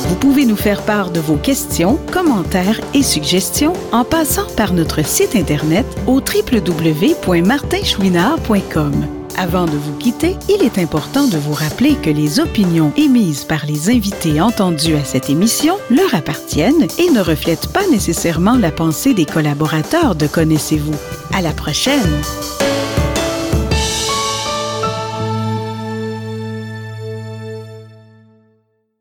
Vous 0.07 0.15
pouvez 0.15 0.45
nous 0.45 0.55
faire 0.55 0.83
part 0.83 1.11
de 1.11 1.19
vos 1.19 1.35
questions, 1.35 1.99
commentaires 2.13 2.79
et 2.93 3.03
suggestions 3.03 3.73
en 3.91 4.05
passant 4.05 4.47
par 4.55 4.71
notre 4.71 5.05
site 5.05 5.35
Internet 5.35 5.85
au 6.07 6.21
www.martinchouinard.com. 6.21 9.18
Avant 9.37 9.65
de 9.65 9.77
vous 9.77 9.95
quitter, 9.97 10.35
il 10.49 10.63
est 10.63 10.77
important 10.77 11.27
de 11.27 11.37
vous 11.37 11.53
rappeler 11.53 11.95
que 11.95 12.09
les 12.09 12.39
opinions 12.39 12.91
émises 12.97 13.45
par 13.45 13.65
les 13.65 13.89
invités 13.89 14.41
entendus 14.41 14.95
à 14.95 15.03
cette 15.03 15.29
émission 15.29 15.77
leur 15.89 16.13
appartiennent 16.13 16.87
et 16.97 17.09
ne 17.09 17.21
reflètent 17.21 17.71
pas 17.71 17.87
nécessairement 17.91 18.57
la 18.57 18.71
pensée 18.71 19.13
des 19.13 19.25
collaborateurs 19.25 20.15
de 20.15 20.27
Connaissez-vous. 20.27 20.95
À 21.33 21.41
la 21.41 21.51
prochaine! 21.51 22.21